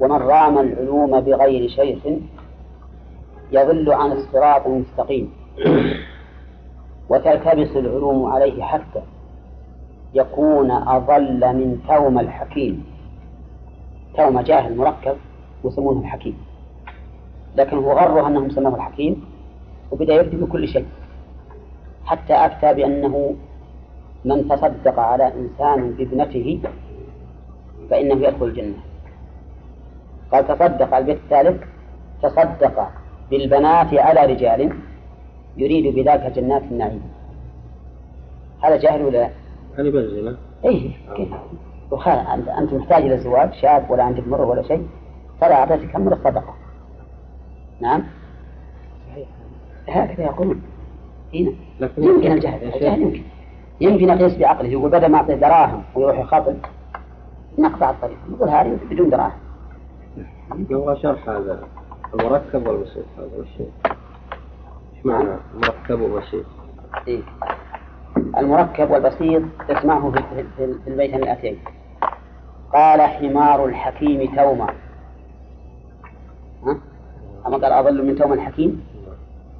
ومن 0.00 0.16
رام 0.16 0.58
العلوم 0.58 1.20
بغير 1.20 1.68
شيخ 1.68 1.98
يضل 3.52 3.92
عن 3.92 4.12
الصراط 4.12 4.66
المستقيم 4.66 5.32
وتلتبس 7.08 7.76
العلوم 7.76 8.26
عليه 8.26 8.62
حتى 8.62 9.02
يكون 10.14 10.70
أضل 10.70 11.56
من 11.56 11.82
توم 11.88 12.18
الحكيم. 12.18 12.84
توم 14.16 14.40
جاهل 14.40 14.76
مركب 14.76 15.16
يسمونه 15.64 16.00
الحكيم. 16.00 16.36
لكن 17.56 17.76
هو 17.76 17.92
غره 17.92 18.26
أنهم 18.26 18.50
سموه 18.50 18.74
الحكيم 18.74 19.24
وبدأ 19.90 20.14
يفتي 20.14 20.36
بكل 20.36 20.68
شيء 20.68 20.86
حتى 22.04 22.34
أفتى 22.34 22.74
بأنه 22.74 23.34
من 24.24 24.48
تصدق 24.48 24.98
على 24.98 25.32
إنسان 25.34 25.90
بابنته 25.90 26.60
فإنه 27.90 28.26
يدخل 28.28 28.44
الجنة. 28.46 28.74
قال 30.32 30.48
تصدق 30.48 30.96
البيت 30.96 31.16
الثالث 31.16 31.62
تصدق 32.22 32.88
بالبنات 33.30 33.94
على 33.94 34.32
رجال 34.32 34.72
يريد 35.56 35.94
بذلك 35.94 36.32
جنات 36.36 36.62
النعيم. 36.62 37.02
هذا 38.62 38.76
جاهل 38.76 39.02
ولا 39.02 39.30
هذه 39.78 39.90
بنزلة 39.90 40.36
إيه 40.64 40.90
كيف؟ 41.16 41.28
وخال 41.90 42.18
انت 42.58 42.72
محتاج 42.72 43.02
إلى 43.02 43.18
زواج 43.18 43.52
شاب 43.52 43.90
ولا 43.90 44.02
عندك 44.02 44.28
مرة 44.28 44.46
ولا 44.46 44.62
شيء 44.62 44.86
فلا 45.40 45.54
أعطيتك 45.54 45.96
أمر 45.96 46.12
الصدقه 46.12 46.54
نعم. 47.82 48.02
هكذا 49.88 50.24
يقولون 50.24 50.62
هنا 51.34 51.50
لكن 51.80 52.02
يمكن 52.02 52.32
الجهل 52.32 52.82
يمكن. 52.82 53.22
يمكن 53.80 54.08
يقيس 54.08 54.38
بعقله 54.38 54.68
يقول 54.68 54.90
بدل 54.90 55.06
ما 55.06 55.18
اعطيه 55.18 55.34
دراهم 55.34 55.82
ويروح 55.94 56.18
يخاطب 56.18 56.56
نقطع 57.58 57.90
الطريق. 57.90 58.18
نقول 58.30 58.48
هذه 58.48 58.78
بدون 58.90 59.10
دراهم. 59.10 59.38
يبغى 60.70 60.96
شرح 61.02 61.28
هذا. 61.28 61.68
المركب 62.14 62.66
والبسيط 62.66 63.04
هذا 63.18 63.30
وش 63.38 63.60
إيش 63.60 65.06
معنى 65.06 65.36
مركب 65.54 66.00
وبسيط؟ 66.00 66.44
إيه. 67.08 67.22
المركب 68.16 68.90
والبسيط 68.90 69.42
تسمعه 69.68 70.10
في 70.10 70.66
البيتين 70.86 71.22
الآتيين. 71.22 71.58
قال 72.72 73.00
حمار 73.00 73.64
الحكيم 73.64 74.36
توما؟ 74.36 74.66
أما 77.52 77.62
قال 77.62 77.72
أضل 77.72 78.06
من 78.06 78.16
توما 78.16 78.34
الحكيم؟ 78.34 78.84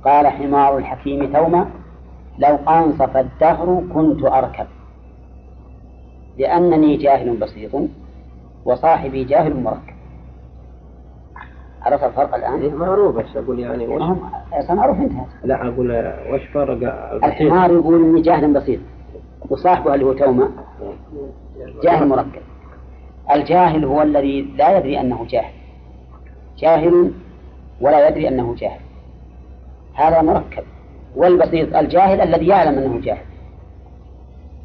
قال 0.04 0.26
حمار 0.26 0.78
الحكيم 0.78 1.32
توما 1.32 1.70
لو 2.38 2.56
أنصف 2.68 3.16
الدهر 3.16 3.82
كنت 3.94 4.24
أركب. 4.24 4.66
لأنني 6.38 6.96
جاهل 6.96 7.36
بسيط 7.36 7.70
وصاحبي 8.64 9.24
جاهل 9.24 9.62
مركب. 9.62 9.92
عرف 11.82 12.04
الفرق 12.04 12.34
إيه 12.34 12.56
الآن؟ 12.56 12.74
معروف 12.74 13.16
بس 13.16 13.36
أقول 13.36 13.58
يعني 13.58 13.88
وش 13.88 14.02
معروف 14.70 14.96
انتهى 15.00 15.24
لا 15.44 15.68
أقول 15.68 16.12
وش 16.30 16.42
فرق؟ 16.42 16.78
الحمار 17.24 17.72
يقول 17.72 18.04
إني 18.04 18.20
جاهل 18.20 18.52
بسيط 18.52 18.80
وصاحبه 19.50 19.94
اللي 19.94 20.06
هو 20.06 20.12
توما 20.12 20.50
جاهل 21.82 22.08
مركب. 22.08 22.42
الجاهل 23.34 23.84
هو 23.84 24.02
الذي 24.02 24.42
لا 24.42 24.78
يدري 24.78 25.00
أنه 25.00 25.26
جاهل. 25.28 25.52
جاهل 26.58 27.12
ولا 27.82 28.08
يدري 28.08 28.28
أنه 28.28 28.54
جاهل. 28.54 28.80
هذا 29.94 30.22
مركب. 30.22 30.64
والبسيط 31.16 31.76
الجاهل 31.76 32.20
الذي 32.20 32.46
يعلم 32.46 32.78
أنه 32.78 33.00
جاهل. 33.00 33.24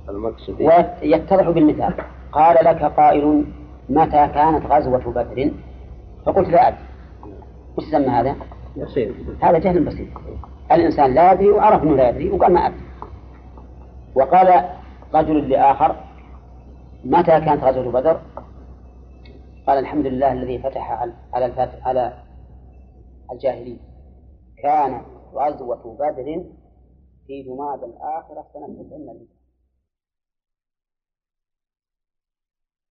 المقصود 0.09 0.61
ويتضح 0.61 1.49
بالمثال. 1.49 1.93
قال 2.31 2.65
لك 2.65 2.83
قائل 2.83 3.45
متى 3.89 4.27
كانت 4.27 4.65
غزوة 4.65 5.11
بدر؟ 5.11 5.51
فقلت 6.25 6.49
لا 6.49 6.67
أدري. 6.67 6.79
وش 7.77 7.83
يسمى 7.87 8.07
هذا؟ 8.07 8.35
بسيط. 8.77 9.13
هذا 9.41 9.57
جهل 9.57 9.83
بسيط. 9.83 10.07
الإنسان 10.71 11.13
لا 11.13 11.31
يدري 11.31 11.49
وعرف 11.49 11.83
أنه 11.83 11.95
لا 11.95 12.09
يدري 12.09 12.29
وقال 12.29 12.53
ما 12.53 12.67
أدري. 12.67 12.81
وقال 14.15 14.63
رجل 15.13 15.49
لآخر 15.49 15.95
متى 17.05 17.39
كانت 17.39 17.63
غزوة 17.63 17.91
بدر؟ 17.91 18.19
قال 19.67 19.79
الحمد 19.79 20.05
لله 20.05 20.31
الذي 20.31 20.59
فتح 20.59 20.91
على 20.91 21.11
على 21.33 21.45
الفاتح 21.45 21.87
على 21.87 22.13
الجاهلين 23.31 23.79
كان 24.63 25.05
غزوة 25.33 25.95
بدر 25.99 26.45
في 27.27 27.43
جماد 27.43 27.83
الآخرة 27.83 28.45
سنة 28.53 28.83
90 28.83 29.27